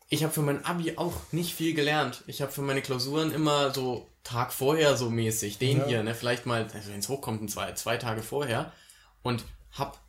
ich 0.10 0.24
habe 0.24 0.34
für 0.34 0.42
mein 0.42 0.64
Abi 0.66 0.98
auch 0.98 1.14
nicht 1.32 1.54
viel 1.56 1.74
gelernt. 1.74 2.24
Ich 2.28 2.42
habe 2.42 2.52
für 2.52 2.62
meine 2.62 2.82
Klausuren 2.82 3.32
immer 3.32 3.74
so 3.74 4.08
Tag 4.24 4.54
vorher 4.54 4.96
so 4.96 5.10
mäßig, 5.10 5.58
den 5.58 5.80
ja. 5.80 5.86
hier, 5.86 6.04
ne, 6.04 6.16
vielleicht 6.16 6.46
mal, 6.46 6.68
also 6.74 6.92
wenn 6.92 7.00
es 7.00 7.10
hochkommt, 7.10 7.50
zwei, 7.50 7.74
zwei 7.74 7.98
Tage 7.98 8.22
vorher 8.22 8.72
und 9.22 9.44
hab 9.72 10.00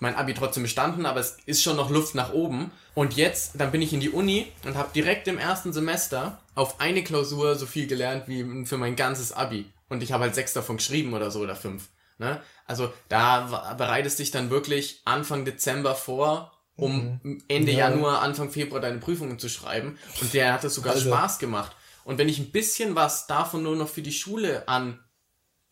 mein 0.00 0.14
Abi 0.14 0.34
trotzdem 0.34 0.62
bestanden, 0.62 1.06
aber 1.06 1.20
es 1.20 1.38
ist 1.46 1.62
schon 1.62 1.76
noch 1.76 1.90
Luft 1.90 2.14
nach 2.14 2.32
oben. 2.32 2.70
Und 2.94 3.16
jetzt, 3.16 3.52
dann 3.54 3.72
bin 3.72 3.82
ich 3.82 3.92
in 3.92 4.00
die 4.00 4.10
Uni 4.10 4.46
und 4.64 4.76
habe 4.76 4.90
direkt 4.94 5.28
im 5.28 5.38
ersten 5.38 5.72
Semester 5.72 6.40
auf 6.54 6.80
eine 6.80 7.02
Klausur 7.02 7.54
so 7.54 7.66
viel 7.66 7.86
gelernt 7.86 8.24
wie 8.26 8.66
für 8.66 8.76
mein 8.76 8.96
ganzes 8.96 9.32
Abi. 9.32 9.66
Und 9.88 10.02
ich 10.02 10.12
habe 10.12 10.24
halt 10.24 10.34
sechs 10.34 10.52
davon 10.52 10.76
geschrieben 10.76 11.14
oder 11.14 11.30
so 11.30 11.40
oder 11.40 11.56
fünf. 11.56 11.88
Ne? 12.18 12.40
Also 12.66 12.92
da 13.08 13.74
bereitest 13.78 14.18
dich 14.18 14.30
dann 14.30 14.50
wirklich 14.50 15.02
Anfang 15.04 15.44
Dezember 15.44 15.94
vor, 15.94 16.52
um 16.76 17.20
mhm. 17.22 17.42
Ende 17.48 17.72
ja. 17.72 17.90
Januar, 17.90 18.22
Anfang 18.22 18.50
Februar 18.50 18.80
deine 18.80 18.98
Prüfungen 18.98 19.38
zu 19.38 19.48
schreiben. 19.48 19.98
Und 20.20 20.34
der 20.34 20.52
hat 20.52 20.64
es 20.64 20.74
sogar 20.74 20.94
also. 20.94 21.08
Spaß 21.08 21.38
gemacht. 21.38 21.74
Und 22.04 22.18
wenn 22.18 22.28
ich 22.28 22.38
ein 22.38 22.50
bisschen 22.50 22.94
was 22.94 23.26
davon 23.26 23.62
nur 23.62 23.76
noch 23.76 23.88
für 23.88 24.02
die 24.02 24.12
Schule 24.12 24.66
an 24.68 24.98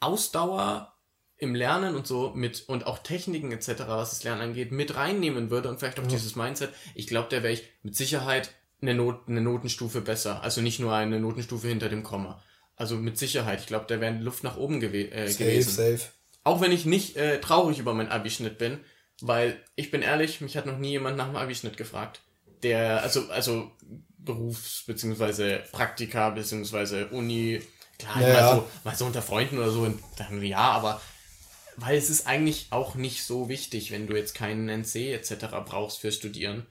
Ausdauer 0.00 0.92
im 1.38 1.54
Lernen 1.54 1.94
und 1.94 2.06
so 2.06 2.32
mit 2.34 2.68
und 2.68 2.86
auch 2.86 2.98
Techniken 2.98 3.52
etc., 3.52 3.84
was 3.86 4.10
das 4.10 4.24
Lernen 4.24 4.42
angeht, 4.42 4.72
mit 4.72 4.96
reinnehmen 4.96 5.50
würde 5.50 5.68
und 5.68 5.78
vielleicht 5.78 5.98
auch 5.98 6.04
ja. 6.04 6.10
dieses 6.10 6.36
Mindset, 6.36 6.70
ich 6.94 7.06
glaube, 7.06 7.28
da 7.30 7.42
wäre 7.42 7.52
ich 7.52 7.64
mit 7.82 7.96
Sicherheit 7.96 8.50
eine, 8.80 8.94
Not, 8.94 9.28
eine 9.28 9.40
Notenstufe 9.40 10.00
besser. 10.00 10.42
Also 10.42 10.60
nicht 10.60 10.80
nur 10.80 10.94
eine 10.94 11.20
Notenstufe 11.20 11.68
hinter 11.68 11.88
dem 11.88 12.02
Komma. 12.02 12.42
Also 12.74 12.96
mit 12.96 13.16
Sicherheit. 13.16 13.60
Ich 13.60 13.66
glaube, 13.66 13.86
da 13.88 14.00
wäre 14.00 14.14
Luft 14.18 14.44
nach 14.44 14.56
oben 14.56 14.80
gew 14.80 14.92
äh, 14.92 15.28
safe, 15.28 15.44
gewesen. 15.44 15.70
Safe. 15.70 16.10
Auch 16.46 16.60
wenn 16.60 16.70
ich 16.70 16.86
nicht 16.86 17.16
äh, 17.16 17.40
traurig 17.40 17.80
über 17.80 17.92
meinen 17.92 18.08
Abischnitt 18.08 18.56
bin, 18.56 18.78
weil 19.20 19.60
ich 19.74 19.90
bin 19.90 20.00
ehrlich, 20.00 20.40
mich 20.40 20.56
hat 20.56 20.64
noch 20.64 20.78
nie 20.78 20.90
jemand 20.90 21.16
nach 21.16 21.26
dem 21.26 21.34
Abischnitt 21.34 21.76
gefragt. 21.76 22.20
Der, 22.62 23.02
also, 23.02 23.28
also 23.30 23.72
Berufs- 24.16 24.84
bzw. 24.86 25.58
Praktika 25.72 26.30
bzw. 26.30 27.06
Uni, 27.10 27.60
klar, 27.98 28.20
ja, 28.20 28.28
mal, 28.28 28.34
ja. 28.34 28.54
So, 28.54 28.68
mal 28.84 28.94
so 28.94 29.06
unter 29.06 29.22
Freunden 29.22 29.58
oder 29.58 29.72
so, 29.72 29.92
dann 30.18 30.40
ja, 30.40 30.58
aber 30.58 31.00
weil 31.76 31.98
es 31.98 32.10
ist 32.10 32.28
eigentlich 32.28 32.68
auch 32.70 32.94
nicht 32.94 33.24
so 33.24 33.48
wichtig, 33.48 33.90
wenn 33.90 34.06
du 34.06 34.16
jetzt 34.16 34.36
keinen 34.36 34.68
NC 34.68 35.14
etc. 35.14 35.46
brauchst 35.64 35.98
für 35.98 36.12
Studieren. 36.12 36.64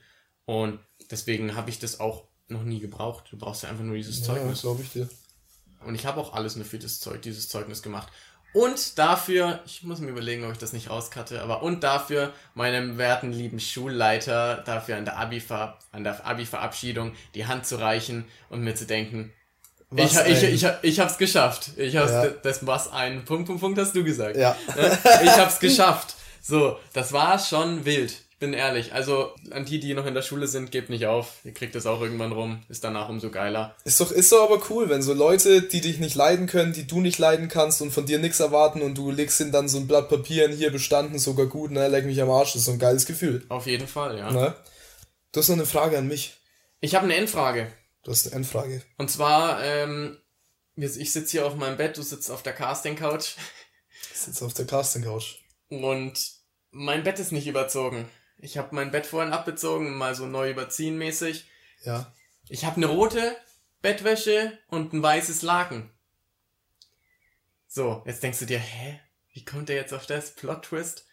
Und 0.46 0.80
deswegen 1.12 1.54
habe 1.54 1.70
ich 1.70 1.80
das 1.80 2.00
auch 2.00 2.30
noch 2.48 2.64
nie 2.64 2.80
gebraucht. 2.80 3.26
Du 3.30 3.38
brauchst 3.38 3.64
ja 3.64 3.70
einfach 3.70 3.84
nur 3.84 3.98
dieses 3.98 4.20
ja, 4.20 4.28
Zeugnis. 4.28 4.62
glaube 4.62 4.84
ich 4.84 4.92
dir. 4.92 5.10
Und 5.86 5.96
ich 5.96 6.06
habe 6.06 6.22
auch 6.22 6.34
alles 6.34 6.56
nur 6.56 6.64
für 6.64 6.80
das 6.80 7.02
Zeug, 7.02 7.22
dieses 7.22 7.50
Zeugnis 7.50 7.84
gemacht. 7.84 8.08
Und 8.56 8.98
dafür, 8.98 9.60
ich 9.66 9.84
muss 9.84 10.00
mir 10.00 10.12
überlegen, 10.12 10.46
ob 10.46 10.54
ich 10.54 10.58
das 10.58 10.72
nicht 10.72 10.90
rauskatte, 10.90 11.42
aber 11.42 11.62
und 11.62 11.84
dafür 11.84 12.32
meinem 12.54 12.98
werten 12.98 13.34
lieben 13.34 13.60
Schulleiter 13.60 14.64
dafür 14.66 14.96
an 14.96 15.04
der 15.04 15.18
Abi 15.18 15.44
an 15.92 16.06
der 16.06 16.26
Abi 16.26 16.46
Verabschiedung 16.46 17.12
die 17.34 17.48
Hand 17.48 17.66
zu 17.66 17.76
reichen 17.76 18.24
und 18.48 18.62
mir 18.62 18.74
zu 18.74 18.86
denken, 18.86 19.34
ich, 19.94 20.16
ich, 20.16 20.44
ich, 20.44 20.64
ich, 20.64 20.68
ich 20.84 21.00
hab's 21.02 21.18
geschafft. 21.18 21.72
Ich 21.76 21.98
hab's, 21.98 22.12
ja. 22.12 22.28
das 22.30 22.66
was 22.66 22.94
ein 22.94 23.26
Punkt, 23.26 23.48
Punkt, 23.48 23.62
Punkt 23.62 23.78
hast 23.78 23.94
du 23.94 24.06
gesagt. 24.06 24.38
Ja. 24.38 24.56
Ne? 24.74 24.98
Ich 25.26 25.32
hab's 25.32 25.60
geschafft. 25.60 26.16
So, 26.42 26.80
das 26.94 27.12
war 27.12 27.38
schon 27.40 27.84
wild 27.84 28.14
bin 28.40 28.54
ehrlich, 28.54 28.94
also 28.94 29.34
an 29.52 29.66
die, 29.66 29.80
die 29.80 29.94
noch 29.94 30.06
in 30.06 30.14
der 30.14 30.22
Schule 30.22 30.48
sind, 30.48 30.72
gebt 30.72 30.90
nicht 30.90 31.06
auf. 31.06 31.40
Ihr 31.46 31.54
kriegt 31.54 31.74
das 31.74 31.86
auch 31.86 32.02
irgendwann 32.02 32.34
rum. 32.34 32.62
Ist 32.68 32.84
danach 32.84 33.08
umso 33.08 33.32
geiler. 33.32 33.76
Ist 33.86 34.02
doch, 34.02 34.12
ist 34.12 34.32
doch 34.32 34.44
aber 34.44 34.62
cool, 34.70 34.90
wenn 34.90 35.02
so 35.02 35.14
Leute, 35.14 35.62
die 35.62 35.80
dich 35.80 36.00
nicht 36.00 36.16
leiden 36.16 36.48
können, 36.48 36.74
die 36.74 36.86
du 36.86 37.00
nicht 37.00 37.18
leiden 37.18 37.48
kannst 37.48 37.82
und 37.82 37.92
von 37.92 38.06
dir 38.06 38.20
nichts 38.20 38.42
erwarten 38.42 38.82
und 38.82 38.98
du 38.98 39.10
legst 39.10 39.40
ihnen 39.40 39.54
dann 39.54 39.70
so 39.70 39.78
ein 39.78 39.88
Blatt 39.88 40.10
Papier 40.10 40.46
in 40.46 40.52
hier 40.52 40.72
bestanden, 40.72 41.18
sogar 41.18 41.46
gut, 41.46 41.72
ne, 41.72 41.88
leck 41.88 42.06
mich 42.06 42.22
am 42.22 42.30
Arsch. 42.30 42.54
Das 42.54 42.62
ist 42.62 42.66
so 42.66 42.74
ein 42.74 42.80
geiles 42.80 43.06
Gefühl. 43.06 43.46
Auf 43.48 43.68
jeden 43.68 43.88
Fall, 43.88 44.18
ja. 44.18 44.32
Ne? 44.32 44.56
Du 45.32 45.40
hast 45.40 45.48
noch 45.50 45.56
eine 45.56 45.66
Frage 45.66 45.98
an 45.98 46.08
mich. 46.08 46.36
Ich 46.82 46.96
habe 46.96 47.06
eine 47.06 47.16
Endfrage. 47.16 47.72
Du 48.04 48.12
hast 48.12 48.28
eine 48.28 48.36
Endfrage. 48.36 48.82
Und 48.98 49.10
zwar, 49.10 49.64
ähm, 49.64 50.18
ich 50.76 51.14
sitze 51.14 51.32
hier 51.32 51.46
auf 51.46 51.56
meinem 51.56 51.78
Bett, 51.78 51.98
du 51.98 52.04
sitzt 52.04 52.30
auf 52.30 52.44
der 52.44 52.54
Casting-Couch. 52.54 53.36
Ich 54.12 54.20
sitze 54.20 54.46
auf 54.46 54.54
der 54.54 54.66
Casting-Couch. 54.66 55.36
Und 55.70 56.14
mein 56.72 57.04
Bett 57.04 57.20
ist 57.20 57.32
nicht 57.32 57.48
überzogen. 57.48 58.08
Ich 58.46 58.60
habe 58.60 58.76
mein 58.76 58.92
Bett 58.92 59.08
vorhin 59.08 59.34
abbezogen, 59.34 59.96
mal 59.96 60.14
so 60.14 60.28
neu 60.28 60.52
überziehen 60.52 61.00
mäßig. 61.00 61.46
Ja. 61.84 62.14
Ich 62.48 62.64
habe 62.64 62.76
eine 62.76 62.86
rote 62.86 63.36
Bettwäsche 63.82 64.56
und 64.68 64.94
ein 64.94 65.02
weißes 65.02 65.42
Laken. 65.42 65.90
So, 67.68 68.04
jetzt 68.06 68.22
denkst 68.22 68.38
du 68.38 68.46
dir, 68.46 68.60
hä? 68.60 69.00
Wie 69.34 69.44
kommt 69.44 69.68
der 69.70 69.78
jetzt 69.78 69.94
auf 69.96 70.06
das? 70.06 70.36
Plot-Twist? 70.36 71.06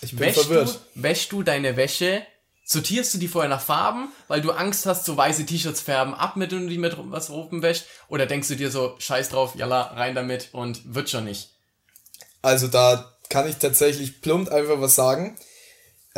Ich 0.00 0.12
bin 0.12 0.20
Wäschst 0.20 0.40
verwirrt. 0.40 0.80
du, 0.94 1.02
wäschst 1.02 1.32
du 1.32 1.42
deine 1.42 1.76
Wäsche? 1.76 2.26
Sortierst 2.64 3.12
du 3.12 3.18
die 3.18 3.28
vorher 3.28 3.50
nach 3.50 3.60
Farben, 3.60 4.08
weil 4.26 4.40
du 4.40 4.50
Angst 4.50 4.86
hast, 4.86 5.04
so 5.04 5.18
weiße 5.18 5.44
T-Shirts 5.44 5.82
färben 5.82 6.14
ab, 6.14 6.36
mit 6.36 6.50
wenn 6.50 6.62
du 6.62 6.70
die 6.70 6.78
mit 6.78 6.94
was 6.96 7.28
oben 7.28 7.60
wäscht? 7.60 7.84
Oder 8.08 8.24
denkst 8.24 8.48
du 8.48 8.56
dir 8.56 8.70
so, 8.70 8.96
scheiß 8.98 9.28
drauf, 9.28 9.54
jalla, 9.54 9.82
rein 9.82 10.14
damit 10.14 10.48
und 10.52 10.94
wird 10.94 11.10
schon 11.10 11.24
nicht? 11.24 11.50
Also 12.40 12.68
da 12.68 13.18
kann 13.28 13.46
ich 13.46 13.56
tatsächlich 13.56 14.22
plump 14.22 14.48
einfach 14.48 14.80
was 14.80 14.94
sagen. 14.94 15.36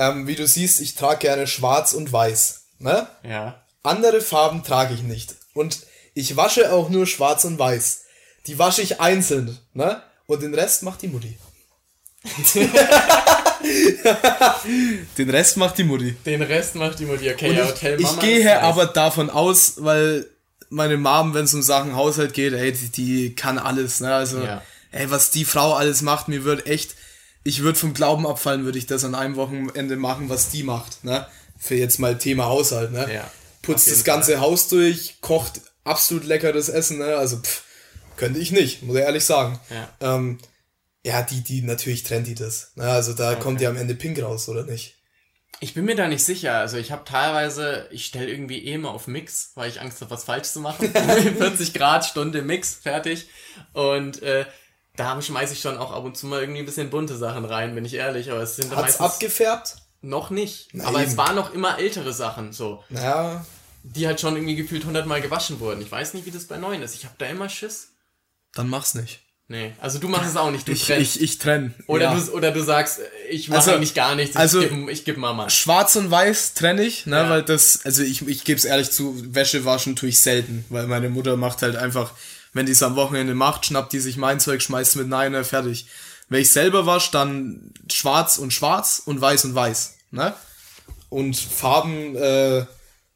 Ähm, 0.01 0.27
wie 0.27 0.35
du 0.35 0.47
siehst, 0.47 0.81
ich 0.81 0.95
trage 0.95 1.19
gerne 1.19 1.47
schwarz 1.47 1.93
und 1.93 2.11
weiß. 2.11 2.63
Ne? 2.79 3.07
Ja. 3.23 3.63
Andere 3.83 4.23
Farben 4.23 4.63
trage 4.63 4.95
ich 4.95 5.03
nicht. 5.03 5.35
Und 5.53 5.81
ich 6.15 6.37
wasche 6.37 6.73
auch 6.73 6.89
nur 6.89 7.07
schwarz 7.07 7.45
und 7.45 7.59
weiß. 7.59 8.05
Die 8.47 8.59
wasche 8.59 8.81
ich 8.81 9.01
einzeln. 9.01 9.59
Ne? 9.75 10.03
Und 10.27 10.43
den 10.43 10.55
Rest 10.55 10.83
macht 10.85 11.03
die 11.03 11.09
Mutti. 11.09 11.37
den 15.19 15.31
Rest 15.31 15.57
macht 15.57 15.79
die 15.79 15.85
Mutti. 15.85 16.13
Den 16.25 16.43
Rest 16.43 16.75
macht 16.77 16.99
die 16.99 17.05
Mutti. 17.07 17.31
Okay, 17.31 17.51
Und 17.51 17.57
ja, 17.57 17.65
ich, 17.65 17.71
Hotel 17.71 17.97
ich 18.01 18.07
Mama 18.07 18.23
gehe 18.23 18.41
her 18.43 18.57
nice. 18.63 18.65
aber 18.65 18.87
davon 18.87 19.31
aus, 19.31 19.75
weil 19.79 20.27
meine 20.71 20.97
Mom, 20.97 21.35
wenn 21.35 21.45
es 21.45 21.55
um 21.55 21.63
Sachen 21.63 21.95
Haushalt 21.97 22.33
geht, 22.33 22.53
ey, 22.55 22.73
die, 22.73 22.89
die 22.89 23.35
kann 23.35 23.59
alles, 23.59 24.01
ne? 24.01 24.15
Also, 24.15 24.43
Ja. 24.43 24.63
ey, 24.93 25.11
was 25.11 25.31
die 25.31 25.45
Frau 25.45 25.75
alles 25.75 26.01
macht, 26.03 26.29
mir 26.29 26.45
wird 26.45 26.67
echt, 26.67 26.95
ich 27.43 27.63
würde 27.63 27.79
vom 27.79 27.95
Glauben 27.95 28.27
abfallen, 28.27 28.65
würde 28.65 28.79
ich 28.79 28.87
das 28.87 29.05
an 29.05 29.15
einem 29.15 29.37
Wochenende 29.37 29.97
machen, 29.97 30.29
was 30.29 30.51
die 30.51 30.63
macht, 30.63 31.05
ne? 31.05 31.27
Für 31.59 31.75
jetzt 31.75 31.99
mal 31.99 32.19
Thema 32.19 32.47
Haushalt, 32.47 32.93
ne? 32.93 33.13
Ja, 33.13 33.31
Putzt 33.63 33.91
das 33.91 34.05
ganze 34.05 34.41
Haus 34.41 34.69
durch, 34.69 35.21
kocht 35.21 35.61
absolut 35.85 36.25
leckeres 36.25 36.69
Essen, 36.69 36.99
ne? 36.99 37.17
Also, 37.17 37.39
pff, 37.39 37.65
könnte 38.17 38.39
ich 38.39 38.53
nicht, 38.53 38.83
muss 38.83 38.97
ich 38.97 39.03
ehrlich 39.03 39.25
sagen. 39.25 39.59
Ja. 39.71 40.17
Ähm, 40.17 40.39
ja, 41.03 41.23
die, 41.23 41.43
die, 41.43 41.63
natürlich 41.63 42.03
trennt 42.03 42.27
die 42.27 42.35
das. 42.35 42.73
Ne? 42.75 42.89
Also 42.89 43.15
da 43.15 43.35
kommt 43.35 43.61
ja 43.61 43.71
am 43.71 43.77
Ende 43.77 43.95
pink 43.95 44.23
raus, 44.23 44.49
oder 44.49 44.65
nicht? 44.65 44.97
Ich 45.61 45.75
bin 45.75 45.85
mir 45.85 45.97
da 45.97 46.09
nicht 46.09 46.25
sicher. 46.25 46.55
Also 46.55 46.77
ich 46.77 46.93
habe 46.93 47.05
teilweise, 47.05 47.89
ich 47.91 48.07
stelle 48.07 48.31
irgendwie 48.31 48.65
eh 48.67 48.75
immer 48.75 48.91
auf 48.91 49.07
Mix, 49.07 49.53
weil 49.55 49.71
ich 49.71 49.81
Angst 49.81 50.01
habe, 50.01 50.11
was 50.11 50.25
falsch 50.25 50.49
zu 50.49 50.61
machen. 50.61 50.91
40 50.93 51.73
Grad, 51.73 52.05
Stunde 52.05 52.43
Mix, 52.43 52.75
fertig. 52.75 53.29
Und 53.73 54.23
äh, 54.23 54.45
da 55.05 55.21
schmeiße 55.23 55.55
ich 55.55 55.61
schon 55.61 55.79
auch 55.79 55.93
ab 55.93 56.05
und 56.05 56.17
zu 56.17 56.27
mal 56.27 56.41
irgendwie 56.41 56.61
ein 56.61 56.67
bisschen 56.67 56.91
bunte 56.91 57.17
Sachen 57.17 57.45
rein, 57.45 57.75
bin 57.75 57.85
ich 57.85 57.95
ehrlich. 57.95 58.31
Aber 58.31 58.41
es 58.43 58.57
sind 58.57 58.71
Hat's 58.71 58.81
meistens 58.83 59.01
abgefärbt? 59.07 59.77
noch 60.03 60.31
nicht. 60.31 60.69
Na 60.73 60.85
aber 60.87 61.01
eben. 61.03 61.11
es 61.11 61.17
waren 61.17 61.35
noch 61.37 61.53
immer 61.55 61.79
ältere 61.79 62.13
Sachen, 62.13 62.53
so, 62.53 62.83
Ja, 62.91 63.45
die 63.83 64.07
halt 64.07 64.21
schon 64.21 64.35
irgendwie 64.37 64.57
gefühlt 64.57 64.83
100 64.83 65.07
Mal 65.07 65.21
gewaschen 65.21 65.61
wurden. 65.61 65.81
Ich 65.83 65.91
weiß 65.93 66.15
nicht, 66.15 66.25
wie 66.27 66.31
das 66.31 66.45
bei 66.47 66.57
neuen 66.57 66.83
ist. 66.83 66.95
Ich 66.95 67.05
habe 67.05 67.15
da 67.19 67.27
immer 67.27 67.49
Schiss. 67.49 67.89
dann 68.55 68.69
mach's 68.69 68.95
nicht. 68.95 69.21
Nee, 69.49 69.73
also 69.81 69.99
du 69.99 70.07
machst 70.09 70.31
es 70.31 70.37
auch 70.37 70.51
nicht, 70.53 70.69
du 70.69 70.73
Ich, 70.73 70.85
trennst. 70.87 71.17
ich, 71.17 71.23
ich 71.23 71.39
trenn. 71.39 71.75
oder, 71.89 72.05
ja. 72.05 72.15
du, 72.15 72.31
oder 72.33 72.53
du 72.53 72.63
sagst, 72.63 73.01
ich 73.29 73.49
mache 73.49 73.59
Also- 73.59 73.73
eigentlich 73.73 73.95
gar 73.95 74.15
nichts, 74.15 74.37
ich 74.37 74.41
also- 74.41 74.61
gebe 74.61 74.91
ich 74.93 75.05
geb 75.05 75.17
Mama. 75.17 75.51
Schwarz 75.51 75.97
und 75.97 76.11
Weiß 76.11 76.55
trenne 76.55 76.83
ich, 76.85 77.05
ne, 77.07 77.17
Ja. 77.17 77.31
weil 77.31 77.43
das, 77.43 77.81
also 77.85 78.03
ich, 78.05 78.27
ich 78.29 78.45
gebe 78.45 78.59
es 78.59 78.65
ehrlich 78.65 78.91
zu, 78.93 79.35
Wäsche 79.35 79.65
waschen 79.65 79.97
tue 79.97 80.09
ich 80.11 80.21
selten, 80.21 80.65
weil 80.69 80.87
meine 80.87 81.09
Mutter 81.11 81.37
macht 81.37 81.63
halt 81.63 81.75
einfach, 81.77 82.13
wenn 82.53 82.67
die 82.67 82.73
es 82.73 82.83
am 82.83 82.97
Wochenende 82.97 83.35
macht, 83.35 83.67
schnappt 83.67 83.93
die 83.93 84.01
sich 84.01 84.17
mein 84.17 84.41
Zeug, 84.41 84.63
schmeißt 84.63 84.97
mit 84.97 85.09
Nein, 85.09 85.45
fertig. 85.45 85.87
Wenn 86.29 86.43
ich 86.43 86.53
selber 86.53 86.87
wasche, 86.87 87.13
dann 87.13 87.73
schwarz 87.91 88.39
und 88.39 88.53
schwarz 88.53 89.03
und 89.05 89.21
weiß 89.21 89.45
und 89.47 89.55
weiß, 89.55 89.97
ne? 90.11 90.35
Und 91.09 91.37
Farben 91.37 92.15
äh, 92.15 92.67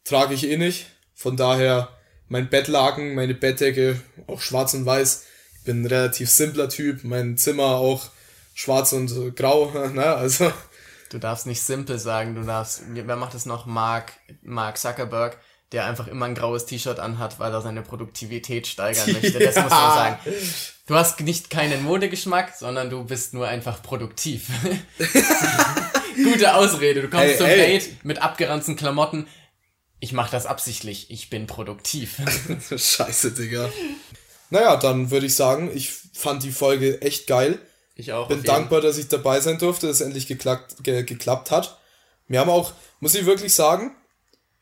trage 0.05 0.35
ich 0.35 0.49
eh 0.49 0.57
nicht, 0.57 0.87
von 1.15 1.37
daher 1.37 1.91
mein 2.29 2.49
Bettlaken, 2.49 3.15
meine 3.15 3.35
Bettdecke 3.35 4.01
auch 4.27 4.41
schwarz 4.41 4.75
und 4.75 4.85
weiß. 4.85 5.25
Ich 5.59 5.65
bin 5.65 5.83
ein 5.83 5.87
relativ 5.87 6.29
simpler 6.29 6.69
Typ, 6.69 7.05
mein 7.05 7.39
Zimmer 7.39 7.77
auch 7.77 8.11
schwarz 8.55 8.93
und 8.93 9.37
grau, 9.37 9.71
ne? 9.93 10.05
Also 10.05 10.53
Du 11.15 11.21
darfst 11.21 11.47
nicht 11.47 11.63
simpel 11.63 12.01
sagen, 12.01 12.35
du 12.35 12.43
darfst, 12.43 12.83
wer 12.89 13.15
macht 13.15 13.35
das 13.35 13.47
noch? 13.47 13.67
Mark, 13.67 14.15
Mark 14.43 14.79
Zuckerberg, 14.79 15.39
der 15.73 15.87
einfach 15.87 16.07
immer 16.07 16.27
ein 16.27 16.35
graues 16.35 16.67
T-Shirt 16.67 16.99
anhat, 16.99 17.39
weil 17.39 17.53
er 17.53 17.61
seine 17.61 17.83
Produktivität 17.83 18.67
steigern 18.67 19.13
möchte. 19.21 19.39
Das 19.39 19.57
muss 19.57 19.71
man 19.71 19.71
sagen. 19.71 20.19
Du 20.87 20.95
hast 20.95 21.21
nicht 21.21 21.51
keinen 21.51 21.83
Modegeschmack, 21.83 22.55
sondern 22.57 22.91
du 22.91 23.05
bist 23.05 23.35
nur 23.35 23.49
einfach 23.49 23.83
produktiv. 23.83 24.49
Gute 26.15 26.55
Ausrede. 26.55 27.03
Du 27.03 27.09
kommst 27.09 27.27
Ey, 27.27 27.37
zum 27.39 27.47
ey. 27.47 27.57
Date 27.57 28.05
mit 28.05 28.23
abgeranzten 28.23 28.77
Klamotten. 28.77 29.27
Ich 30.01 30.13
mache 30.13 30.31
das 30.31 30.47
absichtlich. 30.47 31.11
Ich 31.11 31.31
bin 31.31 31.47
produktiv. 31.47 32.19
Scheiße, 32.69 33.33
Digga. 33.33 33.71
Naja, 34.51 34.77
dann 34.77 35.11
würde 35.11 35.27
ich 35.27 35.35
sagen, 35.35 35.71
ich 35.75 35.91
fand 36.13 36.43
die 36.43 36.53
Folge 36.53 37.01
echt 37.01 37.27
geil. 37.27 37.59
Ich 37.97 38.13
auch. 38.13 38.29
Bin 38.29 38.43
dankbar, 38.43 38.81
dass 38.81 38.99
ich 38.99 39.09
dabei 39.09 39.41
sein 39.41 39.59
durfte, 39.59 39.87
dass 39.87 39.97
es 39.97 40.07
endlich 40.07 40.27
geklappt, 40.27 40.83
ge 40.83 41.05
geklappt 41.05 41.51
hat. 41.51 41.79
Wir 42.29 42.41
haben 42.41 42.51
auch, 42.51 42.73
muss 43.01 43.15
ich 43.15 43.27
wirklich 43.27 43.55
sagen, 43.55 43.95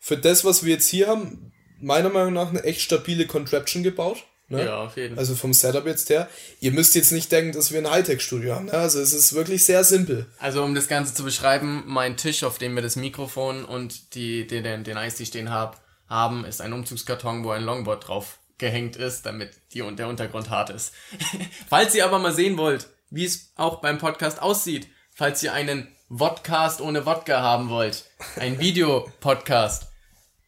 für 0.05 0.17
das, 0.17 0.45
was 0.45 0.65
wir 0.65 0.75
jetzt 0.75 0.89
hier 0.89 1.07
haben, 1.07 1.53
meiner 1.81 2.09
Meinung 2.09 2.33
nach 2.33 2.49
eine 2.49 2.65
echt 2.65 2.81
stabile 2.81 3.25
Contraption 3.29 3.85
gebaut. 3.85 4.25
Ne? 4.49 4.65
Ja, 4.65 4.79
auf 4.79 4.97
jeden 4.97 5.15
Fall. 5.15 5.21
Also 5.21 5.37
vom 5.37 5.53
Setup 5.53 5.87
jetzt 5.87 6.11
her. 6.11 6.29
Ihr 6.59 6.73
müsst 6.73 6.97
jetzt 6.97 7.13
nicht 7.13 7.31
denken, 7.31 7.53
dass 7.53 7.71
wir 7.71 7.79
ein 7.79 7.89
Hightech-Studio 7.89 8.57
haben. 8.57 8.67
Ne? 8.67 8.73
Also 8.73 8.99
es 8.99 9.13
ist 9.13 9.33
wirklich 9.33 9.65
sehr 9.65 9.85
simpel. 9.85 10.27
Also 10.41 10.65
um 10.65 10.75
das 10.75 10.89
Ganze 10.89 11.15
zu 11.15 11.23
beschreiben, 11.23 11.85
mein 11.87 12.17
Tisch, 12.17 12.43
auf 12.43 12.59
dem 12.59 12.75
wir 12.75 12.83
das 12.83 12.97
Mikrofon 12.97 13.65
und 13.65 14.17
die, 14.17 14.45
die, 14.45 14.61
den, 14.61 14.83
den 14.83 14.97
Eistee 14.97 15.25
stehen 15.25 15.51
hab, 15.51 15.81
haben, 16.09 16.45
ist 16.45 16.61
ein 16.61 16.73
Umzugskarton, 16.73 17.45
wo 17.45 17.51
ein 17.51 17.63
Longboard 17.63 18.09
drauf 18.09 18.41
gehängt 18.59 18.97
ist, 18.97 19.25
damit 19.25 19.53
die, 19.73 19.83
und 19.83 20.01
der 20.01 20.09
Untergrund 20.09 20.51
hart 20.51 20.71
ist. 20.71 20.93
falls 21.69 21.95
ihr 21.95 22.05
aber 22.05 22.19
mal 22.19 22.35
sehen 22.35 22.59
wollt, 22.59 22.89
wie 23.11 23.25
es 23.25 23.53
auch 23.55 23.81
beim 23.81 23.99
Podcast 23.99 24.43
aussieht, 24.43 24.89
falls 25.15 25.45
ihr 25.45 25.53
einen 25.53 25.87
Vodcast 26.11 26.81
ohne 26.81 27.07
Wodka 27.07 27.41
haben 27.41 27.69
wollt, 27.69 28.05
ein 28.35 28.59
Videopodcast, 28.59 29.92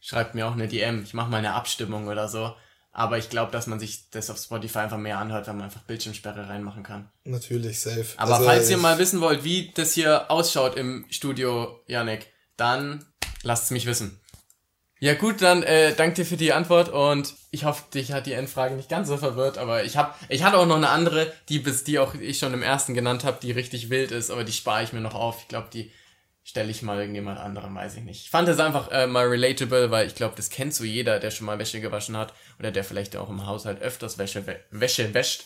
schreibt 0.05 0.35
mir 0.35 0.47
auch 0.47 0.53
eine 0.53 0.67
DM. 0.67 1.03
Ich 1.03 1.15
mache 1.15 1.31
mal 1.31 1.37
eine 1.37 1.53
Abstimmung 1.53 2.07
oder 2.07 2.27
so. 2.27 2.53
Aber 2.91 3.17
ich 3.17 3.29
glaube, 3.29 3.51
dass 3.51 3.67
man 3.67 3.79
sich 3.79 4.09
das 4.11 4.29
auf 4.29 4.37
Spotify 4.37 4.79
einfach 4.79 4.97
mehr 4.97 5.17
anhört, 5.17 5.47
wenn 5.47 5.57
man 5.57 5.65
einfach 5.65 5.81
Bildschirmsperre 5.81 6.47
reinmachen 6.47 6.83
kann. 6.83 7.09
Natürlich, 7.25 7.81
safe. 7.81 8.05
Aber 8.15 8.35
Also, 8.35 8.45
falls 8.45 8.69
ihr 8.69 8.77
mal 8.77 8.99
wissen 8.99 9.19
wollt, 9.19 9.43
wie 9.43 9.73
das 9.75 9.93
hier 9.93 10.31
ausschaut 10.31 10.77
im 10.77 11.05
Studio, 11.09 11.81
Janik, 11.87 12.27
dann 12.55 13.03
lasst 13.41 13.65
es 13.65 13.71
mich 13.71 13.85
wissen. 13.85 14.21
Ja 14.99 15.13
gut, 15.15 15.41
dann 15.41 15.61
äh, 15.63 15.93
danke 15.93 16.15
dir 16.15 16.25
für 16.25 16.37
die 16.37 16.53
Antwort 16.53 16.87
und 16.87 17.33
ich 17.51 17.65
hoffe, 17.65 17.83
dich 17.93 18.13
hat 18.13 18.27
die 18.27 18.33
Endfrage 18.33 18.75
nicht 18.75 18.87
ganz 18.87 19.09
so 19.09 19.17
verwirrt, 19.17 19.57
aber 19.57 19.83
ich 19.83 19.97
hab, 19.97 20.17
ich 20.29 20.43
hatte 20.43 20.57
auch 20.57 20.65
noch 20.65 20.77
eine 20.77 20.89
andere, 20.89 21.33
die 21.49 21.59
bis 21.59 21.83
die 21.83 21.99
auch 21.99 22.15
ich 22.15 22.39
schon 22.39 22.53
im 22.53 22.63
ersten 22.63 22.93
genannt 22.93 23.25
habe, 23.25 23.39
die 23.41 23.51
richtig 23.51 23.89
wild 23.89 24.11
ist, 24.11 24.31
aber 24.31 24.45
die 24.45 24.53
spare 24.53 24.83
ich 24.83 24.93
mir 24.93 25.01
noch 25.01 25.15
auf. 25.15 25.39
Ich 25.41 25.47
glaube, 25.49 25.67
die 25.73 25.91
stelle 26.47 26.69
ich 26.69 26.83
mal 26.83 26.99
irgendjemand 26.99 27.39
anderem, 27.39 27.75
weiß 27.75 27.95
ich 27.95 28.03
nicht. 28.03 28.21
Ich 28.25 28.29
fand 28.29 28.47
das 28.47 28.59
einfach 28.59 28.91
äh, 28.91 29.07
mal 29.07 29.25
relatable, 29.27 29.89
weil 29.89 30.05
ich 30.07 30.13
glaube, 30.15 30.35
das 30.37 30.49
kennt 30.51 30.73
so 30.75 30.83
jeder, 30.83 31.19
der 31.19 31.31
schon 31.31 31.47
mal 31.47 31.57
Wäsche 31.59 31.81
gewaschen 31.81 32.15
hat 32.15 32.33
oder 32.59 32.71
der 32.71 32.83
vielleicht 32.83 33.15
auch 33.17 33.29
im 33.29 33.47
Haushalt 33.47 33.81
öfters 33.81 34.17
Wäsche, 34.19 34.41
wä- 34.41 34.59
Wäsche 34.69 35.13
wäscht. 35.15 35.45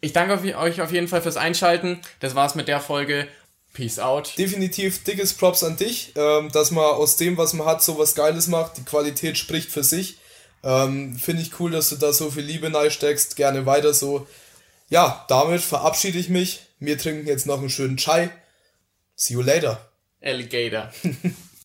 Ich 0.00 0.12
danke 0.12 0.34
euch 0.58 0.80
auf 0.82 0.92
jeden 0.92 1.08
Fall 1.08 1.22
fürs 1.22 1.36
Einschalten. 1.36 2.00
Das 2.20 2.34
war's 2.34 2.54
mit 2.56 2.68
der 2.68 2.80
Folge. 2.80 3.28
Peace 3.74 3.98
out. 4.00 4.36
definitiv 4.38 5.04
dickes 5.04 5.34
Props 5.34 5.62
an 5.62 5.76
dich, 5.76 6.12
ähm, 6.16 6.50
dass 6.50 6.72
man 6.72 6.84
aus 6.84 7.16
dem, 7.16 7.36
was 7.36 7.52
man 7.52 7.66
hat, 7.66 7.82
so 7.82 7.96
was 7.98 8.16
Geiles 8.16 8.48
macht. 8.48 8.76
Die 8.76 8.84
Qualität 8.84 9.38
spricht 9.38 9.70
für 9.70 9.84
sich. 9.84 10.18
Ähm, 10.64 11.16
Finde 11.16 11.42
ich 11.42 11.60
cool, 11.60 11.70
dass 11.70 11.90
du 11.90 11.96
da 11.96 12.12
so 12.12 12.30
viel 12.30 12.42
Liebe 12.42 12.72
steckst. 12.90 13.36
Gerne 13.36 13.66
weiter 13.66 13.94
so. 13.94 14.26
Ja, 14.88 15.24
damit 15.28 15.60
verabschiede 15.60 16.18
ich 16.18 16.28
mich. 16.28 16.62
Wir 16.80 16.98
trinken 16.98 17.26
jetzt 17.28 17.46
noch 17.46 17.58
einen 17.58 17.70
schönen 17.70 17.98
Chai. 17.98 18.30
See 19.14 19.34
you 19.34 19.42
later. 19.42 19.87
El 20.20 20.48
Keira. 20.48 20.90